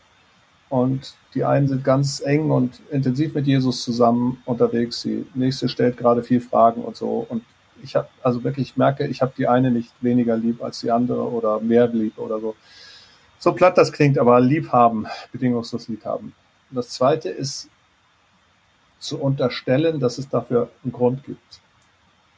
und 0.69 1.15
die 1.35 1.45
einen 1.45 1.69
sind 1.69 1.85
ganz 1.85 2.21
eng 2.21 2.51
und 2.51 2.81
intensiv 2.91 3.35
mit 3.35 3.47
Jesus 3.47 3.83
zusammen 3.83 4.43
unterwegs. 4.47 5.03
Die 5.03 5.27
nächste 5.35 5.69
stellt 5.69 5.97
gerade 5.97 6.23
viel 6.23 6.41
Fragen 6.41 6.83
und 6.83 6.97
so. 6.97 7.27
Und 7.29 7.45
ich 7.83 7.95
habe 7.95 8.09
also 8.23 8.43
wirklich 8.43 8.77
merke, 8.77 9.07
ich 9.07 9.23
habe 9.23 9.33
die 9.37 9.47
eine 9.47 9.71
nicht 9.71 9.93
weniger 10.01 10.37
lieb 10.37 10.63
als 10.63 10.81
die 10.81 10.91
andere 10.91 11.31
oder 11.31 11.61
mehr 11.61 11.89
lieb 11.89 12.19
oder 12.19 12.41
so. 12.41 12.57
So 13.39 13.53
platt 13.53 13.77
das 13.77 13.93
klingt, 13.93 14.19
aber 14.19 14.41
lieb 14.41 14.73
haben, 14.73 15.07
bedingungslos 15.31 15.89
lieb 15.89 16.05
haben. 16.05 16.35
Und 16.71 16.77
das 16.77 16.89
zweite 16.89 17.29
ist 17.29 17.69
zu 18.99 19.21
unterstellen, 19.21 20.01
dass 20.01 20.19
es 20.19 20.29
dafür 20.29 20.71
einen 20.83 20.93
Grund 20.93 21.25
gibt. 21.25 21.61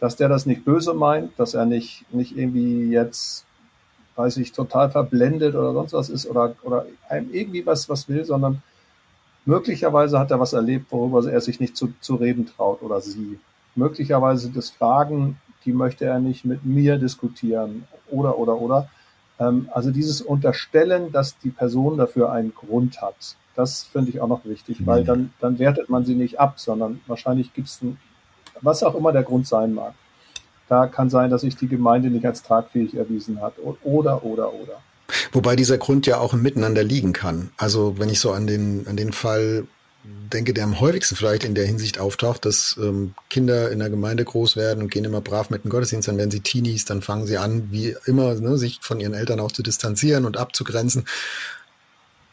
Dass 0.00 0.16
der 0.16 0.28
das 0.28 0.44
nicht 0.44 0.64
böse 0.64 0.92
meint, 0.92 1.38
dass 1.38 1.54
er 1.54 1.64
nicht, 1.64 2.04
nicht 2.12 2.36
irgendwie 2.36 2.90
jetzt 2.90 3.46
weiß 4.18 4.36
ich, 4.38 4.52
total 4.52 4.90
verblendet 4.90 5.54
oder 5.54 5.72
sonst 5.72 5.92
was 5.92 6.08
ist 6.10 6.26
oder, 6.26 6.54
oder 6.62 6.86
einem 7.08 7.32
irgendwie 7.32 7.64
was, 7.64 7.88
was 7.88 8.08
will, 8.08 8.24
sondern 8.24 8.62
möglicherweise 9.44 10.18
hat 10.18 10.30
er 10.30 10.40
was 10.40 10.52
erlebt, 10.52 10.86
worüber 10.90 11.30
er 11.30 11.40
sich 11.40 11.60
nicht 11.60 11.76
zu, 11.76 11.92
zu 12.00 12.16
reden 12.16 12.46
traut 12.46 12.82
oder 12.82 13.00
sie. 13.00 13.38
Möglicherweise 13.76 14.42
sind 14.42 14.56
es 14.56 14.70
Fragen, 14.70 15.38
die 15.64 15.72
möchte 15.72 16.04
er 16.04 16.18
nicht 16.18 16.44
mit 16.44 16.64
mir 16.64 16.98
diskutieren 16.98 17.86
oder, 18.10 18.38
oder, 18.38 18.60
oder. 18.60 18.88
Ähm, 19.38 19.68
also 19.72 19.90
dieses 19.92 20.20
Unterstellen, 20.20 21.12
dass 21.12 21.38
die 21.38 21.50
Person 21.50 21.96
dafür 21.96 22.32
einen 22.32 22.52
Grund 22.54 23.00
hat, 23.00 23.36
das 23.54 23.84
finde 23.84 24.10
ich 24.10 24.20
auch 24.20 24.28
noch 24.28 24.44
wichtig, 24.44 24.84
weil 24.86 25.02
mhm. 25.02 25.06
dann, 25.06 25.32
dann 25.40 25.58
wertet 25.58 25.88
man 25.90 26.04
sie 26.04 26.14
nicht 26.14 26.40
ab, 26.40 26.58
sondern 26.58 27.00
wahrscheinlich 27.06 27.54
gibt 27.54 27.68
es 27.68 27.80
was 28.60 28.82
auch 28.82 28.94
immer 28.96 29.12
der 29.12 29.22
Grund 29.22 29.46
sein 29.46 29.74
mag. 29.74 29.94
Da 30.68 30.86
kann 30.86 31.10
sein, 31.10 31.30
dass 31.30 31.42
sich 31.42 31.56
die 31.56 31.68
Gemeinde 31.68 32.10
nicht 32.10 32.26
als 32.26 32.42
tragfähig 32.42 32.94
erwiesen 32.94 33.40
hat. 33.40 33.54
Oder, 33.82 34.24
oder, 34.24 34.52
oder. 34.52 34.80
Wobei 35.32 35.56
dieser 35.56 35.78
Grund 35.78 36.06
ja 36.06 36.18
auch 36.18 36.34
im 36.34 36.42
Miteinander 36.42 36.84
liegen 36.84 37.12
kann. 37.12 37.50
Also 37.56 37.98
wenn 37.98 38.10
ich 38.10 38.20
so 38.20 38.32
an 38.32 38.46
den, 38.46 38.86
an 38.86 38.96
den 38.96 39.12
Fall 39.12 39.66
denke, 40.04 40.54
der 40.54 40.64
am 40.64 40.80
häufigsten 40.80 41.16
vielleicht 41.16 41.44
in 41.44 41.54
der 41.54 41.66
Hinsicht 41.66 41.98
auftaucht, 41.98 42.44
dass 42.44 42.78
ähm, 42.80 43.14
Kinder 43.30 43.70
in 43.70 43.78
der 43.78 43.90
Gemeinde 43.90 44.24
groß 44.24 44.56
werden 44.56 44.82
und 44.82 44.90
gehen 44.90 45.04
immer 45.04 45.20
brav 45.20 45.50
mit 45.50 45.64
dem 45.64 45.70
Gottesdienst, 45.70 46.08
dann 46.08 46.18
werden 46.18 46.30
sie 46.30 46.40
Teenies, 46.40 46.84
dann 46.84 47.02
fangen 47.02 47.26
sie 47.26 47.38
an, 47.38 47.68
wie 47.70 47.96
immer, 48.06 48.34
ne, 48.34 48.58
sich 48.58 48.78
von 48.82 49.00
ihren 49.00 49.14
Eltern 49.14 49.40
auch 49.40 49.52
zu 49.52 49.62
distanzieren 49.62 50.24
und 50.24 50.36
abzugrenzen. 50.36 51.04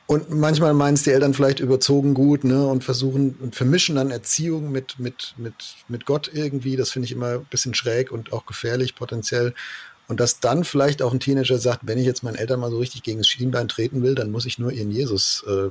Und 0.07 0.29
manchmal 0.29 0.73
meinen 0.75 0.93
es 0.93 1.03
die 1.03 1.11
Eltern 1.11 1.33
vielleicht 1.33 1.59
überzogen 1.59 2.13
gut, 2.13 2.43
ne, 2.43 2.67
und 2.67 2.83
versuchen 2.83 3.35
und 3.41 3.55
vermischen 3.55 3.95
dann 3.95 4.11
Erziehung 4.11 4.71
mit, 4.71 4.99
mit, 4.99 5.33
mit, 5.37 5.75
mit 5.87 6.05
Gott 6.05 6.29
irgendwie. 6.31 6.75
Das 6.75 6.91
finde 6.91 7.07
ich 7.07 7.11
immer 7.11 7.39
ein 7.39 7.45
bisschen 7.45 7.73
schräg 7.73 8.11
und 8.11 8.31
auch 8.31 8.45
gefährlich 8.45 8.95
potenziell. 8.95 9.55
Und 10.07 10.19
dass 10.19 10.39
dann 10.39 10.63
vielleicht 10.63 11.01
auch 11.01 11.11
ein 11.11 11.19
Teenager 11.19 11.57
sagt, 11.57 11.81
wenn 11.83 11.97
ich 11.97 12.05
jetzt 12.05 12.21
meinen 12.21 12.35
Eltern 12.35 12.59
mal 12.59 12.69
so 12.69 12.77
richtig 12.77 13.01
gegen 13.01 13.19
das 13.19 13.27
Schienbein 13.27 13.67
treten 13.67 14.03
will, 14.03 14.13
dann 14.13 14.29
muss 14.29 14.45
ich 14.45 14.59
nur 14.59 14.71
ihren 14.71 14.91
Jesus 14.91 15.43
äh, 15.47 15.69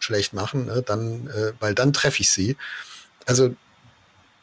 schlecht 0.00 0.34
machen, 0.34 0.66
ne? 0.66 0.82
dann, 0.84 1.28
äh, 1.28 1.52
weil 1.58 1.74
dann 1.74 1.94
treffe 1.94 2.20
ich 2.20 2.30
sie. 2.30 2.56
Also 3.24 3.54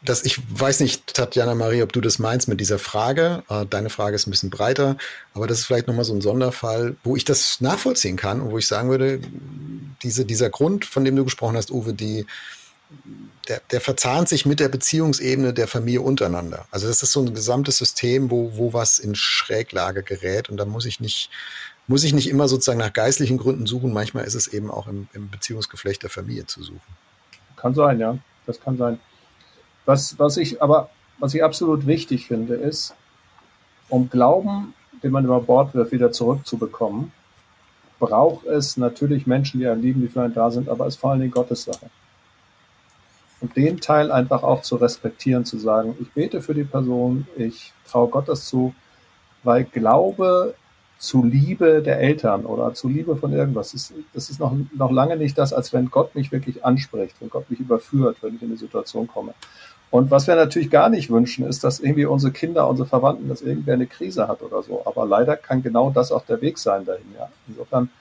das, 0.06 0.24
ich 0.24 0.40
weiß 0.50 0.82
nicht, 0.82 1.14
Tatjana 1.14 1.56
Marie, 1.56 1.82
ob 1.82 1.94
du 1.94 2.02
das 2.02 2.20
meinst 2.20 2.48
mit 2.48 2.60
dieser 2.60 2.80
Frage. 2.80 3.44
Äh, 3.50 3.66
deine 3.70 3.90
Frage 3.90 4.16
ist 4.16 4.28
ein 4.28 4.32
bisschen 4.32 4.50
breiter, 4.50 4.98
aber 5.34 5.48
das 5.48 5.60
ist 5.60 5.66
vielleicht 5.66 5.88
nochmal 5.88 6.06
so 6.06 6.14
ein 6.14 6.22
Sonderfall, 6.22 6.96
wo 7.04 7.16
ich 7.16 7.26
das 7.26 7.62
nachvollziehen 7.62 8.18
kann 8.18 8.42
und 8.42 8.52
wo 8.52 8.58
ich 8.58 8.68
sagen 8.68 8.90
würde, 8.90 9.22
diese, 10.02 10.26
dieser 10.26 10.50
Grund, 10.50 10.86
von 10.86 11.06
dem 11.06 11.16
du 11.16 11.24
gesprochen 11.24 11.56
hast, 11.56 11.72
Uwe, 11.72 11.94
die, 11.94 12.26
der, 13.48 13.62
der 13.72 13.82
verzahnt 13.82 14.28
sich 14.30 14.46
mit 14.46 14.60
der 14.60 14.70
Beziehungsebene 14.70 15.54
der 15.54 15.68
Familie 15.68 16.02
untereinander. 16.02 16.66
Also 16.72 16.88
das 16.88 17.02
ist 17.02 17.12
so 17.12 17.22
ein 17.22 17.34
gesamtes 17.34 17.78
System, 17.78 18.30
wo, 18.30 18.52
wo 18.56 18.74
was 18.74 19.00
in 19.00 19.16
Schräglage 19.16 20.04
gerät 20.04 20.50
und 20.50 20.58
da 20.58 20.66
muss 20.66 20.86
ich 20.86 21.00
nicht, 21.00 21.30
muss 21.88 22.04
ich 22.04 22.14
nicht 22.14 22.30
immer 22.30 22.48
sozusagen 22.50 22.80
nach 22.80 22.94
geistlichen 22.94 23.38
Gründen 23.38 23.66
suchen. 23.66 23.94
Manchmal 23.94 24.26
ist 24.26 24.36
es 24.36 24.48
eben 24.48 24.70
auch 24.70 24.88
im, 24.88 25.08
im 25.14 25.30
Beziehungsgeflecht 25.30 26.04
der 26.04 26.10
Familie 26.10 26.46
zu 26.46 26.62
suchen. 26.62 26.82
Kann 27.56 27.74
sein, 27.74 28.00
ja. 28.00 28.18
Das 28.46 28.60
kann 28.60 28.78
sein. 28.78 29.00
Was, 29.86 30.18
was 30.20 30.38
ich 30.38 30.62
aber, 30.62 30.90
was 31.20 31.34
ich 31.34 31.44
absolut 31.44 31.86
wichtig 31.88 32.28
finde, 32.28 32.56
ist, 32.56 32.96
um 33.90 34.10
Glauben, 34.10 34.74
den 35.04 35.12
man 35.12 35.26
über 35.26 35.42
Bord 35.42 35.74
wirft, 35.74 35.92
wieder 35.92 36.12
zurückzubekommen, 36.12 37.12
braucht 38.00 38.46
es 38.46 38.78
natürlich 38.78 39.28
Menschen, 39.28 39.60
die 39.60 39.68
einen 39.68 39.82
lieben, 39.82 40.02
die 40.02 40.08
für 40.08 40.22
einen 40.22 40.34
da 40.34 40.52
sind, 40.52 40.70
aber 40.70 40.88
es 40.88 40.96
ist 40.96 41.02
vor 41.02 41.12
allen 41.12 41.20
Dingen 41.20 41.32
Gottes 41.32 41.66
Sache. 41.66 41.90
Und 43.40 43.56
den 43.58 43.80
Teil 43.82 44.12
einfach 44.12 44.44
auch 44.44 44.62
zu 44.62 44.78
respektieren, 44.78 45.44
zu 45.44 45.58
sagen, 45.58 45.96
ich 46.00 46.12
bete 46.12 46.42
für 46.42 46.54
die 46.54 46.64
Person, 46.64 47.28
ich 47.38 47.74
traue 47.90 48.10
Gott 48.10 48.30
das 48.30 48.46
zu, 48.46 48.74
weil 49.44 49.66
Glaube 49.66 50.56
zu 50.98 51.22
Liebe 51.22 51.82
der 51.82 52.00
Eltern 52.00 52.46
oder 52.46 52.74
zu 52.74 52.88
Liebe 52.88 53.18
von 53.18 53.34
irgendwas, 53.34 53.74
ist, 53.74 53.94
das 54.14 54.30
ist 54.30 54.40
noch, 54.40 54.56
noch 54.74 54.92
lange 54.92 55.18
nicht 55.18 55.38
das, 55.38 55.52
als 55.52 55.74
wenn 55.74 55.92
Gott 55.92 56.16
mich 56.16 56.32
wirklich 56.32 56.64
anspricht, 56.64 57.18
wenn 57.20 57.30
Gott 57.30 57.50
mich 57.50 57.60
überführt, 57.60 58.18
wenn 58.22 58.36
ich 58.36 58.42
in 58.42 58.48
eine 58.48 58.58
Situation 58.58 59.08
komme. 59.08 59.34
Und 59.94 60.10
was 60.10 60.26
wir 60.26 60.34
natürlich 60.34 60.72
gar 60.72 60.90
nicht 60.90 61.12
wünschen, 61.12 61.46
ist, 61.46 61.64
dass 61.64 61.80
irgendwie 61.80 62.06
unsere 62.06 62.34
Kinder, 62.34 62.68
unsere 62.68 62.90
Verwandten, 62.90 63.30
dass 63.30 63.44
irgendwer 63.44 63.76
eine 63.76 63.86
Krise 63.86 64.28
hat 64.28 64.42
oder 64.42 64.64
so. 64.64 64.82
Aber 64.88 65.06
leider 65.06 65.38
kann 65.38 65.62
genau 65.62 65.92
das 65.92 66.12
auch 66.12 66.26
der 66.26 66.42
Weg 66.42 66.58
sein 66.58 66.84
dahin. 66.84 67.06
Ja. 67.16 67.30
Insofern 67.48 67.92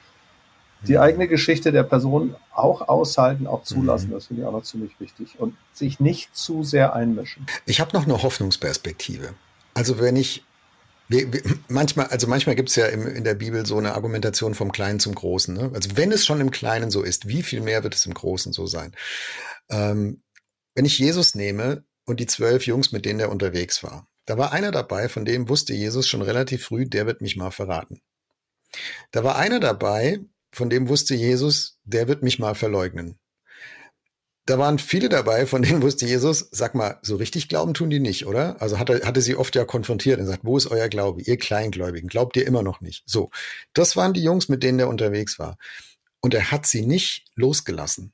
die 0.88 0.94
mhm. 0.94 1.00
eigene 1.00 1.28
Geschichte 1.28 1.70
der 1.70 1.82
Person 1.82 2.34
auch 2.54 2.88
aushalten, 2.88 3.46
auch 3.46 3.64
zulassen, 3.64 4.08
mhm. 4.08 4.12
das 4.14 4.24
finde 4.28 4.40
ich 4.40 4.48
auch 4.48 4.52
noch 4.52 4.62
ziemlich 4.62 4.98
wichtig. 5.00 5.34
Und 5.38 5.54
sich 5.74 6.00
nicht 6.00 6.34
zu 6.34 6.64
sehr 6.64 6.94
einmischen. 6.94 7.44
Ich 7.66 7.78
habe 7.78 7.94
noch 7.94 8.04
eine 8.04 8.22
Hoffnungsperspektive. 8.22 9.34
Also 9.74 10.00
wenn 10.00 10.16
ich 10.16 10.44
wir, 11.08 11.30
wir, 11.30 11.42
manchmal, 11.68 12.06
also 12.06 12.26
manchmal 12.26 12.56
gibt 12.56 12.70
es 12.70 12.76
ja 12.76 12.86
im, 12.86 13.06
in 13.06 13.24
der 13.24 13.34
Bibel 13.34 13.66
so 13.66 13.76
eine 13.76 13.94
Argumentation 13.94 14.54
vom 14.54 14.72
Kleinen 14.72 14.98
zum 14.98 15.14
Großen. 15.14 15.54
Ne? 15.54 15.70
Also 15.74 15.90
wenn 15.96 16.10
es 16.10 16.24
schon 16.24 16.40
im 16.40 16.50
Kleinen 16.50 16.90
so 16.90 17.02
ist, 17.02 17.28
wie 17.28 17.42
viel 17.42 17.60
mehr 17.60 17.82
wird 17.82 17.94
es 17.94 18.06
im 18.06 18.14
Großen 18.14 18.54
so 18.54 18.66
sein? 18.66 18.92
Ähm, 19.68 20.22
wenn 20.74 20.84
ich 20.84 20.98
Jesus 20.98 21.34
nehme 21.34 21.84
und 22.04 22.20
die 22.20 22.26
zwölf 22.26 22.66
Jungs, 22.66 22.92
mit 22.92 23.04
denen 23.04 23.20
er 23.20 23.30
unterwegs 23.30 23.82
war, 23.82 24.08
da 24.26 24.38
war 24.38 24.52
einer 24.52 24.70
dabei, 24.70 25.08
von 25.08 25.24
dem 25.24 25.48
wusste 25.48 25.74
Jesus 25.74 26.08
schon 26.08 26.22
relativ 26.22 26.64
früh, 26.64 26.86
der 26.86 27.06
wird 27.06 27.20
mich 27.20 27.36
mal 27.36 27.50
verraten. 27.50 28.00
Da 29.10 29.24
war 29.24 29.36
einer 29.36 29.60
dabei, 29.60 30.20
von 30.52 30.70
dem 30.70 30.88
wusste 30.88 31.14
Jesus, 31.14 31.78
der 31.84 32.08
wird 32.08 32.22
mich 32.22 32.38
mal 32.38 32.54
verleugnen. 32.54 33.18
Da 34.44 34.58
waren 34.58 34.78
viele 34.78 35.08
dabei, 35.08 35.46
von 35.46 35.62
denen 35.62 35.82
wusste 35.82 36.04
Jesus, 36.06 36.48
sag 36.50 36.74
mal, 36.74 36.98
so 37.02 37.14
richtig 37.16 37.48
glauben 37.48 37.74
tun 37.74 37.90
die 37.90 38.00
nicht, 38.00 38.26
oder? 38.26 38.60
Also 38.60 38.78
hatte, 38.78 39.02
hatte 39.04 39.20
sie 39.20 39.36
oft 39.36 39.54
ja 39.54 39.64
konfrontiert 39.64 40.18
und 40.18 40.26
sagt, 40.26 40.44
wo 40.44 40.56
ist 40.56 40.66
euer 40.66 40.88
Glaube? 40.88 41.22
Ihr 41.22 41.36
Kleingläubigen, 41.36 42.08
glaubt 42.08 42.36
ihr 42.36 42.46
immer 42.46 42.62
noch 42.62 42.80
nicht? 42.80 43.04
So, 43.06 43.30
das 43.72 43.96
waren 43.96 44.14
die 44.14 44.22
Jungs, 44.22 44.48
mit 44.48 44.64
denen 44.64 44.80
er 44.80 44.88
unterwegs 44.88 45.38
war. 45.38 45.58
Und 46.20 46.34
er 46.34 46.50
hat 46.50 46.66
sie 46.66 46.84
nicht 46.84 47.24
losgelassen. 47.36 48.12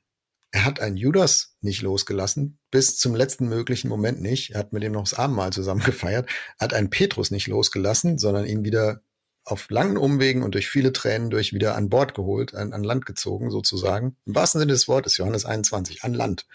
Er 0.51 0.65
hat 0.65 0.79
einen 0.79 0.97
Judas 0.97 1.55
nicht 1.61 1.83
losgelassen, 1.83 2.57
bis 2.71 2.97
zum 2.97 3.13
letzten 3.13 3.47
möglichen 3.47 3.87
Moment 3.87 4.19
nicht. 4.21 4.51
Er 4.51 4.59
hat 4.59 4.73
mit 4.73 4.83
ihm 4.83 4.93
noch 4.93 5.03
das 5.03 5.13
Abendmahl 5.13 5.53
zusammen 5.53 5.81
gefeiert. 5.85 6.27
Er 6.57 6.65
hat 6.65 6.73
einen 6.73 6.89
Petrus 6.89 7.31
nicht 7.31 7.47
losgelassen, 7.47 8.17
sondern 8.17 8.45
ihn 8.45 8.63
wieder 8.63 9.01
auf 9.45 9.69
langen 9.69 9.97
Umwegen 9.97 10.43
und 10.43 10.55
durch 10.55 10.69
viele 10.69 10.93
Tränen 10.93 11.29
durch 11.29 11.53
wieder 11.53 11.75
an 11.75 11.89
Bord 11.89 12.13
geholt, 12.13 12.55
an, 12.55 12.73
an 12.73 12.83
Land 12.83 13.05
gezogen 13.05 13.51
sozusagen. 13.51 14.15
Im 14.25 14.35
wahrsten 14.35 14.59
Sinne 14.59 14.73
des 14.73 14.87
Wortes, 14.87 15.17
Johannes 15.17 15.45
21, 15.45 16.03
an 16.03 16.13
Land 16.13 16.45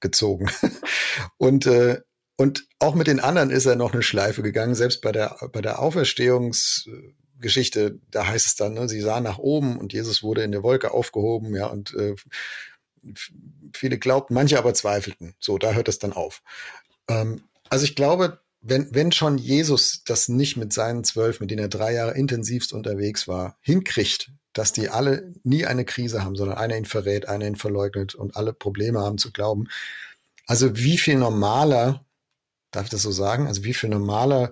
gezogen. 0.00 0.50
und, 1.38 1.66
äh, 1.66 2.00
und 2.36 2.66
auch 2.78 2.94
mit 2.94 3.06
den 3.06 3.20
anderen 3.20 3.50
ist 3.50 3.66
er 3.66 3.76
noch 3.76 3.92
eine 3.92 4.02
Schleife 4.02 4.42
gegangen, 4.42 4.74
selbst 4.74 5.00
bei 5.00 5.12
der, 5.12 5.36
bei 5.52 5.62
der 5.62 5.78
Auferstehungsgeschichte, 5.78 8.00
da 8.10 8.26
heißt 8.26 8.46
es 8.46 8.56
dann, 8.56 8.74
ne, 8.74 8.88
sie 8.88 9.00
sah 9.00 9.20
nach 9.20 9.38
oben 9.38 9.78
und 9.78 9.92
Jesus 9.92 10.22
wurde 10.22 10.42
in 10.42 10.52
der 10.52 10.62
Wolke 10.62 10.90
aufgehoben, 10.90 11.54
ja, 11.54 11.66
und 11.66 11.94
äh, 11.94 12.14
viele 13.72 13.98
glaubten, 13.98 14.34
manche 14.34 14.58
aber 14.58 14.74
zweifelten. 14.74 15.34
So, 15.38 15.58
da 15.58 15.72
hört 15.72 15.88
es 15.88 15.98
dann 15.98 16.12
auf. 16.12 16.42
Ähm, 17.08 17.42
also 17.70 17.84
ich 17.84 17.96
glaube, 17.96 18.40
wenn, 18.60 18.88
wenn 18.92 19.12
schon 19.12 19.36
Jesus 19.36 20.02
das 20.04 20.28
nicht 20.28 20.56
mit 20.56 20.72
seinen 20.72 21.04
zwölf, 21.04 21.40
mit 21.40 21.50
denen 21.50 21.62
er 21.62 21.68
drei 21.68 21.92
Jahre 21.92 22.14
intensivst 22.14 22.72
unterwegs 22.72 23.28
war, 23.28 23.58
hinkriegt, 23.60 24.30
dass 24.54 24.72
die 24.72 24.88
alle 24.88 25.34
nie 25.42 25.66
eine 25.66 25.84
Krise 25.84 26.24
haben, 26.24 26.36
sondern 26.36 26.56
einer 26.56 26.76
ihn 26.76 26.86
verrät, 26.86 27.28
einer 27.28 27.46
ihn 27.46 27.56
verleugnet 27.56 28.14
und 28.14 28.36
alle 28.36 28.52
Probleme 28.52 29.00
haben 29.00 29.18
zu 29.18 29.32
glauben. 29.32 29.68
Also 30.46 30.76
wie 30.76 30.96
viel 30.96 31.16
normaler, 31.16 32.04
darf 32.70 32.84
ich 32.84 32.90
das 32.90 33.02
so 33.02 33.10
sagen, 33.10 33.48
also 33.48 33.64
wie 33.64 33.74
viel 33.74 33.90
normaler 33.90 34.50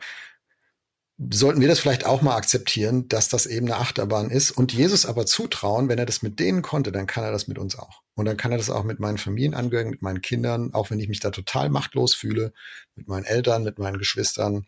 sollten 1.30 1.60
wir 1.60 1.68
das 1.68 1.80
vielleicht 1.80 2.06
auch 2.06 2.22
mal 2.22 2.36
akzeptieren, 2.36 3.08
dass 3.08 3.28
das 3.28 3.46
eben 3.46 3.66
eine 3.66 3.76
Achterbahn 3.76 4.30
ist 4.30 4.50
und 4.50 4.72
Jesus 4.72 5.06
aber 5.06 5.26
zutrauen, 5.26 5.88
wenn 5.88 5.98
er 5.98 6.06
das 6.06 6.22
mit 6.22 6.40
denen 6.40 6.62
konnte, 6.62 6.92
dann 6.92 7.06
kann 7.06 7.24
er 7.24 7.32
das 7.32 7.48
mit 7.48 7.58
uns 7.58 7.78
auch. 7.78 8.02
Und 8.14 8.26
dann 8.26 8.36
kann 8.36 8.52
er 8.52 8.58
das 8.58 8.70
auch 8.70 8.84
mit 8.84 9.00
meinen 9.00 9.18
Familienangehörigen, 9.18 9.90
mit 9.90 10.02
meinen 10.02 10.22
Kindern, 10.22 10.74
auch 10.74 10.90
wenn 10.90 11.00
ich 11.00 11.08
mich 11.08 11.20
da 11.20 11.30
total 11.30 11.70
machtlos 11.70 12.14
fühle, 12.14 12.52
mit 12.94 13.08
meinen 13.08 13.24
Eltern, 13.24 13.64
mit 13.64 13.78
meinen 13.78 13.98
Geschwistern. 13.98 14.66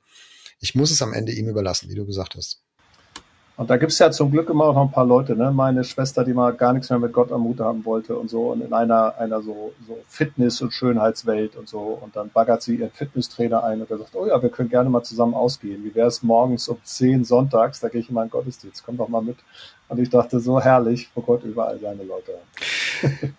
Ich 0.61 0.75
muss 0.75 0.91
es 0.91 1.03
am 1.03 1.13
Ende 1.13 1.33
ihm 1.33 1.49
überlassen, 1.49 1.91
wie 1.91 1.95
du 1.95 2.07
gesagt 2.07 2.35
hast. 2.37 2.64
Und 3.57 3.71
da 3.71 3.77
gibt 3.77 3.93
es 3.93 4.01
ja 4.01 4.11
zum 4.11 4.33
Glück 4.33 4.51
immer 4.51 4.73
noch 4.73 4.83
ein 4.83 4.91
paar 4.91 5.07
Leute, 5.07 5.37
ne? 5.37 5.53
Meine 5.53 5.85
Schwester, 5.85 6.25
die 6.25 6.33
mal 6.33 6.53
gar 6.53 6.73
nichts 6.73 6.91
mehr 6.91 6.99
mit 6.99 7.13
Gott 7.13 7.31
am 7.31 7.45
Hut 7.45 7.61
haben 7.61 7.85
wollte 7.85 8.17
und 8.17 8.29
so 8.29 8.51
und 8.51 8.63
in 8.63 8.73
einer, 8.73 9.15
einer 9.17 9.43
so, 9.43 9.73
so 9.87 9.97
Fitness- 10.09 10.61
und 10.61 10.73
Schönheitswelt 10.73 11.55
und 11.55 11.69
so. 11.69 11.97
Und 12.03 12.17
dann 12.17 12.31
baggert 12.31 12.63
sie 12.63 12.75
ihren 12.75 12.91
Fitnesstrainer 12.91 13.63
ein 13.63 13.81
und 13.81 13.91
er 13.91 13.99
sagt, 13.99 14.17
oh 14.17 14.27
ja, 14.27 14.43
wir 14.43 14.49
können 14.49 14.71
gerne 14.71 14.91
mal 14.91 15.05
zusammen 15.05 15.35
ausgehen. 15.35 15.85
Wie 15.85 15.95
wäre 15.95 16.09
es 16.09 16.25
morgens 16.25 16.69
um 16.69 16.79
10 16.83 17.25
sonntags? 17.25 17.79
Da 17.79 17.89
gehe 17.89 18.01
ich 18.01 18.09
in 18.09 18.17
meinen 18.17 18.31
Gottesdienst. 18.31 18.83
Komm 18.85 18.97
doch 18.97 19.09
mal 19.09 19.23
mit. 19.23 19.37
Und 19.89 19.99
ich 20.01 20.11
dachte, 20.11 20.41
so 20.41 20.61
herrlich, 20.61 21.09
wo 21.15 21.21
Gott 21.21 21.45
überall 21.45 21.79
seine 21.79 22.03
Leute 22.05 22.33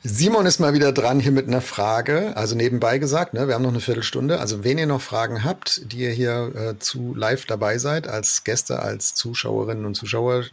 Simon 0.04 0.46
ist 0.46 0.60
mal 0.60 0.74
wieder 0.74 0.92
dran 0.92 1.20
hier 1.20 1.32
mit 1.32 1.48
einer 1.48 1.62
Frage. 1.62 2.36
Also 2.36 2.56
nebenbei 2.56 2.98
gesagt, 2.98 3.34
ne, 3.34 3.48
wir 3.48 3.56
haben 3.56 3.64
noch 3.64 3.70
eine 3.70 3.80
Viertelstunde. 3.80 4.40
Also 4.40 4.64
wenn 4.64 4.78
ihr 4.78 4.86
noch 4.86 5.02
Fragen 5.02 5.44
habt, 5.44 5.92
die 5.92 6.00
ihr 6.00 6.12
hier 6.12 6.52
äh, 6.56 6.80
zu 6.80 7.16
live 7.16 7.46
dabei 7.46 7.78
seid, 7.78 8.08
als 8.08 8.44
Gäste, 8.44 8.80
als 8.80 9.16
Zuschauerinnen 9.16 9.86
und 9.86 9.96
Zuschauer, 9.96 10.46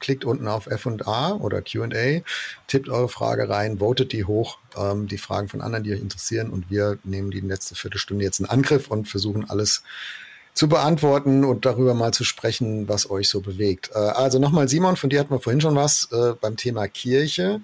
klickt 0.00 0.24
unten 0.24 0.48
auf 0.48 0.66
F&A 0.66 1.32
oder 1.32 1.62
Q&A, 1.62 2.20
tippt 2.66 2.88
eure 2.88 3.08
Frage 3.08 3.48
rein, 3.48 3.78
votet 3.78 4.12
die 4.12 4.24
hoch, 4.24 4.58
ähm, 4.76 5.08
die 5.08 5.18
Fragen 5.18 5.48
von 5.48 5.60
anderen, 5.60 5.84
die 5.84 5.92
euch 5.92 6.00
interessieren 6.00 6.50
und 6.50 6.70
wir 6.70 6.98
nehmen 7.04 7.30
die 7.30 7.40
letzte 7.40 7.74
Viertelstunde 7.74 8.24
jetzt 8.24 8.40
in 8.40 8.46
Angriff 8.46 8.88
und 8.88 9.08
versuchen 9.08 9.48
alles 9.48 9.82
zu 10.58 10.68
beantworten 10.68 11.44
und 11.44 11.66
darüber 11.66 11.94
mal 11.94 12.12
zu 12.12 12.24
sprechen, 12.24 12.88
was 12.88 13.08
euch 13.10 13.28
so 13.28 13.40
bewegt. 13.40 13.90
Äh, 13.94 13.98
also 13.98 14.40
nochmal, 14.40 14.68
Simon, 14.68 14.96
von 14.96 15.08
dir 15.08 15.20
hatten 15.20 15.30
wir 15.30 15.38
vorhin 15.38 15.60
schon 15.60 15.76
was 15.76 16.08
äh, 16.10 16.32
beim 16.32 16.56
Thema 16.56 16.88
Kirche. 16.88 17.60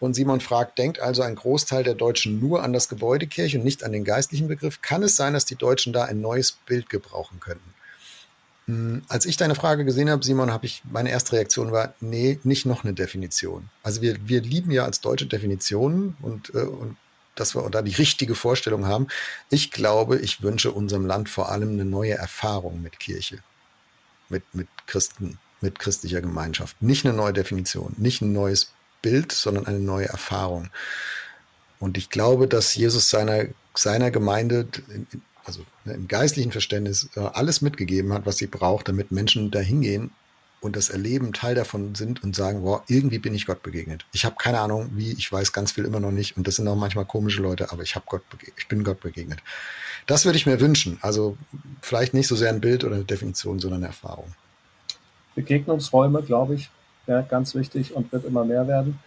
Und 0.00 0.14
Simon 0.14 0.40
fragt, 0.40 0.78
denkt 0.78 0.98
also 0.98 1.20
ein 1.20 1.34
Großteil 1.34 1.84
der 1.84 1.94
Deutschen 1.94 2.40
nur 2.40 2.62
an 2.62 2.72
das 2.72 2.88
Gebäude 2.88 3.26
Kirche 3.26 3.58
und 3.58 3.64
nicht 3.64 3.84
an 3.84 3.92
den 3.92 4.02
geistlichen 4.02 4.48
Begriff? 4.48 4.80
Kann 4.80 5.02
es 5.02 5.14
sein, 5.14 5.34
dass 5.34 5.44
die 5.44 5.56
Deutschen 5.56 5.92
da 5.92 6.04
ein 6.04 6.22
neues 6.22 6.52
Bild 6.52 6.88
gebrauchen 6.88 7.38
könnten? 7.38 7.74
Hm, 8.66 9.02
als 9.08 9.26
ich 9.26 9.36
deine 9.36 9.54
Frage 9.54 9.84
gesehen 9.84 10.08
habe, 10.08 10.24
Simon, 10.24 10.50
habe 10.50 10.64
ich 10.64 10.82
meine 10.90 11.10
erste 11.10 11.32
Reaktion 11.32 11.70
war, 11.70 11.92
nee, 12.00 12.40
nicht 12.44 12.64
noch 12.64 12.82
eine 12.82 12.94
Definition. 12.94 13.68
Also 13.82 14.00
wir, 14.00 14.16
wir 14.26 14.40
lieben 14.40 14.70
ja 14.70 14.86
als 14.86 15.02
Deutsche 15.02 15.26
Definitionen 15.26 16.16
und, 16.22 16.54
äh, 16.54 16.60
und 16.60 16.96
dass 17.34 17.54
wir 17.54 17.68
da 17.70 17.82
die 17.82 17.94
richtige 17.94 18.34
Vorstellung 18.34 18.86
haben. 18.86 19.08
Ich 19.50 19.70
glaube, 19.70 20.18
ich 20.18 20.42
wünsche 20.42 20.72
unserem 20.72 21.06
Land 21.06 21.28
vor 21.28 21.50
allem 21.50 21.70
eine 21.70 21.84
neue 21.84 22.14
Erfahrung 22.14 22.82
mit 22.82 22.98
Kirche, 22.98 23.38
mit, 24.28 24.42
mit 24.54 24.68
Christen, 24.86 25.38
mit 25.60 25.78
christlicher 25.78 26.20
Gemeinschaft. 26.20 26.80
Nicht 26.82 27.06
eine 27.06 27.14
neue 27.14 27.32
Definition, 27.32 27.94
nicht 27.96 28.20
ein 28.22 28.32
neues 28.32 28.72
Bild, 29.00 29.32
sondern 29.32 29.66
eine 29.66 29.80
neue 29.80 30.08
Erfahrung. 30.08 30.68
Und 31.80 31.98
ich 31.98 32.10
glaube, 32.10 32.46
dass 32.46 32.74
Jesus 32.74 33.10
seiner, 33.10 33.46
seiner 33.74 34.10
Gemeinde, 34.10 34.68
also 35.44 35.64
im 35.84 36.06
geistlichen 36.06 36.52
Verständnis, 36.52 37.08
äh, 37.16 37.20
alles 37.20 37.60
mitgegeben 37.60 38.12
hat, 38.12 38.26
was 38.26 38.38
sie 38.38 38.46
braucht, 38.46 38.88
damit 38.88 39.10
Menschen 39.10 39.50
da 39.50 39.58
hingehen 39.58 40.12
und 40.62 40.76
das 40.76 40.90
Erleben 40.90 41.32
Teil 41.32 41.54
davon 41.54 41.94
sind 41.94 42.22
und 42.22 42.36
sagen, 42.36 42.62
boah, 42.62 42.82
irgendwie 42.86 43.18
bin 43.18 43.34
ich 43.34 43.46
Gott 43.46 43.62
begegnet. 43.62 44.06
Ich 44.12 44.24
habe 44.24 44.36
keine 44.38 44.60
Ahnung, 44.60 44.90
wie, 44.94 45.12
ich 45.12 45.30
weiß 45.30 45.52
ganz 45.52 45.72
viel 45.72 45.84
immer 45.84 46.00
noch 46.00 46.12
nicht 46.12 46.36
und 46.36 46.46
das 46.46 46.56
sind 46.56 46.68
auch 46.68 46.76
manchmal 46.76 47.04
komische 47.04 47.42
Leute, 47.42 47.72
aber 47.72 47.82
ich 47.82 47.96
Gott 48.06 48.22
ich 48.56 48.68
bin 48.68 48.84
Gott 48.84 49.00
begegnet. 49.00 49.40
Das 50.06 50.24
würde 50.24 50.38
ich 50.38 50.46
mir 50.46 50.60
wünschen. 50.60 50.98
Also 51.02 51.36
vielleicht 51.80 52.14
nicht 52.14 52.28
so 52.28 52.36
sehr 52.36 52.50
ein 52.50 52.60
Bild 52.60 52.84
oder 52.84 52.94
eine 52.94 53.04
Definition, 53.04 53.58
sondern 53.58 53.80
eine 53.80 53.88
Erfahrung. 53.88 54.32
Begegnungsräume, 55.34 56.22
glaube 56.22 56.54
ich, 56.54 56.70
wäre 57.06 57.24
ganz 57.28 57.54
wichtig 57.54 57.94
und 57.94 58.12
wird 58.12 58.24
immer 58.24 58.44
mehr 58.44 58.68
werden. 58.68 58.98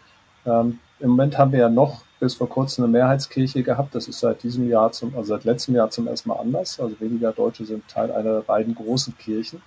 Ähm, 0.46 0.80
Im 1.00 1.12
Moment 1.12 1.38
haben 1.38 1.52
wir 1.52 1.60
ja 1.60 1.70
noch 1.70 2.04
bis 2.20 2.36
vor 2.36 2.50
kurzem 2.50 2.84
eine 2.84 2.92
Mehrheitskirche 2.92 3.64
gehabt. 3.64 3.96
Das 3.96 4.08
ist 4.08 4.20
seit 4.20 4.44
diesem 4.44 4.70
Jahr 4.70 4.92
zum, 4.92 5.16
also 5.16 5.36
seit 5.36 5.44
letztem 5.44 5.76
Jahr 5.76 5.90
zum 5.90 6.08
ersten 6.08 6.30
Mal 6.30 6.40
anders. 6.40 6.80
Also 6.80 7.00
weniger 7.00 7.32
Deutsche 7.32 7.66
sind 7.66 7.88
Teil 7.88 8.12
einer 8.12 8.42
beiden 8.42 8.76
großen 8.76 9.18
Kirchen. 9.18 9.62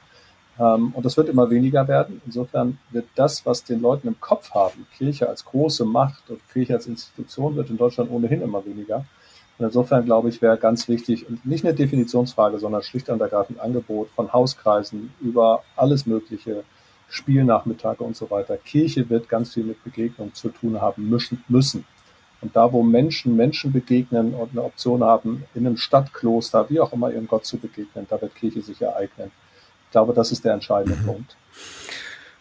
Ähm, 0.59 0.93
und 0.95 1.05
das 1.05 1.17
wird 1.17 1.29
immer 1.29 1.51
weniger 1.51 1.87
werden. 1.89 2.21
Insofern 2.27 2.79
wird 2.91 3.07
das, 3.15 3.47
was 3.47 3.65
den 3.65 3.81
Leuten 3.81 4.09
im 4.09 4.21
Kopf 4.21 4.51
haben, 4.53 4.87
Kirche 4.97 5.29
als 5.29 5.45
große 5.45 5.85
Macht 5.85 6.31
und 6.31 6.41
Kirche 6.53 6.75
als 6.75 6.87
Institution, 6.87 7.57
wird 7.57 7.71
in 7.71 7.77
Deutschland 7.77 8.11
ohnehin 8.11 8.43
immer 8.43 8.65
weniger. 8.65 9.05
Und 9.59 9.67
insofern 9.67 10.05
glaube 10.05 10.29
ich, 10.29 10.41
wäre 10.41 10.57
ganz 10.57 10.89
wichtig, 10.89 11.29
und 11.29 11.45
nicht 11.45 11.65
eine 11.65 11.75
Definitionsfrage, 11.75 12.59
sondern 12.59 12.83
schlicht 12.83 13.09
und 13.09 13.21
ergreifend 13.21 13.61
Angebot 13.61 14.09
von 14.15 14.33
Hauskreisen 14.33 15.13
über 15.21 15.65
alles 15.77 16.07
Mögliche, 16.07 16.63
Spielnachmittage 17.09 18.05
und 18.05 18.17
so 18.17 18.31
weiter. 18.31 18.57
Kirche 18.57 19.09
wird 19.09 19.29
ganz 19.29 19.55
viel 19.55 19.65
mit 19.65 19.83
Begegnung 19.83 20.35
zu 20.35 20.51
tun 20.51 20.81
haben 20.81 21.09
müssen. 21.09 21.85
Und 22.41 22.55
da, 22.55 22.73
wo 22.73 22.83
Menschen 22.83 23.35
Menschen 23.35 23.73
begegnen 23.73 24.35
und 24.35 24.53
eine 24.53 24.63
Option 24.63 25.03
haben, 25.03 25.45
in 25.55 25.67
einem 25.67 25.77
Stadtkloster, 25.77 26.71
wie 26.71 26.79
auch 26.79 26.93
immer, 26.93 27.11
ihrem 27.11 27.27
Gott 27.27 27.45
zu 27.45 27.57
begegnen, 27.57 28.07
da 28.09 28.21
wird 28.21 28.37
Kirche 28.37 28.63
sich 28.63 28.81
ereignen. 28.81 29.33
Ich 29.89 29.93
glaube, 29.93 30.13
das 30.13 30.33
ist 30.33 30.45
der 30.45 30.53
entscheidende 30.53 31.01
mhm. 31.01 31.07
Punkt. 31.07 31.37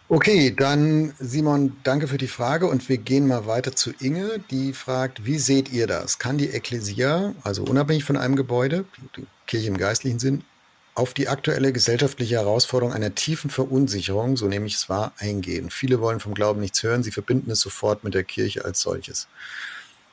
Okay, 0.09 0.53
dann 0.57 1.13
Simon, 1.17 1.77
danke 1.83 2.07
für 2.07 2.17
die 2.17 2.27
Frage 2.27 2.67
und 2.67 2.87
wir 2.89 2.97
gehen 2.97 3.27
mal 3.27 3.45
weiter 3.45 3.73
zu 3.73 3.91
Inge, 3.99 4.39
die 4.51 4.73
fragt, 4.73 5.25
wie 5.25 5.37
seht 5.37 5.71
ihr 5.71 5.87
das? 5.87 6.19
Kann 6.19 6.37
die 6.37 6.49
Ekklesia, 6.49 7.33
also 7.43 7.63
unabhängig 7.63 8.03
von 8.03 8.17
einem 8.17 8.35
Gebäude, 8.35 8.85
die 9.15 9.25
Kirche 9.47 9.67
im 9.67 9.77
geistlichen 9.77 10.19
Sinn, 10.19 10.43
auf 10.93 11.13
die 11.13 11.29
aktuelle 11.29 11.71
gesellschaftliche 11.71 12.35
Herausforderung 12.35 12.93
einer 12.93 13.15
tiefen 13.15 13.49
Verunsicherung, 13.49 14.35
so 14.35 14.47
nehme 14.47 14.65
ich 14.65 14.75
es 14.75 14.89
wahr, 14.89 15.13
eingehen? 15.19 15.69
Viele 15.69 16.01
wollen 16.01 16.19
vom 16.19 16.33
Glauben 16.33 16.59
nichts 16.59 16.83
hören, 16.83 17.03
sie 17.03 17.11
verbinden 17.11 17.51
es 17.51 17.61
sofort 17.61 18.03
mit 18.03 18.13
der 18.13 18.23
Kirche 18.23 18.65
als 18.65 18.81
solches. 18.81 19.27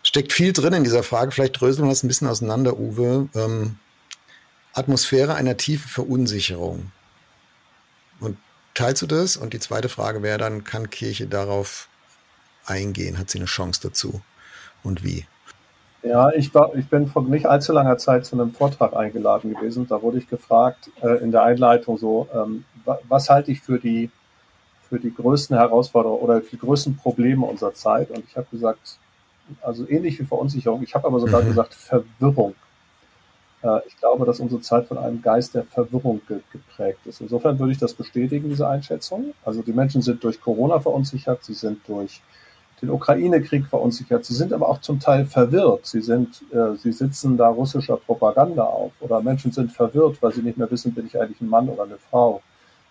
Steckt 0.04 0.32
viel 0.32 0.52
drin 0.52 0.72
in 0.72 0.84
dieser 0.84 1.02
Frage, 1.02 1.32
vielleicht 1.32 1.60
dröseln 1.60 1.88
wir 1.88 1.92
es 1.92 2.02
ein 2.04 2.08
bisschen 2.08 2.28
auseinander, 2.28 2.78
Uwe. 2.78 3.28
Ähm, 3.34 3.76
Atmosphäre 4.72 5.36
einer 5.36 5.56
tiefen 5.56 5.88
Verunsicherung. 5.88 6.90
Und 8.24 8.36
Teilst 8.74 9.02
du 9.02 9.06
das? 9.06 9.36
Und 9.36 9.52
die 9.52 9.60
zweite 9.60 9.88
Frage 9.88 10.22
wäre 10.22 10.38
dann, 10.38 10.64
kann 10.64 10.90
Kirche 10.90 11.28
darauf 11.28 11.88
eingehen? 12.66 13.18
Hat 13.18 13.30
sie 13.30 13.38
eine 13.38 13.46
Chance 13.46 13.80
dazu? 13.82 14.20
Und 14.82 15.04
wie? 15.04 15.26
Ja, 16.02 16.30
ich, 16.32 16.52
war, 16.52 16.74
ich 16.74 16.88
bin 16.88 17.06
vor 17.06 17.22
nicht 17.22 17.46
allzu 17.46 17.72
langer 17.72 17.96
Zeit 17.98 18.26
zu 18.26 18.34
einem 18.34 18.52
Vortrag 18.52 18.94
eingeladen 18.94 19.54
gewesen. 19.54 19.86
Da 19.88 20.02
wurde 20.02 20.18
ich 20.18 20.28
gefragt 20.28 20.90
äh, 21.02 21.22
in 21.22 21.30
der 21.30 21.44
Einleitung 21.44 21.98
so, 21.98 22.28
ähm, 22.34 22.64
was 23.08 23.30
halte 23.30 23.52
ich 23.52 23.60
für 23.60 23.78
die, 23.78 24.10
für 24.88 24.98
die 24.98 25.14
größten 25.14 25.56
Herausforderungen 25.56 26.20
oder 26.20 26.40
die 26.40 26.58
größten 26.58 26.96
Probleme 26.96 27.46
unserer 27.46 27.74
Zeit? 27.74 28.10
Und 28.10 28.24
ich 28.28 28.36
habe 28.36 28.48
gesagt, 28.50 28.98
also 29.62 29.88
ähnlich 29.88 30.18
wie 30.18 30.24
Verunsicherung, 30.24 30.82
ich 30.82 30.94
habe 30.94 31.06
aber 31.06 31.20
sogar 31.20 31.42
mhm. 31.42 31.46
gesagt 31.46 31.74
Verwirrung. 31.74 32.54
Äh, 33.64 33.80
ich 33.86 33.96
glaube, 33.96 34.26
dass 34.26 34.40
unsere 34.40 34.60
Zeit 34.60 34.86
von 34.86 34.98
einem 34.98 35.22
Geist 35.22 35.54
der 35.54 35.64
Verwirrung 35.64 36.20
geprägt 36.52 37.00
ist. 37.06 37.20
Insofern 37.20 37.58
würde 37.58 37.72
ich 37.72 37.78
das 37.78 37.94
bestätigen, 37.94 38.48
diese 38.50 38.68
Einschätzung. 38.68 39.34
Also 39.44 39.62
die 39.62 39.72
Menschen 39.72 40.02
sind 40.02 40.22
durch 40.22 40.40
Corona 40.40 40.78
verunsichert, 40.78 41.42
sie 41.42 41.54
sind 41.54 41.80
durch 41.88 42.20
den 42.82 42.90
Ukraine-Krieg 42.90 43.66
verunsichert, 43.66 44.24
sie 44.24 44.34
sind 44.34 44.52
aber 44.52 44.68
auch 44.68 44.80
zum 44.80 45.00
Teil 45.00 45.24
verwirrt. 45.24 45.86
Sie 45.86 46.02
sind, 46.02 46.42
äh, 46.52 46.76
sie 46.76 46.92
sitzen 46.92 47.36
da 47.36 47.48
russischer 47.48 47.96
Propaganda 47.96 48.64
auf 48.64 48.92
oder 49.00 49.22
Menschen 49.22 49.52
sind 49.52 49.72
verwirrt, 49.72 50.18
weil 50.20 50.32
sie 50.32 50.42
nicht 50.42 50.58
mehr 50.58 50.70
wissen, 50.70 50.92
bin 50.92 51.06
ich 51.06 51.18
eigentlich 51.18 51.40
ein 51.40 51.48
Mann 51.48 51.68
oder 51.68 51.84
eine 51.84 51.96
Frau. 51.96 52.42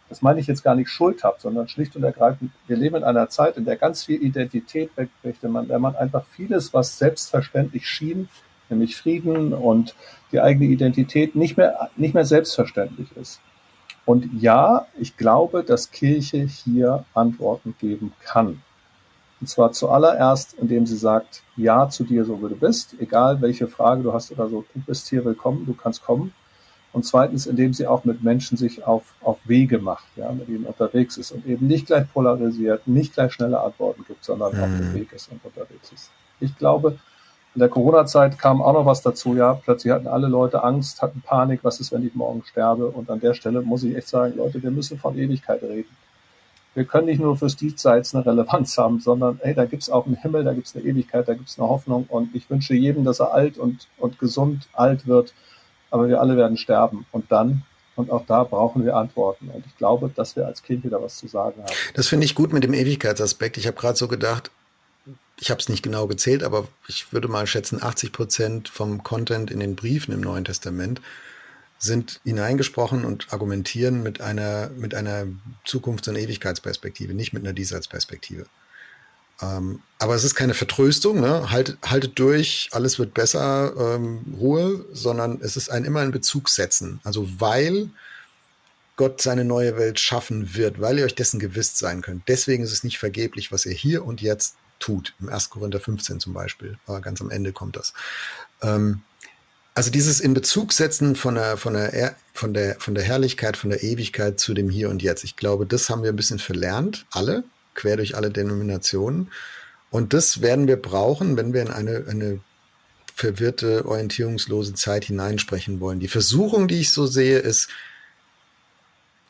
Das 0.10 0.22
meine 0.22 0.40
ich 0.40 0.48
jetzt 0.48 0.64
gar 0.64 0.76
nicht 0.76 0.90
schuldhaft, 0.90 1.42
sondern 1.42 1.68
schlicht 1.68 1.96
und 1.96 2.04
ergreifend, 2.04 2.52
wir 2.68 2.78
leben 2.78 2.98
in 2.98 3.04
einer 3.04 3.30
Zeit, 3.30 3.58
in 3.58 3.66
der 3.66 3.78
ganz 3.78 4.04
viel 4.04 4.22
Identität 4.22 4.92
wegbricht, 4.96 5.42
wenn 5.42 5.52
man, 5.52 5.70
wenn 5.70 5.82
man 5.82 5.96
einfach 5.96 6.26
vieles, 6.26 6.74
was 6.74 6.98
selbstverständlich 6.98 7.88
schien, 7.88 8.30
nämlich 8.74 8.96
Frieden 8.96 9.54
und 9.54 9.96
die 10.32 10.42
eigene 10.42 10.66
Identität 10.66 11.36
nicht 11.36 11.58
mehr, 11.58 11.90
nicht 11.96 12.14
mehr 12.14 12.26
selbstverständlich 12.26 13.08
ist. 13.16 13.40
Und 14.06 14.30
ja, 14.42 14.88
ich 15.00 15.16
glaube, 15.16 15.64
dass 15.64 15.92
Kirche 15.92 16.44
hier 16.44 17.06
Antworten 17.14 17.76
geben 17.80 18.14
kann. 18.24 18.62
Und 19.40 19.48
zwar 19.48 19.72
zuallererst, 19.72 20.54
indem 20.54 20.86
sie 20.86 20.98
sagt, 20.98 21.44
ja 21.56 21.90
zu 21.90 22.04
dir, 22.04 22.26
so 22.26 22.42
wie 22.42 22.50
du 22.50 22.56
bist, 22.56 22.96
egal 23.00 23.42
welche 23.42 23.68
Frage 23.68 24.04
du 24.04 24.14
hast 24.14 24.32
oder 24.32 24.50
so, 24.50 24.66
du 24.74 24.82
bist 24.82 25.10
hier 25.10 25.24
willkommen, 25.26 25.66
du 25.66 25.74
kannst 25.74 26.04
kommen. 26.04 26.34
Und 26.94 27.06
zweitens, 27.06 27.48
indem 27.48 27.74
sie 27.74 27.88
auch 27.88 28.06
mit 28.06 28.24
Menschen 28.24 28.56
sich 28.56 28.84
auf, 28.86 29.16
auf 29.22 29.40
Wege 29.46 29.80
macht, 29.80 30.06
ja, 30.16 30.32
mit 30.32 30.48
ihnen 30.48 30.66
unterwegs 30.66 31.18
ist 31.18 31.32
und 31.32 31.46
eben 31.46 31.66
nicht 31.66 31.88
gleich 31.88 32.06
polarisiert, 32.14 32.88
nicht 32.88 33.16
gleich 33.16 33.34
schnelle 33.34 33.60
Antworten 33.60 34.06
gibt, 34.08 34.24
sondern 34.24 34.56
mhm. 34.56 34.64
auf 34.64 34.70
dem 34.70 34.94
Weg 34.94 35.12
ist 35.12 35.32
und 35.32 35.44
unterwegs 35.44 35.92
ist. 35.92 36.12
Ich 36.40 36.56
glaube, 36.58 37.00
in 37.56 37.60
der 37.60 37.70
Corona-Zeit 37.70 38.40
kam 38.40 38.62
auch 38.62 38.74
noch 38.74 38.86
was 38.86 39.02
dazu, 39.02 39.36
ja. 39.36 39.54
Plötzlich 39.54 39.94
hatten 39.94 40.08
alle 40.08 40.28
Leute 40.28 40.64
Angst, 40.64 41.02
hatten 41.02 41.22
Panik, 41.22 41.60
was 41.64 41.80
ist, 41.80 41.92
wenn 41.92 42.06
ich 42.06 42.16
morgen 42.16 42.44
sterbe? 42.46 42.88
Und 42.88 43.10
an 43.12 43.20
der 43.20 43.36
Stelle 43.36 43.62
muss 43.62 43.84
ich 43.84 43.96
echt 43.96 44.08
sagen, 44.08 44.36
Leute, 44.38 44.64
wir 44.64 44.72
müssen 44.72 44.98
von 44.98 45.18
Ewigkeit 45.18 45.62
reden. 45.62 45.90
Wir 46.74 46.86
können 46.86 47.06
nicht 47.06 47.22
nur 47.22 47.38
fürs 47.38 47.56
Diesseits 47.56 48.16
eine 48.16 48.26
Relevanz 48.26 48.76
haben, 48.80 49.00
sondern 49.00 49.40
hey, 49.44 49.54
da 49.54 49.66
gibt's 49.66 49.92
auch 49.92 50.08
einen 50.08 50.16
Himmel, 50.16 50.44
da 50.44 50.54
gibt's 50.54 50.76
eine 50.76 50.84
Ewigkeit, 50.84 51.28
da 51.28 51.36
gibt's 51.36 51.60
eine 51.60 51.70
Hoffnung. 51.70 52.06
Und 52.10 52.34
ich 52.34 52.50
wünsche 52.50 52.74
jedem, 52.74 53.04
dass 53.04 53.20
er 53.20 53.32
alt 53.32 53.60
und, 53.60 53.88
und 54.00 54.18
gesund 54.18 54.68
alt 54.74 55.06
wird. 55.06 55.34
Aber 55.92 56.08
wir 56.08 56.20
alle 56.20 56.36
werden 56.36 56.58
sterben. 56.58 57.06
Und 57.12 57.32
dann 57.32 57.64
und 57.96 58.10
auch 58.10 58.26
da 58.26 58.44
brauchen 58.44 58.84
wir 58.84 58.96
Antworten. 58.96 59.50
Und 59.50 59.66
ich 59.68 59.78
glaube, 59.78 60.10
dass 60.16 60.36
wir 60.36 60.48
als 60.48 60.64
Kirche 60.64 60.90
da 60.90 61.00
was 61.00 61.18
zu 61.18 61.28
sagen 61.28 61.62
haben. 61.62 61.74
Das 61.94 62.08
finde 62.08 62.26
ich 62.26 62.34
gut 62.34 62.52
mit 62.52 62.64
dem 62.64 62.74
Ewigkeitsaspekt. 62.74 63.58
Ich 63.58 63.68
habe 63.68 63.78
gerade 63.78 63.96
so 63.96 64.08
gedacht, 64.08 64.50
ich 65.40 65.50
habe 65.50 65.60
es 65.60 65.70
nicht 65.70 65.84
genau 65.84 66.08
gezählt, 66.08 66.44
aber 66.44 66.68
ich 66.88 67.12
würde 67.12 67.28
mal 67.28 67.48
schätzen, 67.48 67.82
80 67.82 68.12
Prozent 68.12 68.70
vom 68.70 69.04
Content 69.04 69.52
in 69.52 69.60
den 69.60 69.76
Briefen 69.76 70.14
im 70.14 70.22
Neuen 70.22 70.46
Testament 70.46 71.02
sind 71.80 72.22
hineingesprochen 72.24 73.04
und 73.04 73.34
argumentieren 73.34 74.04
mit 74.04 74.22
einer, 74.22 74.70
mit 74.70 74.96
einer 74.96 75.28
Zukunfts- 75.66 76.08
und 76.08 76.16
Ewigkeitsperspektive, 76.16 77.14
nicht 77.14 77.34
mit 77.34 77.44
einer 77.44 77.54
Diesseitsperspektive. 77.54 78.46
Ähm, 79.42 79.82
aber 80.00 80.16
es 80.16 80.24
ist 80.24 80.36
keine 80.36 80.54
Vertröstung, 80.54 81.20
ne? 81.20 81.52
haltet, 81.52 81.78
haltet 81.84 82.18
durch, 82.20 82.70
alles 82.72 83.00
wird 83.00 83.14
besser, 83.14 83.74
ähm, 83.96 84.36
Ruhe, 84.40 84.86
sondern 84.94 85.42
es 85.42 85.58
ist 85.58 85.70
ein 85.70 85.84
immer 85.84 86.00
ein 86.00 86.12
Bezug 86.12 86.48
setzen. 86.48 87.02
Also 87.04 87.28
weil 87.40 87.90
Gott 88.96 89.22
seine 89.22 89.44
neue 89.44 89.76
Welt 89.76 90.00
schaffen 90.00 90.56
wird, 90.56 90.80
weil 90.80 91.00
ihr 91.00 91.06
euch 91.06 91.16
dessen 91.16 91.40
gewiss 91.40 91.78
sein 91.78 92.02
könnt. 92.02 92.28
Deswegen 92.28 92.64
ist 92.64 92.72
es 92.72 92.84
nicht 92.84 93.00
vergeblich, 93.00 93.52
was 93.52 93.66
ihr 93.66 93.74
hier 93.74 94.06
und 94.06 94.22
jetzt 94.22 94.56
tut. 94.84 95.14
Im 95.22 95.30
1. 95.30 95.50
Korinther 95.50 95.80
15 95.80 96.20
zum 96.20 96.34
Beispiel. 96.34 96.78
Aber 96.86 97.00
ganz 97.00 97.22
am 97.22 97.30
Ende 97.30 97.54
kommt 97.54 97.78
das. 97.78 97.94
Ähm, 98.62 99.02
also 99.76 99.90
dieses 99.90 100.20
in 100.20 100.34
Bezug 100.34 100.74
setzen 100.74 101.16
von 101.16 101.36
der, 101.36 101.56
von 101.56 101.74
der, 101.74 102.16
von 102.34 102.54
der, 102.54 102.76
von 102.80 102.94
der 102.94 103.04
Herrlichkeit, 103.06 103.56
von 103.56 103.70
der 103.70 103.82
Ewigkeit 103.82 104.40
zu 104.40 104.54
dem 104.54 104.70
Hier 104.70 104.90
und 104.90 105.02
Jetzt. 105.02 105.24
Ich 105.24 105.38
glaube, 105.38 105.66
das 105.66 105.90
haben 105.90 106.04
wir 106.04 106.10
ein 106.10 106.18
bisschen 106.18 106.38
verlernt, 106.38 107.06
alle, 107.12 107.46
quer 107.76 107.96
durch 107.96 108.16
alle 108.18 108.30
Denominationen. 108.30 109.32
Und 109.90 110.14
das 110.14 110.42
werden 110.42 110.68
wir 110.68 110.76
brauchen, 110.76 111.38
wenn 111.38 111.54
wir 111.54 111.62
in 111.62 111.70
eine, 111.70 112.06
eine 112.10 112.40
verwirrte, 113.16 113.86
orientierungslose 113.86 114.74
Zeit 114.74 115.06
hineinsprechen 115.06 115.80
wollen. 115.80 116.02
Die 116.02 116.10
Versuchung, 116.10 116.68
die 116.68 116.82
ich 116.82 116.92
so 116.92 117.06
sehe, 117.06 117.40
ist, 117.40 117.70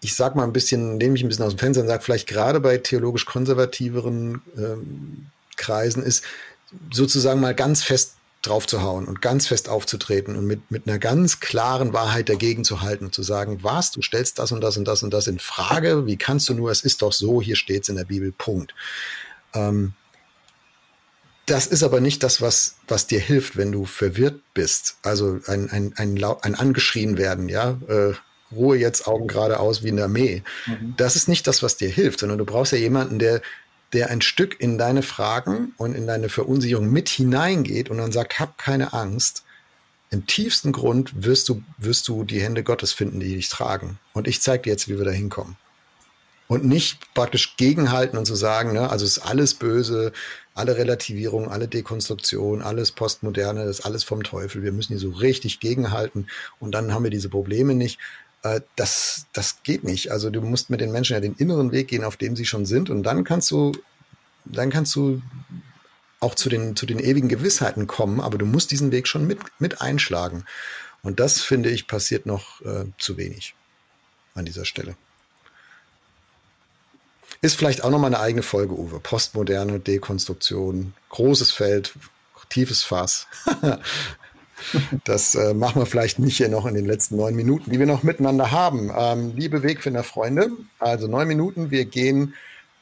ich 0.01 0.15
sag 0.15 0.35
mal 0.35 0.45
ein 0.45 0.53
bisschen, 0.53 0.97
nehme 0.97 1.15
ich 1.15 1.23
ein 1.23 1.29
bisschen 1.29 1.45
aus 1.45 1.53
dem 1.53 1.59
Fenster 1.59 1.81
und 1.81 1.87
sage, 1.87 2.03
vielleicht 2.03 2.27
gerade 2.27 2.59
bei 2.59 2.77
theologisch 2.77 3.25
konservativeren 3.25 4.41
ähm, 4.57 5.27
Kreisen 5.57 6.03
ist, 6.03 6.23
sozusagen 6.91 7.39
mal 7.39 7.55
ganz 7.55 7.83
fest 7.83 8.15
drauf 8.41 8.67
zu 8.67 8.81
hauen 8.81 9.05
und 9.05 9.21
ganz 9.21 9.47
fest 9.47 9.69
aufzutreten 9.69 10.35
und 10.35 10.45
mit, 10.45 10.69
mit 10.69 10.87
einer 10.87 10.99
ganz 10.99 11.39
klaren 11.39 11.93
Wahrheit 11.93 12.27
dagegen 12.27 12.65
zu 12.65 12.81
halten 12.81 13.05
und 13.05 13.15
zu 13.15 13.23
sagen, 13.23 13.59
was, 13.61 13.91
du 13.91 14.01
stellst 14.01 14.37
das 14.37 14.51
und 14.51 14.61
das 14.61 14.75
und 14.75 14.85
das 14.85 15.01
und 15.01 15.13
das 15.13 15.27
in 15.27 15.39
Frage, 15.39 16.05
wie 16.05 16.17
kannst 16.17 16.49
du 16.49 16.53
nur, 16.53 16.69
es 16.69 16.81
ist 16.81 17.01
doch 17.01 17.13
so, 17.13 17.41
hier 17.41 17.55
steht 17.55 17.83
es 17.83 17.89
in 17.89 17.95
der 17.95 18.03
Bibel, 18.03 18.33
Punkt. 18.33 18.75
Ähm, 19.53 19.93
das 21.45 21.67
ist 21.67 21.83
aber 21.83 21.99
nicht 21.99 22.23
das, 22.23 22.41
was, 22.41 22.75
was 22.87 23.07
dir 23.07 23.19
hilft, 23.19 23.57
wenn 23.57 23.71
du 23.71 23.85
verwirrt 23.85 24.41
bist. 24.53 24.97
Also 25.03 25.39
ein, 25.47 25.69
ein, 25.69 25.93
ein, 25.95 26.23
ein 26.41 26.55
angeschrien 26.55 27.17
werden, 27.17 27.49
ja, 27.49 27.77
äh, 27.87 28.13
Ruhe 28.53 28.77
jetzt 28.77 29.07
Augen 29.07 29.27
geradeaus 29.27 29.83
wie 29.83 29.89
in 29.89 29.95
der 29.95 30.05
Armee. 30.05 30.43
Mhm. 30.67 30.93
Das 30.97 31.15
ist 31.15 31.27
nicht 31.27 31.47
das, 31.47 31.63
was 31.63 31.75
dir 31.77 31.89
hilft, 31.89 32.19
sondern 32.19 32.37
du 32.37 32.45
brauchst 32.45 32.71
ja 32.71 32.77
jemanden, 32.77 33.19
der 33.19 33.41
der 33.93 34.09
ein 34.09 34.21
Stück 34.21 34.59
in 34.59 34.77
deine 34.77 35.03
Fragen 35.03 35.73
und 35.77 35.95
in 35.95 36.07
deine 36.07 36.29
Verunsicherung 36.29 36.89
mit 36.89 37.09
hineingeht 37.09 37.89
und 37.89 37.97
dann 37.97 38.11
sagt, 38.11 38.39
hab 38.39 38.57
keine 38.57 38.93
Angst. 38.93 39.43
Im 40.09 40.27
tiefsten 40.27 40.71
Grund 40.71 41.23
wirst 41.23 41.49
du, 41.49 41.63
wirst 41.77 42.07
du 42.07 42.23
die 42.23 42.41
Hände 42.41 42.63
Gottes 42.63 42.91
finden, 42.91 43.19
die 43.19 43.35
dich 43.35 43.49
tragen. 43.49 43.99
Und 44.13 44.27
ich 44.27 44.41
zeige 44.41 44.63
dir 44.63 44.71
jetzt, 44.71 44.87
wie 44.87 44.97
wir 44.97 45.05
da 45.05 45.11
hinkommen. 45.11 45.57
Und 46.47 46.65
nicht 46.65 47.13
praktisch 47.13 47.55
gegenhalten 47.57 48.17
und 48.17 48.25
zu 48.25 48.35
sagen, 48.35 48.73
ne, 48.73 48.89
also 48.89 49.05
ist 49.05 49.19
alles 49.19 49.53
böse, 49.55 50.11
alle 50.53 50.77
Relativierung, 50.77 51.49
alle 51.49 51.67
Dekonstruktion, 51.67 52.61
alles 52.61 52.91
Postmoderne, 52.91 53.65
das 53.65 53.79
ist 53.79 53.85
alles 53.85 54.03
vom 54.03 54.23
Teufel. 54.23 54.61
Wir 54.61 54.71
müssen 54.71 54.93
hier 54.93 54.99
so 54.99 55.09
richtig 55.09 55.59
gegenhalten 55.59 56.27
und 56.59 56.73
dann 56.73 56.93
haben 56.93 57.03
wir 57.03 57.09
diese 57.09 57.29
Probleme 57.29 57.73
nicht, 57.73 57.97
äh, 58.43 58.61
das, 58.75 59.25
das 59.33 59.63
geht 59.63 59.83
nicht. 59.83 60.11
Also 60.11 60.29
du 60.29 60.41
musst 60.41 60.69
mit 60.69 60.81
den 60.81 60.91
Menschen 60.91 61.13
ja 61.13 61.19
den 61.19 61.35
inneren 61.35 61.71
Weg 61.71 61.87
gehen, 61.87 62.03
auf 62.03 62.17
dem 62.17 62.35
sie 62.35 62.45
schon 62.45 62.65
sind 62.65 62.89
und 62.89 63.03
dann 63.03 63.23
kannst 63.23 63.49
du, 63.51 63.71
dann 64.45 64.69
kannst 64.69 64.95
du 64.95 65.21
auch 66.19 66.35
zu 66.35 66.49
den, 66.49 66.75
zu 66.75 66.85
den 66.85 66.99
ewigen 66.99 67.27
Gewissheiten 67.27 67.87
kommen, 67.87 68.21
aber 68.21 68.37
du 68.37 68.45
musst 68.45 68.71
diesen 68.71 68.91
Weg 68.91 69.07
schon 69.07 69.27
mit, 69.27 69.39
mit 69.59 69.81
einschlagen. 69.81 70.45
Und 71.01 71.19
das, 71.19 71.41
finde 71.41 71.69
ich, 71.69 71.87
passiert 71.87 72.25
noch 72.25 72.61
äh, 72.61 72.85
zu 72.97 73.17
wenig 73.17 73.55
an 74.35 74.45
dieser 74.45 74.63
Stelle. 74.63 74.95
Ist 77.41 77.57
vielleicht 77.57 77.83
auch 77.83 77.89
nochmal 77.89 78.13
eine 78.13 78.23
eigene 78.23 78.41
Folge, 78.41 78.73
Uwe. 78.73 79.01
Postmoderne 79.01 79.81
Dekonstruktion, 79.81 80.93
großes 81.09 81.51
Feld, 81.51 81.93
tiefes 82.47 82.83
Fass. 82.83 83.27
Das 85.03 85.35
äh, 85.35 85.53
machen 85.53 85.81
wir 85.81 85.85
vielleicht 85.85 86.19
nicht 86.19 86.37
hier 86.37 86.49
noch 86.49 86.65
in 86.65 86.75
den 86.75 86.85
letzten 86.85 87.17
neun 87.17 87.35
Minuten, 87.35 87.71
die 87.71 87.79
wir 87.79 87.85
noch 87.85 88.03
miteinander 88.03 88.51
haben. 88.51 88.91
Ähm, 88.95 89.33
liebe 89.35 89.63
Wegfinder-Freunde, 89.63 90.51
also 90.79 91.07
neun 91.07 91.27
Minuten, 91.27 91.71
wir 91.71 91.85
gehen 91.85 92.33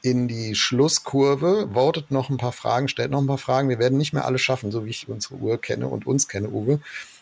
in 0.02 0.28
die 0.28 0.56
Schlusskurve. 0.56 1.70
Votet 1.74 2.12
noch 2.12 2.30
ein 2.30 2.38
paar 2.38 2.52
Fragen, 2.52 2.88
stellt 2.88 3.12
noch 3.12 3.22
ein 3.22 3.28
paar 3.28 3.38
Fragen. 3.38 3.70
Wir 3.70 3.80
werden 3.80 3.98
nicht 3.98 4.14
mehr 4.14 4.26
alle 4.26 4.40
schaffen, 4.40 4.72
so 4.72 4.86
wie 4.86 4.90
ich 4.90 5.08
unsere 5.08 5.36
Uhr 5.36 5.60
kenne 5.60 5.88
und 5.88 6.08
uns 6.08 6.28
kenne, 6.28 6.50
Uwe. 6.50 6.80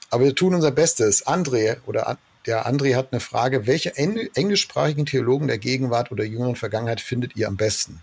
Aber 0.10 0.24
wir 0.24 0.36
tun 0.36 0.56
unser 0.56 0.72
Bestes. 0.72 1.28
André 1.28 1.78
oder 1.86 2.18
der 2.46 2.68
André 2.68 2.96
hat 2.96 3.10
eine 3.12 3.20
Frage. 3.20 3.68
Welche 3.68 3.96
englischsprachigen 3.96 5.06
Theologen 5.06 5.48
der 5.48 5.58
Gegenwart 5.58 6.12
oder 6.12 6.24
jüngeren 6.24 6.56
Vergangenheit 6.56 7.02
findet 7.02 7.36
ihr 7.36 7.48
am 7.48 7.58
besten? 7.58 8.02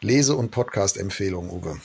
Lese- 0.00 0.36
und 0.36 0.50
Podcast-Empfehlung, 0.50 1.50
Uwe. 1.50 1.80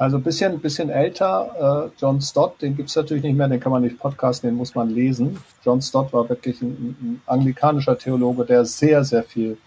Also 0.00 0.16
ein 0.16 0.22
bisschen, 0.22 0.58
bisschen 0.60 0.88
älter, 0.88 1.90
äh, 1.92 2.00
John 2.00 2.22
Stott, 2.22 2.62
den 2.62 2.74
gibt 2.74 2.88
es 2.88 2.96
natürlich 2.96 3.22
nicht 3.22 3.36
mehr, 3.36 3.48
den 3.48 3.60
kann 3.60 3.70
man 3.70 3.82
nicht 3.82 3.98
podcasten, 3.98 4.48
den 4.48 4.56
muss 4.56 4.74
man 4.74 4.88
lesen. 4.88 5.38
John 5.62 5.82
Stott 5.82 6.10
war 6.14 6.26
wirklich 6.26 6.62
ein, 6.62 6.96
ein 7.02 7.22
anglikanischer 7.26 7.98
Theologe, 7.98 8.46
der 8.46 8.64
sehr, 8.64 9.04
sehr 9.04 9.22
viel, 9.22 9.58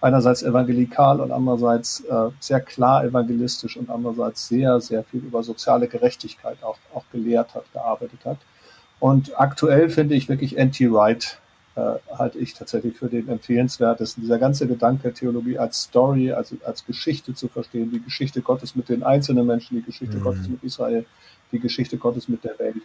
einerseits 0.00 0.42
evangelikal 0.42 1.20
und 1.20 1.30
andererseits 1.30 2.00
äh, 2.00 2.30
sehr 2.40 2.62
klar 2.62 3.04
evangelistisch 3.04 3.76
und 3.76 3.90
andererseits 3.90 4.48
sehr, 4.48 4.80
sehr 4.80 5.04
viel 5.04 5.20
über 5.20 5.42
soziale 5.42 5.86
Gerechtigkeit 5.86 6.56
auch, 6.62 6.78
auch 6.94 7.04
gelehrt 7.12 7.54
hat, 7.54 7.70
gearbeitet 7.74 8.20
hat. 8.24 8.38
Und 9.00 9.38
aktuell 9.38 9.90
finde 9.90 10.14
ich 10.14 10.30
wirklich 10.30 10.56
N.T. 10.56 10.90
Wright 10.90 11.38
äh, 11.76 11.94
halte 12.16 12.38
ich 12.38 12.54
tatsächlich 12.54 12.96
für 12.96 13.08
den 13.08 13.28
empfehlenswertesten. 13.28 14.22
Dieser 14.22 14.38
ganze 14.38 14.68
Gedanke, 14.68 15.12
Theologie 15.12 15.58
als 15.58 15.82
Story, 15.82 16.32
also 16.32 16.56
als 16.64 16.86
Geschichte 16.86 17.34
zu 17.34 17.48
verstehen, 17.48 17.90
die 17.90 18.00
Geschichte 18.00 18.42
Gottes 18.42 18.76
mit 18.76 18.88
den 18.88 19.02
einzelnen 19.02 19.46
Menschen, 19.46 19.76
die 19.76 19.82
Geschichte 19.82 20.18
mhm. 20.18 20.22
Gottes 20.22 20.48
mit 20.48 20.62
Israel, 20.62 21.04
die 21.50 21.58
Geschichte 21.58 21.98
Gottes 21.98 22.28
mit 22.28 22.44
der 22.44 22.56
Welt. 22.60 22.76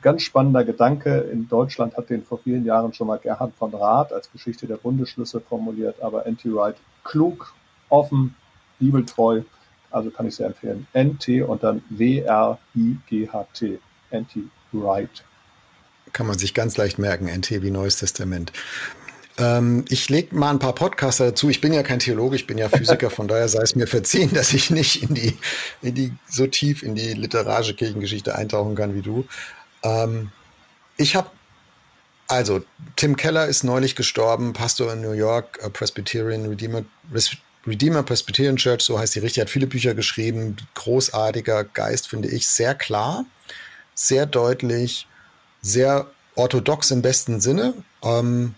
Ganz 0.00 0.22
spannender 0.22 0.64
Gedanke. 0.64 1.18
In 1.32 1.48
Deutschland 1.48 1.96
hat 1.96 2.08
den 2.08 2.22
vor 2.22 2.38
vielen 2.38 2.64
Jahren 2.64 2.92
schon 2.92 3.08
mal 3.08 3.18
Gerhard 3.18 3.52
von 3.54 3.74
Rath 3.74 4.12
als 4.12 4.30
Geschichte 4.30 4.66
der 4.66 4.76
Bundesschlüsse 4.76 5.40
formuliert, 5.40 6.00
aber 6.00 6.24
N.T. 6.26 6.48
Wright 6.54 6.76
klug, 7.02 7.52
offen, 7.88 8.36
bibeltreu. 8.78 9.42
Also 9.90 10.10
kann 10.10 10.26
ich 10.26 10.36
sehr 10.36 10.46
empfehlen. 10.48 10.86
N.T. 10.92 11.42
und 11.42 11.62
dann 11.64 11.82
W-R-I-G-H-T. 11.88 13.78
N.T. 14.10 14.42
Wright 14.72 15.24
kann 16.12 16.26
man 16.26 16.38
sich 16.38 16.54
ganz 16.54 16.76
leicht 16.76 16.98
merken, 16.98 17.26
NT 17.26 17.62
wie 17.62 17.70
Neues 17.70 17.96
Testament. 17.96 18.52
Ähm, 19.38 19.84
ich 19.88 20.08
lege 20.08 20.34
mal 20.34 20.50
ein 20.50 20.58
paar 20.58 20.74
Podcaster 20.74 21.26
dazu. 21.26 21.50
Ich 21.50 21.60
bin 21.60 21.72
ja 21.72 21.82
kein 21.82 21.98
Theologe, 21.98 22.36
ich 22.36 22.46
bin 22.46 22.58
ja 22.58 22.68
Physiker, 22.68 23.10
von 23.10 23.28
daher 23.28 23.48
sei 23.48 23.62
es 23.62 23.74
mir 23.74 23.86
verziehen, 23.86 24.32
dass 24.32 24.52
ich 24.54 24.70
nicht 24.70 25.02
in 25.02 25.14
die, 25.14 25.36
in 25.82 25.94
die 25.94 26.12
so 26.28 26.46
tief 26.46 26.82
in 26.82 26.94
die 26.94 27.12
literarische 27.12 27.74
Kirchengeschichte 27.74 28.34
eintauchen 28.34 28.74
kann 28.74 28.94
wie 28.94 29.02
du. 29.02 29.26
Ähm, 29.82 30.30
ich 30.96 31.16
habe 31.16 31.30
also, 32.28 32.62
Tim 32.96 33.16
Keller 33.16 33.46
ist 33.46 33.62
neulich 33.62 33.94
gestorben, 33.94 34.52
Pastor 34.52 34.92
in 34.92 35.00
New 35.00 35.12
York, 35.12 35.60
uh, 35.64 35.70
Presbyterian 35.70 36.46
Redeemer, 36.46 36.84
Redeemer 37.66 38.02
Presbyterian 38.02 38.56
Church, 38.56 38.82
so 38.82 38.98
heißt 38.98 39.14
die 39.14 39.20
richtig, 39.20 39.42
hat 39.42 39.50
viele 39.50 39.68
Bücher 39.68 39.94
geschrieben, 39.94 40.56
großartiger 40.74 41.64
Geist, 41.64 42.08
finde 42.08 42.28
ich, 42.28 42.48
sehr 42.48 42.74
klar, 42.74 43.24
sehr 43.94 44.26
deutlich, 44.26 45.06
sehr 45.66 46.06
orthodox 46.34 46.90
im 46.90 47.02
besten 47.02 47.40
Sinne, 47.40 47.74
ähm, 48.02 48.54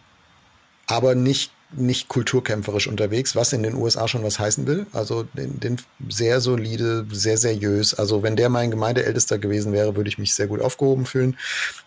aber 0.87 1.15
nicht 1.15 1.53
nicht 1.71 2.09
kulturkämpferisch 2.09 2.87
unterwegs, 2.87 3.37
was 3.37 3.53
in 3.53 3.63
den 3.63 3.75
USA 3.75 4.09
schon 4.09 4.23
was 4.23 4.39
heißen 4.39 4.67
will. 4.67 4.87
Also 4.95 5.25
den, 5.25 5.61
den 5.61 5.77
sehr 6.09 6.41
solide, 6.41 7.07
sehr 7.11 7.37
seriös. 7.37 7.93
Also 7.93 8.23
wenn 8.23 8.37
der 8.37 8.49
mein 8.49 8.71
Gemeindeältester 8.71 9.39
gewesen 9.39 9.75
wäre, 9.75 9.95
würde 9.95 10.09
ich 10.09 10.17
mich 10.17 10.33
sehr 10.33 10.47
gut 10.47 10.63
aufgehoben 10.63 11.05
fühlen, 11.05 11.37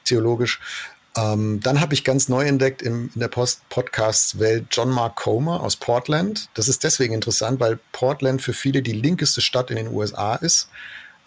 theologisch. 0.05 0.59
Ähm, 1.17 1.59
dann 1.61 1.81
habe 1.81 1.95
ich 1.95 2.03
ganz 2.03 2.29
neu 2.29 2.45
entdeckt 2.45 2.83
im, 2.83 3.09
in 3.15 3.19
der 3.19 3.27
Podcast-Welt 3.27 4.67
John 4.69 4.91
Mark 4.91 5.15
Comer 5.15 5.61
aus 5.61 5.75
Portland. 5.75 6.49
Das 6.53 6.69
ist 6.69 6.83
deswegen 6.83 7.15
interessant, 7.15 7.59
weil 7.59 7.79
Portland 7.91 8.41
für 8.41 8.53
viele 8.53 8.83
die 8.83 8.93
linkeste 8.93 9.41
Stadt 9.41 9.71
in 9.71 9.77
den 9.77 9.87
USA 9.87 10.35
ist. 10.35 10.69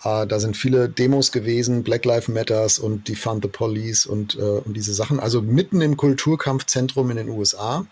Äh, 0.05 0.27
da 0.27 0.39
sind 0.39 0.57
viele 0.57 0.89
Demos 0.89 1.33
gewesen, 1.33 1.83
Black 1.83 2.05
Lives 2.05 2.29
Matters 2.29 2.79
und 2.79 3.09
Defund 3.09 3.45
the 3.45 3.49
Police 3.49 4.07
und, 4.07 4.37
äh, 4.37 4.41
und 4.41 4.75
diese 4.75 4.95
Sachen. 4.95 5.19
Also 5.19 5.43
mitten 5.43 5.81
im 5.81 5.97
Kulturkampfzentrum 5.97 7.11
in 7.11 7.17
den 7.17 7.29
USA. 7.31 7.87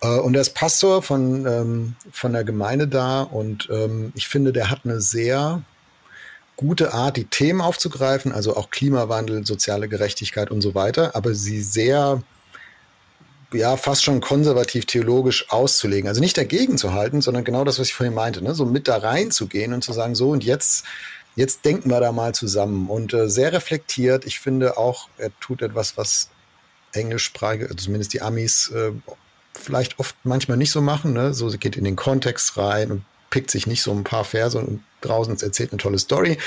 Äh, 0.00 0.18
und 0.18 0.34
er 0.34 0.40
ist 0.40 0.54
Pastor 0.54 1.02
von, 1.02 1.46
ähm, 1.46 1.96
von 2.12 2.32
der 2.32 2.44
Gemeinde 2.44 2.88
da 2.88 3.22
und 3.22 3.68
ähm, 3.70 4.12
ich 4.14 4.28
finde, 4.28 4.52
der 4.52 4.70
hat 4.70 4.80
eine 4.84 5.00
sehr 5.00 5.62
gute 6.56 6.92
Art, 6.92 7.16
die 7.16 7.24
Themen 7.24 7.60
aufzugreifen, 7.60 8.32
also 8.32 8.56
auch 8.56 8.70
Klimawandel, 8.70 9.46
soziale 9.46 9.88
Gerechtigkeit 9.88 10.50
und 10.50 10.60
so 10.60 10.74
weiter, 10.74 11.14
aber 11.14 11.34
sie 11.34 11.62
sehr 11.62 12.22
ja 13.52 13.76
fast 13.76 14.04
schon 14.04 14.20
konservativ 14.20 14.86
theologisch 14.86 15.50
auszulegen. 15.50 16.08
Also 16.08 16.20
nicht 16.20 16.36
dagegen 16.36 16.78
zu 16.78 16.92
halten, 16.92 17.20
sondern 17.20 17.44
genau 17.44 17.64
das, 17.64 17.78
was 17.78 17.88
ich 17.88 17.94
vorhin 17.94 18.14
meinte, 18.14 18.42
ne? 18.42 18.54
so 18.54 18.64
mit 18.64 18.88
da 18.88 18.98
reinzugehen 18.98 19.72
und 19.72 19.82
zu 19.82 19.92
sagen, 19.92 20.14
so 20.14 20.30
und 20.30 20.44
jetzt, 20.44 20.84
jetzt 21.36 21.64
denken 21.64 21.90
wir 21.90 22.00
da 22.00 22.12
mal 22.12 22.34
zusammen. 22.34 22.88
Und 22.88 23.14
äh, 23.14 23.28
sehr 23.28 23.52
reflektiert. 23.52 24.26
Ich 24.26 24.40
finde 24.40 24.76
auch, 24.76 25.08
er 25.18 25.30
tut 25.40 25.62
etwas, 25.62 25.96
was 25.96 26.28
englischsprachige, 26.92 27.66
also 27.66 27.76
zumindest 27.76 28.12
die 28.12 28.22
Amis, 28.22 28.70
äh, 28.70 28.92
vielleicht 29.54 29.98
oft 29.98 30.16
manchmal 30.24 30.56
nicht 30.56 30.70
so 30.70 30.80
machen. 30.80 31.12
Ne? 31.12 31.34
So, 31.34 31.48
sie 31.48 31.58
geht 31.58 31.76
in 31.76 31.84
den 31.84 31.96
Kontext 31.96 32.56
rein 32.56 32.90
und 32.90 33.04
pickt 33.30 33.50
sich 33.50 33.66
nicht 33.66 33.82
so 33.82 33.92
ein 33.92 34.04
paar 34.04 34.24
Verse 34.24 34.58
und 34.58 34.82
draußen 35.00 35.38
erzählt 35.40 35.72
eine 35.72 35.78
tolle 35.78 35.98
Story. 35.98 36.38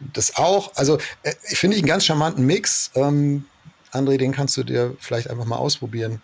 Das 0.00 0.36
auch. 0.36 0.72
Also 0.74 0.98
äh, 1.22 1.32
finde 1.42 1.76
ich 1.76 1.82
einen 1.82 1.88
ganz 1.88 2.04
charmanten 2.04 2.44
Mix. 2.46 2.90
Ähm, 2.94 3.44
André, 3.92 4.16
den 4.16 4.32
kannst 4.32 4.56
du 4.56 4.64
dir 4.64 4.96
vielleicht 5.00 5.30
einfach 5.30 5.44
mal 5.44 5.56
ausprobieren. 5.56 6.20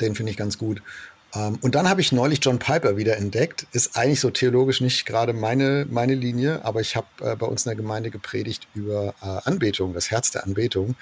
Den 0.00 0.14
finde 0.14 0.30
ich 0.30 0.36
ganz 0.36 0.58
gut. 0.58 0.82
Ähm, 1.34 1.58
und 1.60 1.74
dann 1.74 1.88
habe 1.88 2.00
ich 2.00 2.12
neulich 2.12 2.40
John 2.42 2.58
Piper 2.58 2.96
wieder 2.96 3.16
entdeckt. 3.16 3.66
Ist 3.72 3.96
eigentlich 3.96 4.20
so 4.20 4.30
theologisch 4.30 4.80
nicht 4.80 5.06
gerade 5.06 5.32
meine, 5.32 5.86
meine 5.88 6.14
Linie, 6.14 6.64
aber 6.64 6.80
ich 6.80 6.96
habe 6.96 7.06
äh, 7.20 7.36
bei 7.36 7.46
uns 7.46 7.64
in 7.64 7.70
der 7.70 7.76
Gemeinde 7.76 8.10
gepredigt 8.10 8.68
über 8.74 9.14
äh, 9.22 9.48
Anbetung, 9.48 9.94
das 9.94 10.10
Herz 10.10 10.30
der 10.30 10.44
Anbetung. 10.44 10.94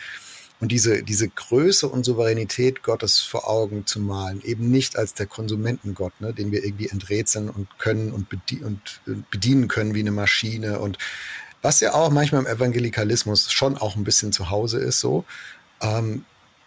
Und 0.60 0.70
diese, 0.70 1.02
diese 1.02 1.28
Größe 1.28 1.88
und 1.88 2.04
Souveränität 2.04 2.82
Gottes 2.82 3.20
vor 3.20 3.48
Augen 3.50 3.86
zu 3.86 4.00
malen, 4.00 4.40
eben 4.44 4.70
nicht 4.70 4.96
als 4.96 5.12
der 5.12 5.26
Konsumentengott, 5.26 6.12
ne, 6.20 6.32
den 6.32 6.52
wir 6.52 6.64
irgendwie 6.64 6.88
enträtseln 6.88 7.50
und 7.50 7.68
können 7.78 8.12
und, 8.12 8.28
bedien 8.28 8.64
und 8.64 9.00
bedienen 9.30 9.68
können 9.68 9.94
wie 9.94 10.00
eine 10.00 10.12
Maschine 10.12 10.78
und 10.78 10.96
was 11.60 11.80
ja 11.80 11.94
auch 11.94 12.10
manchmal 12.10 12.42
im 12.42 12.46
Evangelikalismus 12.46 13.50
schon 13.50 13.76
auch 13.76 13.96
ein 13.96 14.04
bisschen 14.04 14.32
zu 14.32 14.50
Hause 14.50 14.78
ist, 14.78 15.00
so. 15.00 15.24
Ähm, 15.80 16.24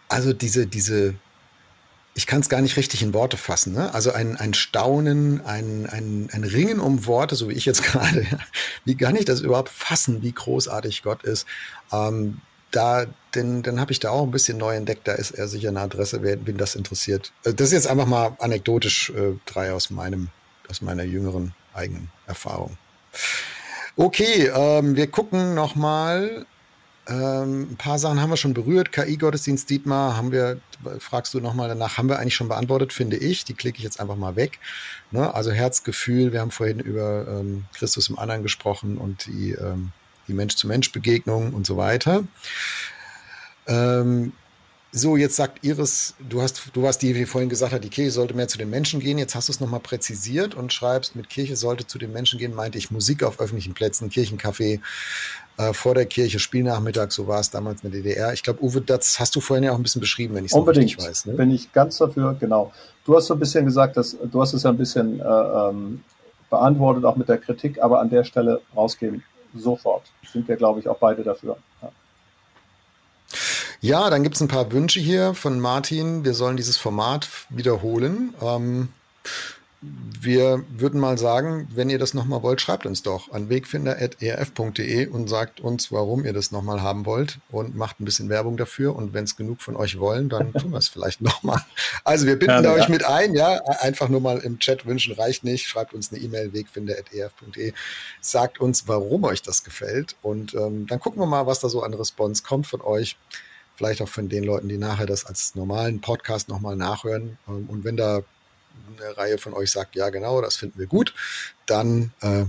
also 0.08 0.32
diese, 0.32 0.66
diese, 0.66 1.14
ich 2.18 2.26
kann 2.26 2.40
es 2.40 2.48
gar 2.48 2.60
nicht 2.60 2.76
richtig 2.76 3.00
in 3.04 3.14
Worte 3.14 3.36
fassen. 3.36 3.74
Ne? 3.74 3.94
Also 3.94 4.10
ein, 4.10 4.34
ein 4.34 4.52
Staunen, 4.52 5.40
ein, 5.46 5.86
ein, 5.86 6.28
ein 6.32 6.42
Ringen 6.42 6.80
um 6.80 7.06
Worte, 7.06 7.36
so 7.36 7.48
wie 7.48 7.52
ich 7.52 7.64
jetzt 7.64 7.82
gerade. 7.84 8.26
Wie 8.84 8.96
kann 8.96 9.14
ich 9.14 9.24
das 9.24 9.40
überhaupt 9.40 9.68
fassen, 9.68 10.20
wie 10.20 10.32
großartig 10.32 11.04
Gott 11.04 11.22
ist? 11.22 11.46
Ähm, 11.92 12.40
da, 12.72 13.06
denn 13.36 13.62
dann 13.62 13.78
habe 13.78 13.92
ich 13.92 14.00
da 14.00 14.10
auch 14.10 14.24
ein 14.24 14.32
bisschen 14.32 14.58
neu 14.58 14.74
entdeckt. 14.74 15.06
Da 15.06 15.12
ist 15.12 15.30
er 15.30 15.46
sicher 15.46 15.68
eine 15.68 15.78
Adresse, 15.78 16.20
wer, 16.22 16.44
wen 16.44 16.56
das 16.56 16.74
interessiert. 16.74 17.30
Äh, 17.44 17.54
das 17.54 17.68
ist 17.68 17.74
jetzt 17.74 17.86
einfach 17.86 18.06
mal 18.06 18.36
anekdotisch 18.40 19.10
äh, 19.10 19.38
drei 19.46 19.72
aus 19.72 19.90
meinem, 19.90 20.26
aus 20.68 20.82
meiner 20.82 21.04
jüngeren 21.04 21.54
eigenen 21.72 22.10
Erfahrung. 22.26 22.76
Okay, 23.94 24.50
ähm, 24.52 24.96
wir 24.96 25.06
gucken 25.06 25.54
noch 25.54 25.76
mal 25.76 26.46
ähm, 27.08 27.68
ein 27.70 27.76
paar 27.76 27.98
Sachen 27.98 28.20
haben 28.20 28.30
wir 28.30 28.36
schon 28.36 28.54
berührt. 28.54 28.92
KI-Gottesdienst 28.92 29.70
Dietmar 29.70 30.16
haben 30.16 30.30
wir, 30.30 30.60
fragst 30.98 31.34
du 31.34 31.40
nochmal 31.40 31.68
danach, 31.68 31.98
haben 31.98 32.08
wir 32.08 32.18
eigentlich 32.18 32.34
schon 32.34 32.48
beantwortet, 32.48 32.92
finde 32.92 33.16
ich. 33.16 33.44
Die 33.44 33.54
klicke 33.54 33.78
ich 33.78 33.84
jetzt 33.84 34.00
einfach 34.00 34.16
mal 34.16 34.36
weg. 34.36 34.58
Ne? 35.10 35.34
Also 35.34 35.50
Herzgefühl, 35.50 36.32
wir 36.32 36.40
haben 36.40 36.50
vorhin 36.50 36.80
über 36.80 37.26
ähm, 37.28 37.64
Christus 37.74 38.08
im 38.08 38.18
Anderen 38.18 38.42
gesprochen 38.42 38.98
und 38.98 39.26
die, 39.26 39.52
ähm, 39.52 39.92
die 40.28 40.34
Mensch-zu-Mensch-Begegnung 40.34 41.52
und 41.52 41.66
so 41.66 41.76
weiter. 41.76 42.24
Ähm, 43.66 44.32
so, 44.90 45.16
jetzt 45.16 45.36
sagt 45.36 45.64
Iris, 45.64 46.14
du 46.18 46.40
hast, 46.40 46.70
du 46.72 46.82
warst 46.82 47.02
die, 47.02 47.14
wie 47.14 47.26
vorhin 47.26 47.50
gesagt 47.50 47.72
hat, 47.72 47.84
die 47.84 47.90
Kirche 47.90 48.10
sollte 48.10 48.34
mehr 48.34 48.48
zu 48.48 48.56
den 48.56 48.70
Menschen 48.70 49.00
gehen. 49.00 49.18
Jetzt 49.18 49.34
hast 49.34 49.48
du 49.48 49.52
es 49.52 49.60
nochmal 49.60 49.80
präzisiert 49.80 50.54
und 50.54 50.72
schreibst, 50.72 51.14
mit 51.14 51.28
Kirche 51.28 51.56
sollte 51.56 51.86
zu 51.86 51.98
den 51.98 52.12
Menschen 52.12 52.38
gehen, 52.38 52.54
meinte 52.54 52.78
ich 52.78 52.90
Musik 52.90 53.22
auf 53.22 53.38
öffentlichen 53.38 53.74
Plätzen, 53.74 54.08
Kirchencafé, 54.08 54.80
äh, 55.58 55.72
vor 55.74 55.94
der 55.94 56.06
Kirche, 56.06 56.38
Spielnachmittag, 56.38 57.10
so 57.10 57.26
war 57.26 57.40
es 57.40 57.50
damals 57.50 57.82
in 57.82 57.90
der 57.90 58.00
DDR. 58.00 58.32
Ich 58.32 58.42
glaube, 58.42 58.62
Uwe, 58.62 58.80
das 58.80 59.20
hast 59.20 59.36
du 59.36 59.40
vorhin 59.40 59.64
ja 59.64 59.72
auch 59.72 59.76
ein 59.76 59.82
bisschen 59.82 60.00
beschrieben, 60.00 60.34
wenn 60.34 60.44
ich 60.44 60.52
es 60.52 60.66
richtig 60.66 60.98
weiß. 60.98 61.26
Ne? 61.26 61.34
Bin 61.34 61.50
ich 61.50 61.70
ganz 61.72 61.98
dafür, 61.98 62.34
genau. 62.38 62.72
Du 63.04 63.16
hast 63.16 63.26
so 63.26 63.34
ein 63.34 63.40
bisschen 63.40 63.64
gesagt, 63.64 63.96
dass 63.96 64.16
du 64.22 64.40
hast 64.40 64.54
es 64.54 64.62
ja 64.62 64.70
ein 64.70 64.76
bisschen 64.76 65.20
äh, 65.20 65.24
ähm, 65.24 66.02
beantwortet, 66.48 67.04
auch 67.04 67.16
mit 67.16 67.28
der 67.28 67.38
Kritik, 67.38 67.82
aber 67.82 68.00
an 68.00 68.08
der 68.08 68.24
Stelle 68.24 68.60
rausgeben. 68.74 69.22
Sofort. 69.54 70.04
Sind 70.30 70.46
wir, 70.46 70.56
glaube 70.56 70.80
ich, 70.80 70.88
auch 70.88 70.98
beide 70.98 71.22
dafür. 71.22 71.56
Ja. 71.82 71.90
Ja, 73.80 74.10
dann 74.10 74.24
gibt 74.24 74.34
es 74.34 74.40
ein 74.40 74.48
paar 74.48 74.72
Wünsche 74.72 74.98
hier 74.98 75.34
von 75.34 75.60
Martin. 75.60 76.24
Wir 76.24 76.34
sollen 76.34 76.56
dieses 76.56 76.76
Format 76.76 77.28
wiederholen. 77.48 78.34
Ähm, 78.42 78.88
wir 79.80 80.64
würden 80.70 80.98
mal 80.98 81.16
sagen, 81.16 81.68
wenn 81.72 81.88
ihr 81.88 82.00
das 82.00 82.12
nochmal 82.12 82.42
wollt, 82.42 82.60
schreibt 82.60 82.84
uns 82.84 83.04
doch 83.04 83.30
an 83.30 83.48
wegfinder.erf.de 83.48 85.06
und 85.06 85.28
sagt 85.28 85.60
uns, 85.60 85.92
warum 85.92 86.24
ihr 86.24 86.32
das 86.32 86.50
nochmal 86.50 86.82
haben 86.82 87.06
wollt 87.06 87.38
und 87.50 87.76
macht 87.76 88.00
ein 88.00 88.04
bisschen 88.04 88.28
Werbung 88.28 88.56
dafür. 88.56 88.96
Und 88.96 89.14
wenn 89.14 89.22
es 89.22 89.36
genug 89.36 89.62
von 89.62 89.76
euch 89.76 90.00
wollen, 90.00 90.28
dann 90.28 90.52
tun 90.54 90.72
wir 90.72 90.78
es 90.78 90.88
vielleicht 90.88 91.20
nochmal. 91.20 91.64
Also 92.02 92.26
wir 92.26 92.36
binden 92.36 92.64
ja, 92.64 92.72
euch 92.72 92.84
ja. 92.84 92.88
mit 92.88 93.04
ein, 93.04 93.34
ja, 93.34 93.60
einfach 93.78 94.08
nur 94.08 94.20
mal 94.20 94.38
im 94.38 94.58
Chat 94.58 94.84
wünschen 94.86 95.14
reicht 95.14 95.44
nicht. 95.44 95.68
Schreibt 95.68 95.94
uns 95.94 96.12
eine 96.12 96.20
E-Mail, 96.20 96.52
wegfinder.erf.de. 96.52 97.72
Sagt 98.20 98.60
uns, 98.60 98.88
warum 98.88 99.22
euch 99.22 99.42
das 99.42 99.62
gefällt. 99.62 100.16
Und 100.22 100.54
ähm, 100.54 100.88
dann 100.88 100.98
gucken 100.98 101.22
wir 101.22 101.26
mal, 101.26 101.46
was 101.46 101.60
da 101.60 101.68
so 101.68 101.84
an 101.84 101.94
Response 101.94 102.42
kommt 102.42 102.66
von 102.66 102.80
euch 102.80 103.16
vielleicht 103.78 104.02
auch 104.02 104.08
von 104.08 104.28
den 104.28 104.42
Leuten, 104.42 104.68
die 104.68 104.76
nachher 104.76 105.06
das 105.06 105.24
als 105.24 105.54
normalen 105.54 106.00
Podcast 106.00 106.48
nochmal 106.48 106.74
nachhören. 106.74 107.38
Ähm, 107.48 107.66
und 107.68 107.84
wenn 107.84 107.96
da 107.96 108.22
eine 108.96 109.16
Reihe 109.16 109.38
von 109.38 109.54
euch 109.54 109.70
sagt, 109.70 109.94
ja 109.94 110.10
genau, 110.10 110.42
das 110.42 110.56
finden 110.56 110.78
wir 110.78 110.86
gut, 110.86 111.14
dann 111.66 112.12
äh, 112.20 112.44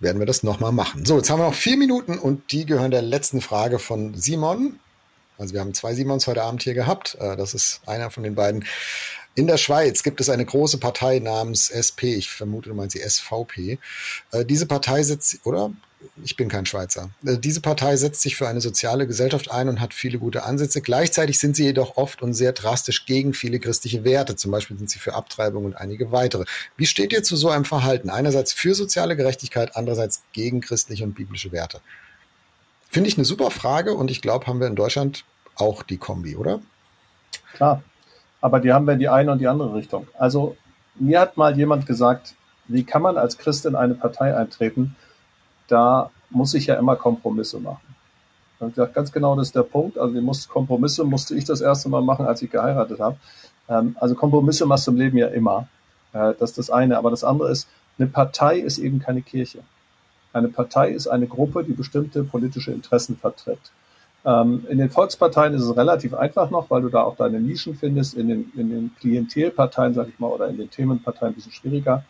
werden 0.00 0.18
wir 0.18 0.26
das 0.26 0.42
nochmal 0.42 0.72
machen. 0.72 1.04
So, 1.04 1.18
jetzt 1.18 1.28
haben 1.28 1.40
wir 1.40 1.46
noch 1.46 1.54
vier 1.54 1.76
Minuten 1.76 2.18
und 2.18 2.52
die 2.52 2.64
gehören 2.64 2.90
der 2.90 3.02
letzten 3.02 3.42
Frage 3.42 3.78
von 3.78 4.14
Simon. 4.14 4.80
Also 5.38 5.52
wir 5.52 5.60
haben 5.60 5.74
zwei 5.74 5.94
Simons 5.94 6.26
heute 6.26 6.42
Abend 6.42 6.62
hier 6.62 6.74
gehabt. 6.74 7.16
Äh, 7.20 7.36
das 7.36 7.52
ist 7.52 7.82
einer 7.86 8.10
von 8.10 8.22
den 8.22 8.34
beiden. 8.34 8.64
In 9.34 9.46
der 9.46 9.56
Schweiz 9.56 10.02
gibt 10.02 10.20
es 10.20 10.28
eine 10.28 10.44
große 10.44 10.78
Partei 10.78 11.18
namens 11.18 11.70
SP. 11.70 12.14
Ich 12.14 12.28
vermute, 12.28 12.68
du 12.68 12.74
meinst 12.74 12.94
die 12.94 13.00
SVP. 13.00 13.78
Äh, 14.30 14.44
diese 14.44 14.66
Partei 14.66 15.02
sitzt, 15.02 15.38
oder? 15.44 15.72
ich 16.22 16.36
bin 16.36 16.48
kein 16.48 16.66
Schweizer. 16.66 17.10
Äh, 17.24 17.38
diese 17.38 17.60
Partei 17.60 17.96
setzt 17.96 18.22
sich 18.22 18.36
für 18.36 18.48
eine 18.48 18.60
soziale 18.60 19.06
Gesellschaft 19.06 19.50
ein 19.50 19.68
und 19.68 19.80
hat 19.80 19.94
viele 19.94 20.18
gute 20.18 20.44
Ansätze. 20.44 20.80
Gleichzeitig 20.80 21.38
sind 21.38 21.56
sie 21.56 21.64
jedoch 21.64 21.96
oft 21.96 22.22
und 22.22 22.34
sehr 22.34 22.52
drastisch 22.52 23.06
gegen 23.06 23.34
viele 23.34 23.58
christliche 23.58 24.04
Werte. 24.04 24.36
Zum 24.36 24.50
Beispiel 24.50 24.76
sind 24.78 24.90
sie 24.90 24.98
für 24.98 25.14
Abtreibung 25.14 25.64
und 25.64 25.74
einige 25.74 26.12
weitere. 26.12 26.44
Wie 26.76 26.86
steht 26.86 27.12
ihr 27.12 27.22
zu 27.22 27.36
so 27.36 27.50
einem 27.50 27.64
Verhalten? 27.64 28.10
Einerseits 28.10 28.52
für 28.52 28.74
soziale 28.74 29.16
Gerechtigkeit, 29.16 29.76
andererseits 29.76 30.22
gegen 30.32 30.60
christliche 30.60 31.04
und 31.04 31.14
biblische 31.14 31.52
Werte. 31.52 31.80
Finde 32.90 33.08
ich 33.08 33.16
eine 33.16 33.24
super 33.24 33.50
Frage 33.50 33.94
und 33.94 34.10
ich 34.10 34.20
glaube, 34.20 34.46
haben 34.46 34.60
wir 34.60 34.66
in 34.66 34.76
Deutschland 34.76 35.24
auch 35.54 35.82
die 35.82 35.96
Kombi, 35.96 36.36
oder? 36.36 36.60
Klar, 37.54 37.82
aber 38.42 38.60
die 38.60 38.72
haben 38.72 38.86
wir 38.86 38.92
in 38.92 38.98
die 38.98 39.08
eine 39.08 39.32
und 39.32 39.38
die 39.38 39.48
andere 39.48 39.74
Richtung. 39.74 40.06
Also 40.18 40.56
mir 40.96 41.20
hat 41.20 41.38
mal 41.38 41.56
jemand 41.56 41.86
gesagt, 41.86 42.34
wie 42.68 42.84
kann 42.84 43.00
man 43.00 43.16
als 43.16 43.38
Christ 43.38 43.64
in 43.64 43.74
eine 43.74 43.94
Partei 43.94 44.36
eintreten, 44.36 44.96
da 45.68 46.10
muss 46.28 46.52
ich 46.52 46.66
ja 46.66 46.74
immer 46.74 46.96
Kompromisse 46.96 47.60
machen. 47.60 47.94
Und 48.58 48.68
ich 48.68 48.74
gesagt, 48.74 48.94
ganz 48.94 49.12
genau, 49.12 49.34
das 49.36 49.48
ist 49.48 49.56
der 49.56 49.62
Punkt. 49.62 49.96
Also 49.96 50.14
die 50.14 50.20
muss, 50.20 50.48
Kompromisse 50.48 51.04
musste 51.04 51.34
ich 51.34 51.44
das 51.44 51.60
erste 51.60 51.88
Mal 51.88 52.02
machen, 52.02 52.26
als 52.26 52.42
ich 52.42 52.50
geheiratet 52.50 53.00
habe. 53.00 53.16
Ähm, 53.68 53.96
also 53.98 54.14
Kompromisse 54.14 54.66
machst 54.66 54.86
du 54.86 54.92
im 54.92 54.98
Leben 54.98 55.16
ja 55.16 55.28
immer. 55.28 55.68
Äh, 56.12 56.34
das 56.38 56.50
ist 56.50 56.58
das 56.58 56.70
eine. 56.70 56.98
Aber 56.98 57.10
das 57.10 57.24
andere 57.24 57.50
ist, 57.50 57.68
eine 57.98 58.08
Partei 58.08 58.58
ist 58.58 58.78
eben 58.78 59.00
keine 59.00 59.22
Kirche. 59.22 59.60
Eine 60.32 60.48
Partei 60.48 60.90
ist 60.90 61.08
eine 61.08 61.26
Gruppe, 61.26 61.64
die 61.64 61.72
bestimmte 61.72 62.24
politische 62.24 62.72
Interessen 62.72 63.16
vertritt. 63.16 63.72
Ähm, 64.24 64.64
in 64.68 64.78
den 64.78 64.90
Volksparteien 64.90 65.54
ist 65.54 65.62
es 65.62 65.76
relativ 65.76 66.14
einfach 66.14 66.50
noch, 66.50 66.70
weil 66.70 66.82
du 66.82 66.88
da 66.88 67.02
auch 67.02 67.16
deine 67.16 67.40
Nischen 67.40 67.74
findest. 67.74 68.14
In 68.14 68.28
den, 68.28 68.52
in 68.56 68.70
den 68.70 68.90
Klientelparteien, 69.00 69.94
sag 69.94 70.08
ich 70.08 70.18
mal, 70.18 70.28
oder 70.28 70.48
in 70.48 70.56
den 70.56 70.70
Themenparteien 70.70 71.32
ein 71.32 71.34
bisschen 71.34 71.52
schwieriger. 71.52 72.04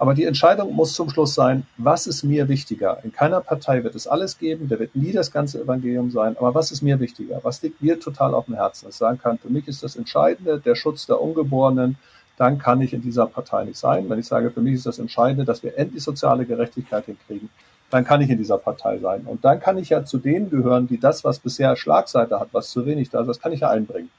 Aber 0.00 0.14
die 0.14 0.24
Entscheidung 0.24 0.72
muss 0.74 0.92
zum 0.92 1.10
Schluss 1.10 1.34
sein, 1.34 1.66
was 1.76 2.06
ist 2.06 2.22
mir 2.22 2.48
wichtiger? 2.48 3.02
In 3.02 3.12
keiner 3.12 3.40
Partei 3.40 3.82
wird 3.82 3.96
es 3.96 4.06
alles 4.06 4.38
geben, 4.38 4.68
da 4.68 4.78
wird 4.78 4.94
nie 4.94 5.10
das 5.10 5.32
ganze 5.32 5.60
Evangelium 5.60 6.12
sein, 6.12 6.36
aber 6.36 6.54
was 6.54 6.70
ist 6.70 6.82
mir 6.82 7.00
wichtiger? 7.00 7.40
Was 7.42 7.60
liegt 7.62 7.82
mir 7.82 7.98
total 7.98 8.32
auf 8.32 8.44
dem 8.46 8.54
Herzen? 8.54 8.86
Dass 8.86 8.94
ich 8.94 8.98
sagen 8.98 9.18
kann, 9.18 9.38
für 9.38 9.48
mich 9.48 9.66
ist 9.66 9.82
das 9.82 9.96
Entscheidende 9.96 10.60
der 10.60 10.76
Schutz 10.76 11.06
der 11.06 11.20
Ungeborenen, 11.20 11.98
dann 12.36 12.58
kann 12.58 12.80
ich 12.80 12.92
in 12.92 13.02
dieser 13.02 13.26
Partei 13.26 13.64
nicht 13.64 13.76
sein. 13.76 14.08
Wenn 14.08 14.20
ich 14.20 14.26
sage, 14.26 14.52
für 14.52 14.60
mich 14.60 14.74
ist 14.74 14.86
das 14.86 15.00
Entscheidende, 15.00 15.44
dass 15.44 15.64
wir 15.64 15.76
endlich 15.76 16.04
soziale 16.04 16.46
Gerechtigkeit 16.46 17.06
hinkriegen, 17.06 17.50
dann 17.90 18.04
kann 18.04 18.20
ich 18.20 18.30
in 18.30 18.38
dieser 18.38 18.58
Partei 18.58 18.98
sein. 18.98 19.22
Und 19.22 19.44
dann 19.44 19.60
kann 19.60 19.78
ich 19.78 19.88
ja 19.88 20.04
zu 20.04 20.18
denen 20.18 20.50
gehören, 20.50 20.86
die 20.86 20.98
das, 20.98 21.24
was 21.24 21.38
bisher 21.38 21.76
Schlagseite 21.76 22.38
hat, 22.38 22.48
was 22.52 22.70
zu 22.70 22.84
wenig 22.86 23.10
da 23.10 23.20
ist, 23.20 23.26
das 23.26 23.40
kann 23.40 23.52
ich 23.52 23.60
ja 23.60 23.70
einbringen. 23.70 24.10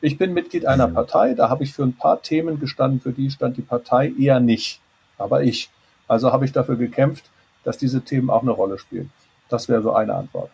Ich 0.00 0.18
bin 0.18 0.34
Mitglied 0.34 0.66
einer 0.66 0.88
mhm. 0.88 0.94
Partei, 0.94 1.34
da 1.34 1.48
habe 1.48 1.64
ich 1.64 1.72
für 1.72 1.82
ein 1.82 1.96
paar 1.96 2.22
Themen 2.22 2.60
gestanden, 2.60 3.00
für 3.00 3.12
die 3.12 3.30
stand 3.30 3.56
die 3.56 3.62
Partei 3.62 4.12
eher 4.18 4.40
nicht 4.40 4.80
aber 5.18 5.42
ich. 5.42 5.68
Also 6.06 6.32
habe 6.32 6.44
ich 6.44 6.52
dafür 6.52 6.76
gekämpft, 6.76 7.24
dass 7.64 7.76
diese 7.76 8.00
Themen 8.00 8.30
auch 8.30 8.42
eine 8.42 8.52
Rolle 8.52 8.78
spielen. 8.78 9.10
Das 9.48 9.68
wäre 9.68 9.82
so 9.82 9.92
eine 9.92 10.14
Antwort. 10.14 10.50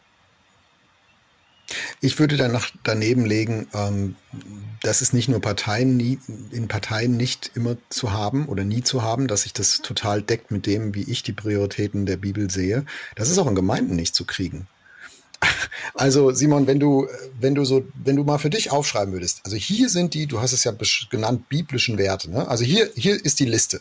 Ich 2.00 2.18
würde 2.18 2.36
dann 2.36 2.52
noch 2.52 2.68
daneben 2.82 3.24
legen, 3.24 3.66
ähm, 3.74 4.16
das 4.82 5.02
ist 5.02 5.14
nicht 5.14 5.28
nur 5.28 5.40
Parteien 5.40 5.96
nie, 5.96 6.18
in 6.50 6.68
Parteien 6.68 7.16
nicht 7.16 7.52
immer 7.54 7.76
zu 7.88 8.12
haben 8.12 8.46
oder 8.46 8.64
nie 8.64 8.82
zu 8.82 9.02
haben, 9.02 9.28
dass 9.28 9.42
sich 9.42 9.52
das 9.52 9.78
total 9.78 10.22
deckt 10.22 10.50
mit 10.50 10.66
dem, 10.66 10.94
wie 10.94 11.10
ich 11.10 11.22
die 11.22 11.32
Prioritäten 11.32 12.06
der 12.06 12.16
Bibel 12.16 12.50
sehe. 12.50 12.84
Das 13.16 13.30
ist 13.30 13.38
auch 13.38 13.46
in 13.46 13.54
Gemeinden 13.54 13.96
nicht 13.96 14.14
zu 14.14 14.24
kriegen. 14.24 14.66
Also 15.96 16.32
Simon, 16.32 16.66
wenn 16.66 16.80
du, 16.80 17.06
wenn 17.38 17.54
du 17.54 17.64
so, 17.64 17.86
wenn 17.94 18.16
du 18.16 18.24
mal 18.24 18.38
für 18.38 18.50
dich 18.50 18.72
aufschreiben 18.72 19.12
würdest, 19.12 19.42
also 19.44 19.56
hier 19.56 19.88
sind 19.88 20.14
die, 20.14 20.26
du 20.26 20.40
hast 20.40 20.52
es 20.52 20.64
ja 20.64 20.72
genannt, 21.08 21.48
biblischen 21.48 21.98
Werte. 21.98 22.30
Ne? 22.30 22.48
Also 22.48 22.64
hier, 22.64 22.90
hier 22.96 23.24
ist 23.24 23.38
die 23.38 23.44
Liste 23.44 23.80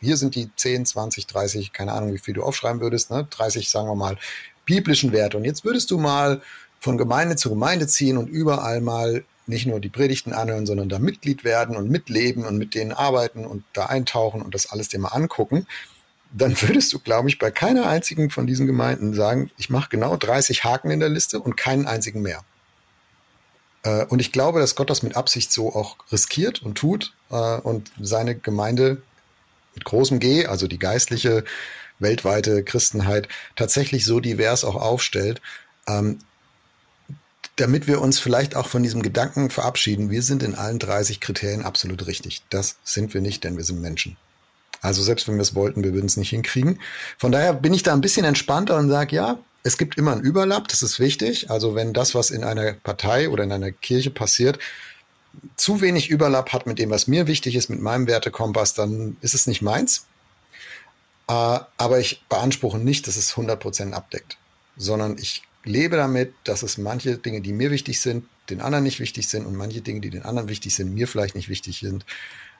hier 0.00 0.16
sind 0.16 0.34
die 0.34 0.50
10, 0.54 0.86
20, 0.86 1.26
30, 1.26 1.72
keine 1.72 1.92
Ahnung, 1.92 2.12
wie 2.12 2.18
viel 2.18 2.34
du 2.34 2.42
aufschreiben 2.42 2.80
würdest, 2.80 3.10
ne? 3.10 3.26
30, 3.28 3.68
sagen 3.68 3.88
wir 3.88 3.94
mal, 3.94 4.18
biblischen 4.64 5.12
Werte. 5.12 5.36
Und 5.36 5.44
jetzt 5.44 5.64
würdest 5.64 5.90
du 5.90 5.98
mal 5.98 6.42
von 6.80 6.98
Gemeinde 6.98 7.36
zu 7.36 7.50
Gemeinde 7.50 7.86
ziehen 7.86 8.16
und 8.16 8.28
überall 8.28 8.80
mal 8.80 9.24
nicht 9.46 9.66
nur 9.66 9.80
die 9.80 9.88
Predigten 9.88 10.32
anhören, 10.32 10.66
sondern 10.66 10.88
da 10.88 10.98
Mitglied 10.98 11.44
werden 11.44 11.76
und 11.76 11.88
mitleben 11.88 12.44
und 12.44 12.58
mit 12.58 12.74
denen 12.74 12.92
arbeiten 12.92 13.46
und 13.46 13.64
da 13.72 13.86
eintauchen 13.86 14.42
und 14.42 14.54
das 14.54 14.70
alles 14.70 14.88
dir 14.88 14.98
mal 14.98 15.08
angucken, 15.08 15.66
dann 16.32 16.60
würdest 16.60 16.92
du, 16.92 16.98
glaube 16.98 17.28
ich, 17.28 17.38
bei 17.38 17.50
keiner 17.50 17.86
einzigen 17.86 18.30
von 18.30 18.46
diesen 18.46 18.66
Gemeinden 18.66 19.14
sagen, 19.14 19.50
ich 19.56 19.70
mache 19.70 19.88
genau 19.90 20.16
30 20.16 20.64
Haken 20.64 20.90
in 20.90 21.00
der 21.00 21.08
Liste 21.08 21.40
und 21.40 21.56
keinen 21.56 21.86
einzigen 21.86 22.22
mehr. 22.22 22.42
Äh, 23.84 24.04
und 24.06 24.20
ich 24.20 24.32
glaube, 24.32 24.58
dass 24.60 24.74
Gott 24.74 24.90
das 24.90 25.02
mit 25.02 25.16
Absicht 25.16 25.52
so 25.52 25.74
auch 25.74 25.96
riskiert 26.10 26.62
und 26.62 26.76
tut 26.76 27.14
äh, 27.30 27.34
und 27.34 27.92
seine 28.00 28.34
Gemeinde 28.34 29.02
mit 29.74 29.84
großem 29.84 30.18
G, 30.18 30.46
also 30.46 30.66
die 30.66 30.78
geistliche 30.78 31.44
weltweite 31.98 32.62
Christenheit, 32.62 33.28
tatsächlich 33.54 34.04
so 34.04 34.20
divers 34.20 34.64
auch 34.64 34.76
aufstellt, 34.76 35.40
ähm, 35.86 36.18
damit 37.56 37.86
wir 37.86 38.00
uns 38.02 38.18
vielleicht 38.18 38.54
auch 38.54 38.68
von 38.68 38.82
diesem 38.82 39.02
Gedanken 39.02 39.50
verabschieden, 39.50 40.10
wir 40.10 40.22
sind 40.22 40.42
in 40.42 40.54
allen 40.54 40.78
30 40.78 41.20
Kriterien 41.20 41.64
absolut 41.64 42.06
richtig. 42.06 42.42
Das 42.50 42.76
sind 42.84 43.14
wir 43.14 43.22
nicht, 43.22 43.44
denn 43.44 43.56
wir 43.56 43.64
sind 43.64 43.80
Menschen. 43.80 44.16
Also 44.82 45.02
selbst 45.02 45.26
wenn 45.26 45.36
wir 45.36 45.42
es 45.42 45.54
wollten, 45.54 45.82
wir 45.82 45.94
würden 45.94 46.06
es 46.06 46.18
nicht 46.18 46.30
hinkriegen. 46.30 46.80
Von 47.18 47.32
daher 47.32 47.54
bin 47.54 47.72
ich 47.72 47.82
da 47.82 47.92
ein 47.92 48.02
bisschen 48.02 48.26
entspannter 48.26 48.76
und 48.76 48.90
sage, 48.90 49.16
ja, 49.16 49.38
es 49.62 49.78
gibt 49.78 49.96
immer 49.98 50.12
einen 50.12 50.20
Überlapp, 50.20 50.68
das 50.68 50.82
ist 50.82 51.00
wichtig. 51.00 51.50
Also 51.50 51.74
wenn 51.74 51.92
das, 51.92 52.14
was 52.14 52.30
in 52.30 52.44
einer 52.44 52.74
Partei 52.74 53.30
oder 53.30 53.42
in 53.42 53.52
einer 53.52 53.72
Kirche 53.72 54.10
passiert, 54.10 54.58
zu 55.56 55.80
wenig 55.80 56.08
Überlapp 56.08 56.52
hat 56.52 56.66
mit 56.66 56.78
dem, 56.78 56.90
was 56.90 57.06
mir 57.06 57.26
wichtig 57.26 57.56
ist, 57.56 57.68
mit 57.68 57.80
meinem 57.80 58.06
Wertekompass, 58.06 58.74
dann 58.74 59.16
ist 59.22 59.34
es 59.34 59.46
nicht 59.46 59.62
meins. 59.62 60.06
Äh, 61.28 61.32
aber 61.32 61.98
ich 61.98 62.24
beanspruche 62.28 62.78
nicht, 62.78 63.06
dass 63.06 63.16
es 63.16 63.34
100% 63.34 63.92
abdeckt, 63.92 64.36
sondern 64.76 65.18
ich 65.18 65.42
lebe 65.66 65.96
damit, 65.96 66.34
dass 66.44 66.62
es 66.62 66.78
manche 66.78 67.18
Dinge, 67.18 67.40
die 67.40 67.52
mir 67.52 67.70
wichtig 67.70 68.00
sind, 68.00 68.24
den 68.50 68.60
anderen 68.60 68.84
nicht 68.84 69.00
wichtig 69.00 69.28
sind 69.28 69.46
und 69.46 69.56
manche 69.56 69.80
Dinge, 69.80 70.00
die 70.00 70.10
den 70.10 70.22
anderen 70.22 70.48
wichtig 70.48 70.74
sind, 70.74 70.94
mir 70.94 71.08
vielleicht 71.08 71.34
nicht 71.34 71.48
wichtig 71.48 71.80
sind. 71.80 72.04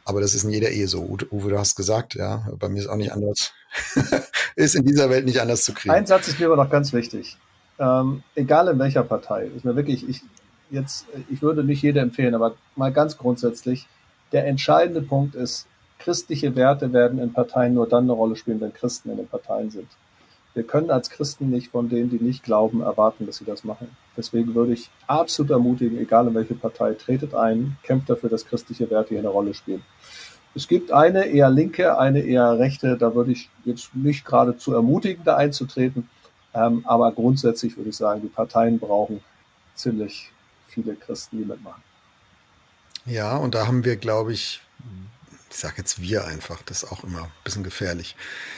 Aber 0.04 0.20
das 0.20 0.34
ist 0.34 0.44
in 0.44 0.50
jeder 0.50 0.70
Ehe 0.70 0.86
so. 0.86 1.02
Uwe, 1.02 1.50
du 1.50 1.58
hast 1.58 1.74
gesagt, 1.74 2.14
ja, 2.14 2.48
bei 2.58 2.68
mir 2.68 2.78
ist 2.78 2.88
auch 2.88 2.96
nicht 2.96 3.12
anders. 3.12 3.52
ist 4.56 4.74
in 4.76 4.84
dieser 4.84 5.10
Welt 5.10 5.24
nicht 5.24 5.40
anders 5.40 5.64
zu 5.64 5.74
kriegen. 5.74 5.94
Ein 5.94 6.06
Satz 6.06 6.28
ist 6.28 6.38
mir 6.38 6.46
aber 6.46 6.56
noch 6.56 6.70
ganz 6.70 6.92
wichtig. 6.92 7.36
Ähm, 7.78 8.22
egal 8.34 8.68
in 8.68 8.78
welcher 8.78 9.02
Partei, 9.02 9.46
ist 9.54 9.64
mir 9.64 9.76
wirklich, 9.76 10.08
ich, 10.08 10.22
jetzt, 10.70 11.06
ich 11.28 11.42
würde 11.42 11.64
nicht 11.64 11.82
jede 11.82 12.00
empfehlen, 12.00 12.34
aber 12.34 12.56
mal 12.76 12.92
ganz 12.92 13.18
grundsätzlich, 13.18 13.86
der 14.32 14.46
entscheidende 14.46 15.02
Punkt 15.02 15.34
ist, 15.34 15.66
christliche 15.98 16.54
Werte 16.54 16.92
werden 16.92 17.18
in 17.18 17.32
Parteien 17.32 17.74
nur 17.74 17.88
dann 17.88 18.04
eine 18.04 18.12
Rolle 18.12 18.36
spielen, 18.36 18.60
wenn 18.60 18.72
Christen 18.72 19.10
in 19.10 19.16
den 19.16 19.28
Parteien 19.28 19.70
sind. 19.70 19.88
Wir 20.56 20.64
können 20.64 20.90
als 20.90 21.10
Christen 21.10 21.50
nicht 21.50 21.70
von 21.70 21.90
denen, 21.90 22.08
die 22.08 22.18
nicht 22.18 22.42
glauben, 22.42 22.80
erwarten, 22.80 23.26
dass 23.26 23.36
sie 23.36 23.44
das 23.44 23.62
machen. 23.62 23.94
Deswegen 24.16 24.54
würde 24.54 24.72
ich 24.72 24.88
absolut 25.06 25.50
ermutigen, 25.50 25.98
egal 25.98 26.28
in 26.28 26.34
welche 26.34 26.54
Partei, 26.54 26.94
tretet 26.94 27.34
ein, 27.34 27.76
kämpft 27.82 28.08
dafür, 28.08 28.30
dass 28.30 28.46
christliche 28.46 28.88
Werte 28.88 29.10
hier 29.10 29.18
eine 29.18 29.28
Rolle 29.28 29.52
spielen. 29.52 29.82
Es 30.54 30.66
gibt 30.66 30.92
eine 30.92 31.26
eher 31.26 31.50
linke, 31.50 31.98
eine 31.98 32.20
eher 32.20 32.58
rechte, 32.58 32.96
da 32.96 33.14
würde 33.14 33.32
ich 33.32 33.50
jetzt 33.66 33.94
nicht 33.94 34.24
geradezu 34.24 34.72
ermutigen, 34.72 35.22
da 35.24 35.36
einzutreten. 35.36 36.08
Ähm, 36.54 36.80
aber 36.86 37.12
grundsätzlich 37.12 37.76
würde 37.76 37.90
ich 37.90 37.96
sagen, 37.98 38.22
die 38.22 38.28
Parteien 38.28 38.78
brauchen 38.78 39.20
ziemlich 39.74 40.32
viele 40.68 40.94
Christen, 40.94 41.36
die 41.36 41.44
mitmachen. 41.44 41.82
Ja, 43.04 43.36
und 43.36 43.54
da 43.54 43.66
haben 43.66 43.84
wir, 43.84 43.96
glaube 43.96 44.32
ich, 44.32 44.62
ich 45.50 45.56
sage 45.56 45.74
jetzt 45.78 46.00
wir 46.00 46.26
einfach, 46.26 46.62
das 46.62 46.82
ist 46.82 46.92
auch 46.92 47.04
immer 47.04 47.24
ein 47.24 47.32
bisschen 47.44 47.64
gefährlich. 47.64 48.16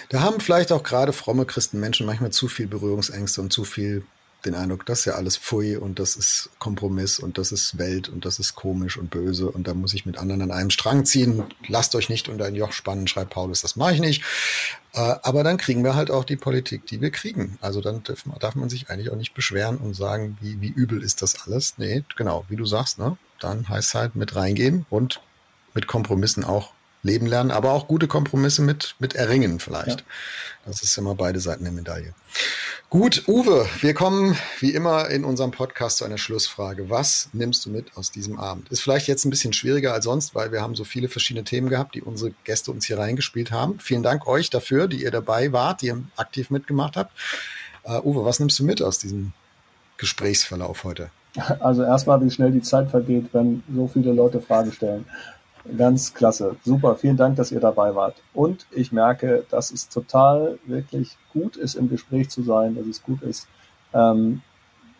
Da 0.09 0.20
haben 0.20 0.41
vielleicht 0.41 0.72
auch 0.72 0.82
gerade 0.82 1.12
fromme 1.12 1.47
Christen 1.47 1.80
Menschen 1.80 2.07
manchmal 2.07 2.30
zu 2.30 2.49
viel 2.49 2.66
Berührungsängste 2.66 3.41
und 3.41 3.53
zu 3.53 3.64
viel 3.64 4.05
den 4.45 4.55
Eindruck, 4.55 4.86
das 4.86 5.01
ist 5.01 5.05
ja 5.07 5.14
alles 5.14 5.36
Pfui 5.36 5.76
und 5.76 5.99
das 5.99 6.16
ist 6.16 6.51
Kompromiss 6.59 7.18
und 7.18 7.39
das 7.39 7.51
ist 7.51 7.76
Welt 7.76 8.09
und 8.09 8.24
das 8.24 8.39
ist 8.39 8.55
komisch 8.55 8.97
und 8.97 9.11
böse 9.11 9.51
und 9.51 9.66
da 9.66 9.74
muss 9.74 9.95
ich 9.95 10.07
mit 10.07 10.16
anderen 10.18 10.43
an 10.43 10.51
einem 10.53 10.70
Strang 10.70 11.05
ziehen. 11.05 11.43
Lasst 11.66 11.95
euch 11.97 12.09
nicht 12.09 12.28
unter 12.28 12.45
ein 12.45 12.55
Joch 12.55 12.72
spannen, 12.72 13.09
schreibt 13.09 13.30
Paulus, 13.30 13.62
das 13.62 13.74
mache 13.74 13.95
ich 13.95 14.01
nicht. 14.01 14.22
Äh, 14.95 15.16
aber 15.22 15.43
dann 15.43 15.57
kriegen 15.57 15.82
wir 15.82 15.97
halt 15.97 16.11
auch 16.11 16.24
die 16.24 16.36
Politik, 16.36 16.86
die 16.86 17.01
wir 17.01 17.11
kriegen. 17.11 17.59
Also 17.61 17.80
dann 17.80 18.03
darf 18.39 18.55
man, 18.55 18.70
sich 18.70 18.91
eigentlich 18.91 19.11
auch 19.11 19.16
nicht 19.16 19.34
beschweren 19.34 19.78
und 19.78 19.95
sagen, 19.95 20.39
wie, 20.41 20.61
wie 20.61 20.68
übel 20.68 21.03
ist 21.03 21.20
das 21.20 21.47
alles. 21.47 21.74
Nee, 21.78 22.05
genau, 22.16 22.45
wie 22.49 22.57
du 22.57 22.64
sagst, 22.64 22.99
ne? 22.99 23.16
Dann 23.41 23.68
heißt 23.68 23.95
halt 23.95 24.14
mit 24.14 24.36
reingehen 24.36 24.86
und 24.91 25.20
mit 25.78 25.86
Kompromissen 25.86 26.42
auch 26.42 26.72
leben 27.04 27.26
lernen, 27.26 27.52
aber 27.52 27.70
auch 27.70 27.86
gute 27.86 28.08
Kompromisse 28.08 28.62
mit, 28.62 28.96
mit 28.98 29.14
erringen 29.14 29.60
vielleicht. 29.60 30.00
Ja. 30.00 30.06
Das 30.66 30.82
ist 30.82 30.98
immer 30.98 31.14
beide 31.14 31.38
Seiten 31.38 31.62
der 31.62 31.72
Medaille. 31.72 32.14
Gut, 32.90 33.28
Uwe, 33.28 33.64
wir 33.80 33.94
kommen 33.94 34.36
wie 34.58 34.72
immer 34.72 35.08
in 35.08 35.24
unserem 35.24 35.52
Podcast 35.52 35.98
zu 35.98 36.04
einer 36.04 36.18
Schlussfrage. 36.18 36.90
Was 36.90 37.28
nimmst 37.32 37.64
du 37.64 37.70
mit 37.70 37.96
aus 37.96 38.10
diesem 38.10 38.40
Abend? 38.40 38.68
Ist 38.70 38.80
vielleicht 38.80 39.06
jetzt 39.06 39.24
ein 39.24 39.30
bisschen 39.30 39.52
schwieriger 39.52 39.92
als 39.92 40.04
sonst, 40.04 40.34
weil 40.34 40.50
wir 40.50 40.62
haben 40.62 40.74
so 40.74 40.82
viele 40.82 41.08
verschiedene 41.08 41.44
Themen 41.44 41.68
gehabt, 41.68 41.94
die 41.94 42.02
unsere 42.02 42.32
Gäste 42.42 42.72
uns 42.72 42.86
hier 42.86 42.98
reingespielt 42.98 43.52
haben. 43.52 43.78
Vielen 43.78 44.02
Dank 44.02 44.26
euch 44.26 44.50
dafür, 44.50 44.88
die 44.88 45.04
ihr 45.04 45.12
dabei 45.12 45.52
wart, 45.52 45.82
die 45.82 45.86
ihr 45.86 46.02
aktiv 46.16 46.50
mitgemacht 46.50 46.96
habt. 46.96 47.12
Uh, 47.84 48.00
Uwe, 48.02 48.24
was 48.24 48.40
nimmst 48.40 48.58
du 48.58 48.64
mit 48.64 48.82
aus 48.82 48.98
diesem 48.98 49.32
Gesprächsverlauf 49.96 50.82
heute? 50.82 51.10
Also 51.60 51.84
erstmal, 51.84 52.20
wie 52.24 52.30
schnell 52.30 52.50
die 52.50 52.62
Zeit 52.62 52.90
vergeht, 52.90 53.26
wenn 53.32 53.62
so 53.72 53.86
viele 53.86 54.12
Leute 54.12 54.40
Fragen 54.40 54.72
stellen. 54.72 55.04
Ganz 55.76 56.14
klasse. 56.14 56.56
Super. 56.64 56.96
Vielen 56.96 57.16
Dank, 57.16 57.36
dass 57.36 57.52
ihr 57.52 57.60
dabei 57.60 57.94
wart. 57.94 58.16
Und 58.32 58.66
ich 58.70 58.92
merke, 58.92 59.44
dass 59.50 59.70
es 59.70 59.88
total 59.88 60.58
wirklich 60.66 61.16
gut 61.32 61.56
ist, 61.56 61.74
im 61.74 61.90
Gespräch 61.90 62.30
zu 62.30 62.42
sein, 62.42 62.74
dass 62.74 62.86
es 62.86 63.02
gut 63.02 63.22
ist, 63.22 63.46
ähm, 63.92 64.42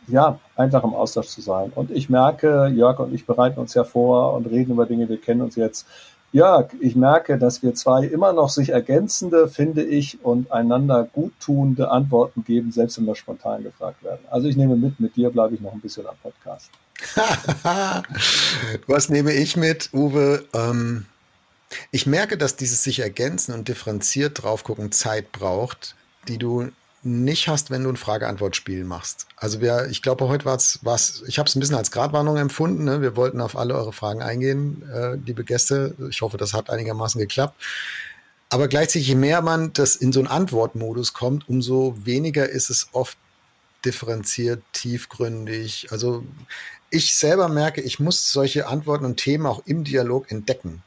ja, 0.09 0.39
einfach 0.57 0.85
im 0.85 0.95
Austausch 0.95 1.29
zu 1.29 1.41
sein. 1.41 1.73
Und 1.75 1.91
ich 1.91 2.09
merke, 2.09 2.67
Jörg 2.69 2.99
und 2.99 3.15
ich 3.15 3.27
bereiten 3.27 3.61
uns 3.61 3.75
ja 3.75 3.85
vor 3.85 4.35
und 4.35 4.47
reden 4.47 4.73
über 4.73 4.87
Dinge, 4.87 5.09
wir 5.09 5.21
kennen 5.21 5.43
uns 5.43 5.57
jetzt. 5.57 5.87
Jörg, 6.33 6.69
ich 6.81 6.95
merke, 6.95 7.39
dass 7.39 7.63
wir 7.63 7.75
zwei 7.75 8.05
immer 8.05 8.35
noch 8.35 8.51
sich 8.51 8.71
ergänzende, 8.71 9.49
finde 9.49 9.83
ich, 9.83 10.23
und 10.23 10.53
einander 10.53 11.09
guttunende 11.11 11.91
Antworten 11.91 12.45
geben, 12.45 12.71
selbst 12.73 12.99
wenn 12.99 13.07
wir 13.07 13.15
spontan 13.15 13.63
gefragt 13.63 14.03
werden. 14.03 14.21
Also 14.31 14.49
ich 14.49 14.57
nehme 14.57 14.77
mit, 14.77 15.01
mit 15.01 15.17
dir 15.17 15.31
bleibe 15.31 15.55
ich 15.55 15.61
noch 15.61 15.73
ein 15.73 15.81
bisschen 15.81 16.07
am 16.07 16.17
Podcast. 16.23 16.71
Was 18.87 19.09
nehme 19.09 19.33
ich 19.33 19.57
mit, 19.57 19.91
Uwe? 19.93 20.45
Ähm, 20.53 21.07
ich 21.91 22.07
merke, 22.07 22.39
dass 22.39 22.57
dieses 22.57 22.83
sich 22.83 23.01
ergänzen 23.01 23.53
und 23.55 23.69
differenziert 23.69 24.43
draufgucken 24.43 24.93
Zeit 24.93 25.33
braucht, 25.33 25.95
die 26.27 26.39
du 26.39 26.71
nicht 27.03 27.49
hast, 27.49 27.71
wenn 27.71 27.85
du 27.85 27.91
ein 27.91 27.97
Frage-Antwort-Spiel 27.97 28.85
machst. 28.85 29.27
Also 29.37 29.61
wir, 29.61 29.87
ich 29.91 30.03
glaube, 30.03 30.29
heute 30.29 30.45
war 30.45 30.57
es, 30.57 31.23
ich 31.27 31.39
habe 31.39 31.49
es 31.49 31.55
ein 31.55 31.61
bisschen 31.61 31.77
als 31.77 31.91
Gratwarnung 31.91 32.37
empfunden. 32.37 32.85
Ne? 32.85 33.01
Wir 33.01 33.17
wollten 33.17 33.41
auf 33.41 33.57
alle 33.57 33.75
eure 33.75 33.93
Fragen 33.93 34.21
eingehen, 34.21 34.83
äh, 34.93 35.15
liebe 35.15 35.45
Gäste. 35.45 35.95
Ich 36.11 36.23
hoffe, 36.23 36.37
das 36.37 36.55
hat 36.55 36.71
einigermaßen 36.71 37.21
geklappt. 37.21 37.63
Aber 38.51 38.67
gleichzeitig, 38.67 39.09
je 39.09 39.15
mehr 39.15 39.43
man 39.43 39.73
das 39.75 39.95
in 39.95 40.13
so 40.13 40.21
einen 40.21 40.29
Antwortmodus 40.29 41.13
kommt, 41.13 41.49
umso 41.49 41.95
weniger 42.05 42.49
ist 42.49 42.71
es 42.71 42.89
oft 42.93 43.17
differenziert, 43.85 44.63
tiefgründig. 44.73 45.89
Also 45.93 46.25
ich 46.91 47.15
selber 47.15 47.49
merke, 47.49 47.81
ich 47.81 48.01
muss 48.01 48.33
solche 48.33 48.67
Antworten 48.67 49.05
und 49.05 49.17
Themen 49.17 49.47
auch 49.47 49.63
im 49.67 49.85
Dialog 49.85 50.31
entdecken. 50.31 50.83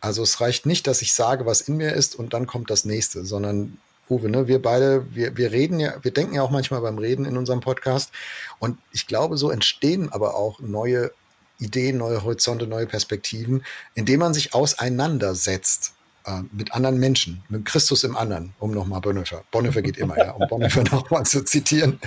Also 0.00 0.22
es 0.22 0.40
reicht 0.40 0.66
nicht, 0.66 0.86
dass 0.86 1.02
ich 1.02 1.14
sage, 1.14 1.46
was 1.46 1.62
in 1.62 1.76
mir 1.76 1.92
ist 1.92 2.14
und 2.14 2.34
dann 2.34 2.46
kommt 2.46 2.70
das 2.70 2.84
nächste, 2.84 3.24
sondern 3.24 3.78
Uwe, 4.10 4.28
ne, 4.28 4.48
wir 4.48 4.60
beide, 4.60 5.06
wir, 5.14 5.36
wir 5.36 5.50
reden 5.50 5.80
ja, 5.80 5.94
wir 6.02 6.10
denken 6.10 6.34
ja 6.34 6.42
auch 6.42 6.50
manchmal 6.50 6.82
beim 6.82 6.98
Reden 6.98 7.24
in 7.24 7.38
unserem 7.38 7.60
Podcast. 7.60 8.10
Und 8.58 8.78
ich 8.92 9.06
glaube, 9.06 9.38
so 9.38 9.50
entstehen 9.50 10.12
aber 10.12 10.34
auch 10.34 10.60
neue 10.60 11.10
Ideen, 11.58 11.98
neue 11.98 12.22
Horizonte, 12.22 12.66
neue 12.66 12.86
Perspektiven, 12.86 13.64
indem 13.94 14.20
man 14.20 14.34
sich 14.34 14.52
auseinandersetzt 14.52 15.94
äh, 16.26 16.42
mit 16.52 16.74
anderen 16.74 16.98
Menschen, 16.98 17.42
mit 17.48 17.64
Christus 17.64 18.04
im 18.04 18.16
anderen, 18.16 18.54
um 18.58 18.72
nochmal 18.72 19.00
Bonhoeffer, 19.00 19.44
Bonhoeffer 19.50 19.80
geht 19.80 19.96
immer, 19.96 20.18
ja, 20.18 20.32
um 20.32 20.46
Bonhoeffer 20.50 20.84
nochmal 20.84 21.24
zu 21.24 21.42
zitieren. 21.44 21.98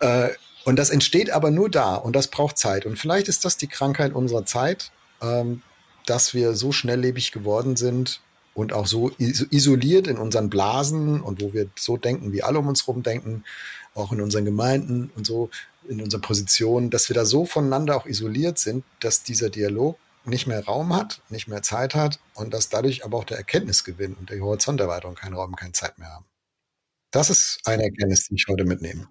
Äh, 0.00 0.30
und 0.68 0.76
das 0.76 0.90
entsteht 0.90 1.30
aber 1.30 1.50
nur 1.50 1.70
da 1.70 1.94
und 1.94 2.14
das 2.14 2.28
braucht 2.28 2.58
Zeit. 2.58 2.84
Und 2.84 2.98
vielleicht 2.98 3.28
ist 3.28 3.46
das 3.46 3.56
die 3.56 3.68
Krankheit 3.68 4.12
unserer 4.12 4.44
Zeit, 4.44 4.92
ähm, 5.22 5.62
dass 6.04 6.34
wir 6.34 6.52
so 6.52 6.72
schnelllebig 6.72 7.32
geworden 7.32 7.74
sind 7.74 8.20
und 8.52 8.74
auch 8.74 8.86
so 8.86 9.10
isoliert 9.18 10.08
in 10.08 10.18
unseren 10.18 10.50
Blasen 10.50 11.22
und 11.22 11.40
wo 11.40 11.54
wir 11.54 11.70
so 11.78 11.96
denken, 11.96 12.34
wie 12.34 12.42
alle 12.42 12.58
um 12.58 12.68
uns 12.68 12.86
herum 12.86 13.02
denken, 13.02 13.44
auch 13.94 14.12
in 14.12 14.20
unseren 14.20 14.44
Gemeinden 14.44 15.10
und 15.16 15.26
so 15.26 15.48
in 15.88 16.02
unserer 16.02 16.20
Position, 16.20 16.90
dass 16.90 17.08
wir 17.08 17.14
da 17.14 17.24
so 17.24 17.46
voneinander 17.46 17.96
auch 17.96 18.04
isoliert 18.04 18.58
sind, 18.58 18.84
dass 19.00 19.22
dieser 19.22 19.48
Dialog 19.48 19.96
nicht 20.26 20.46
mehr 20.46 20.62
Raum 20.62 20.94
hat, 20.94 21.22
nicht 21.30 21.48
mehr 21.48 21.62
Zeit 21.62 21.94
hat 21.94 22.20
und 22.34 22.52
dass 22.52 22.68
dadurch 22.68 23.06
aber 23.06 23.16
auch 23.16 23.24
der 23.24 23.38
Erkenntnisgewinn 23.38 24.12
und 24.16 24.28
der 24.28 24.38
Horizonterweiterung 24.40 25.14
keinen 25.14 25.32
Raum, 25.32 25.56
keine 25.56 25.72
Zeit 25.72 25.96
mehr 25.96 26.10
haben. 26.10 26.26
Das 27.10 27.30
ist 27.30 27.60
eine 27.64 27.84
Erkenntnis, 27.84 28.26
die 28.28 28.34
ich 28.34 28.44
heute 28.48 28.66
mitnehme. 28.66 29.08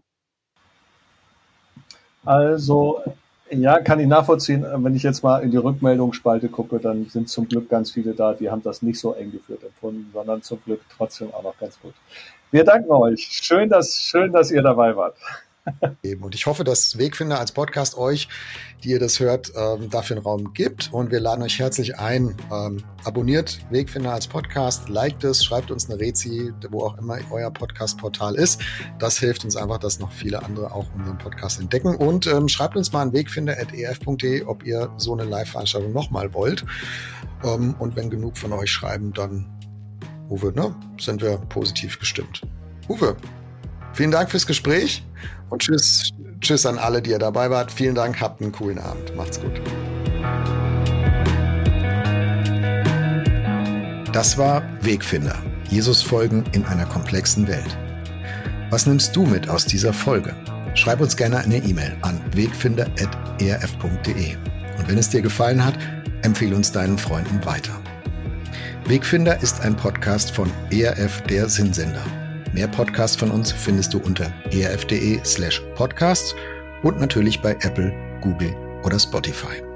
Also, 2.28 3.02
ja, 3.50 3.80
kann 3.80 4.02
ich 4.02 4.08
nachvollziehen. 4.08 4.66
Wenn 4.84 4.94
ich 4.94 5.04
jetzt 5.04 5.24
mal 5.24 5.42
in 5.42 5.52
die 5.52 5.58
Rückmeldungsspalte 5.58 6.50
gucke, 6.50 6.78
dann 6.78 7.06
sind 7.06 7.30
zum 7.30 7.48
Glück 7.48 7.70
ganz 7.70 7.92
viele 7.92 8.14
da, 8.14 8.34
die 8.34 8.50
haben 8.52 8.62
das 8.62 8.82
nicht 8.82 9.00
so 9.00 9.14
eng 9.14 9.32
geführt 9.32 9.64
empfunden, 9.64 10.10
sondern 10.14 10.42
zum 10.42 10.62
Glück 10.66 10.82
trotzdem 10.98 11.34
auch 11.34 11.44
noch 11.44 11.58
ganz 11.58 11.80
gut. 11.80 11.94
Wir 12.52 12.66
danken 12.66 12.92
euch. 12.92 13.22
Schön, 13.22 13.70
dass, 13.70 13.96
schön, 13.96 14.34
dass 14.34 14.52
ihr 14.52 14.62
dabei 14.62 14.94
wart. 14.98 15.16
Und 16.22 16.36
ich 16.36 16.46
hoffe, 16.46 16.64
dass 16.64 16.98
Wegfinder 16.98 17.40
als 17.40 17.52
Podcast 17.52 17.98
euch, 17.98 18.28
die 18.84 18.90
ihr 18.90 19.00
das 19.00 19.20
hört, 19.20 19.52
ähm, 19.56 19.90
dafür 19.90 20.18
einen 20.18 20.24
Raum 20.24 20.54
gibt. 20.54 20.92
Und 20.92 21.12
wir 21.12 21.20
laden 21.20 21.44
euch 21.44 21.60
herzlich 21.60 21.98
ein. 21.98 22.36
Ähm, 22.52 22.84
abonniert 23.04 23.60
Wegfinder 23.70 24.14
als 24.14 24.28
Podcast, 24.28 24.90
liked 24.90 25.24
es, 25.24 25.44
schreibt 25.44 25.72
uns 25.72 25.90
eine 25.90 26.00
Rezi, 26.00 26.54
wo 26.70 26.84
auch 26.84 26.98
immer 26.98 27.18
euer 27.32 27.52
Podcast-Portal 27.52 28.36
ist. 28.36 28.62
Das 29.00 29.18
hilft 29.18 29.44
uns 29.44 29.56
einfach, 29.56 29.78
dass 29.80 30.00
noch 30.00 30.12
viele 30.12 30.44
andere 30.44 30.72
auch 30.72 30.86
unseren 30.96 31.18
Podcast 31.18 31.60
entdecken. 31.60 31.96
Und 31.96 32.28
ähm, 32.28 32.48
schreibt 32.48 32.76
uns 32.76 32.92
mal 32.92 33.02
an 33.02 33.14
wegfinder.ef.de, 33.14 34.44
ob 34.44 34.66
ihr 34.66 34.92
so 34.98 35.14
eine 35.14 35.26
Live-Veranstaltung 35.26 35.94
nochmal 35.94 36.34
wollt. 36.34 36.66
Ähm, 37.44 37.76
und 37.80 37.96
wenn 37.96 38.10
genug 38.10 38.38
von 38.38 38.54
euch 38.54 38.72
schreiben, 38.72 39.14
dann, 39.14 39.46
Uwe, 40.30 40.52
ne, 40.54 40.76
sind 41.00 41.22
wir 41.22 41.38
positiv 41.50 42.00
gestimmt. 42.00 42.42
Uwe, 42.90 43.16
vielen 43.98 44.12
Dank 44.12 44.32
fürs 44.32 44.48
Gespräch. 44.48 45.04
Und 45.50 45.64
tschüss, 45.64 46.12
tschüss 46.40 46.66
an 46.66 46.78
alle, 46.78 47.02
die 47.02 47.10
ihr 47.10 47.20
dabei 47.20 47.50
wart. 47.50 47.70
Vielen 47.72 47.96
Dank, 47.96 48.22
habt 48.22 48.42
einen 48.42 48.52
coolen 48.52 48.78
Abend. 48.80 49.16
Macht's 49.16 49.42
gut. 49.42 49.60
Das 54.14 54.38
war 54.38 54.62
Wegfinder. 54.82 55.36
Jesus 55.70 56.02
folgen 56.02 56.44
in 56.54 56.64
einer 56.66 56.86
komplexen 56.86 57.46
Welt. 57.48 57.78
Was 58.70 58.86
nimmst 58.86 59.16
du 59.16 59.26
mit 59.26 59.50
aus 59.50 59.66
dieser 59.66 59.94
Folge? 59.94 60.36
Schreib 60.76 61.02
uns 61.02 61.18
gerne 61.18 61.40
eine 61.40 61.58
E-Mail 61.58 61.98
an 62.02 62.22
wegfinder.erf.de. 62.34 64.36
Und 64.78 64.88
wenn 64.88 64.98
es 64.98 65.10
dir 65.10 65.22
gefallen 65.22 65.64
hat, 65.64 65.76
empfehle 66.22 66.56
uns 66.56 66.72
deinen 66.72 66.98
Freunden 66.98 67.44
weiter. 67.46 67.74
Wegfinder 68.86 69.42
ist 69.42 69.60
ein 69.62 69.76
Podcast 69.76 70.32
von 70.32 70.50
ERF 70.72 71.22
der 71.24 71.50
Sinnsender. 71.50 72.06
Mehr 72.54 72.68
Podcasts 72.68 73.18
von 73.18 73.32
uns 73.32 73.52
findest 73.52 73.94
du 73.94 74.00
unter 74.00 74.32
erf.de 74.52 75.20
slash 75.24 75.62
podcasts 75.76 76.34
und 76.84 77.00
natürlich 77.00 77.42
bei 77.42 77.52
Apple, 77.62 77.94
Google 78.22 78.56
oder 78.84 79.00
Spotify. 79.00 79.67